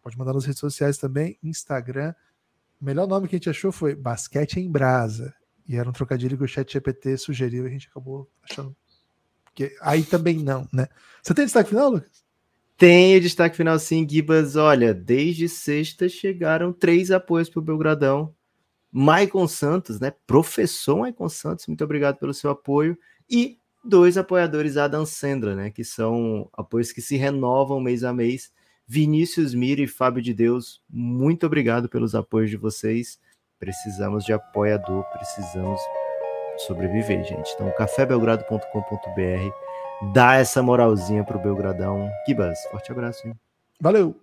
Pode 0.00 0.16
mandar 0.16 0.34
nas 0.34 0.44
redes 0.44 0.60
sociais 0.60 0.98
também, 0.98 1.36
Instagram. 1.42 2.14
O 2.80 2.84
melhor 2.84 3.08
nome 3.08 3.26
que 3.26 3.34
a 3.34 3.38
gente 3.38 3.50
achou 3.50 3.72
foi 3.72 3.96
Basquete 3.96 4.60
em 4.60 4.70
Brasa. 4.70 5.34
E 5.66 5.76
era 5.76 5.88
um 5.88 5.92
trocadilho 5.92 6.38
que 6.38 6.44
o 6.44 6.48
chat 6.48 6.72
GPT 6.72 7.16
sugeriu 7.16 7.64
e 7.64 7.66
a 7.66 7.70
gente 7.70 7.88
acabou 7.88 8.30
achando. 8.48 8.76
Que 9.54 9.76
aí 9.80 10.02
também 10.02 10.36
não, 10.38 10.68
né? 10.72 10.88
Você 11.22 11.34
tem 11.34 11.44
destaque 11.44 11.70
final, 11.70 11.90
Lucas? 11.90 12.22
Tem 12.76 13.20
destaque 13.20 13.56
final 13.56 13.78
sim, 13.78 14.06
Gibas. 14.08 14.56
Olha, 14.56 14.92
desde 14.92 15.48
sexta 15.48 16.08
chegaram 16.08 16.72
três 16.72 17.10
apoios 17.10 17.48
para 17.48 17.60
o 17.60 17.62
Belgradão. 17.62 18.34
Maicon 18.90 19.46
Santos, 19.48 20.00
né? 20.00 20.12
Professor 20.26 20.98
Maicon 20.98 21.28
Santos, 21.28 21.66
muito 21.66 21.82
obrigado 21.82 22.18
pelo 22.18 22.34
seu 22.34 22.50
apoio. 22.50 22.98
E 23.30 23.58
dois 23.84 24.18
apoiadores 24.18 24.76
Adam 24.76 25.06
Sandra, 25.06 25.54
né? 25.54 25.70
Que 25.70 25.84
são 25.84 26.48
apoios 26.52 26.92
que 26.92 27.00
se 27.00 27.16
renovam 27.16 27.80
mês 27.80 28.04
a 28.04 28.12
mês. 28.12 28.52
Vinícius 28.86 29.54
Mira 29.54 29.80
e 29.80 29.86
Fábio 29.86 30.22
de 30.22 30.34
Deus, 30.34 30.82
muito 30.90 31.46
obrigado 31.46 31.88
pelos 31.88 32.14
apoios 32.14 32.50
de 32.50 32.56
vocês. 32.56 33.18
Precisamos 33.58 34.24
de 34.24 34.32
apoiador, 34.32 35.04
precisamos 35.12 35.80
sobreviver, 36.58 37.24
gente. 37.24 37.52
Então, 37.54 37.70
cafébelgrado.com.br 37.72 40.12
dá 40.12 40.36
essa 40.36 40.62
moralzinha 40.62 41.24
pro 41.24 41.38
Belgradão. 41.38 42.08
Kibas, 42.24 42.58
forte 42.70 42.92
abraço, 42.92 43.26
hein? 43.26 43.34
Valeu! 43.80 44.21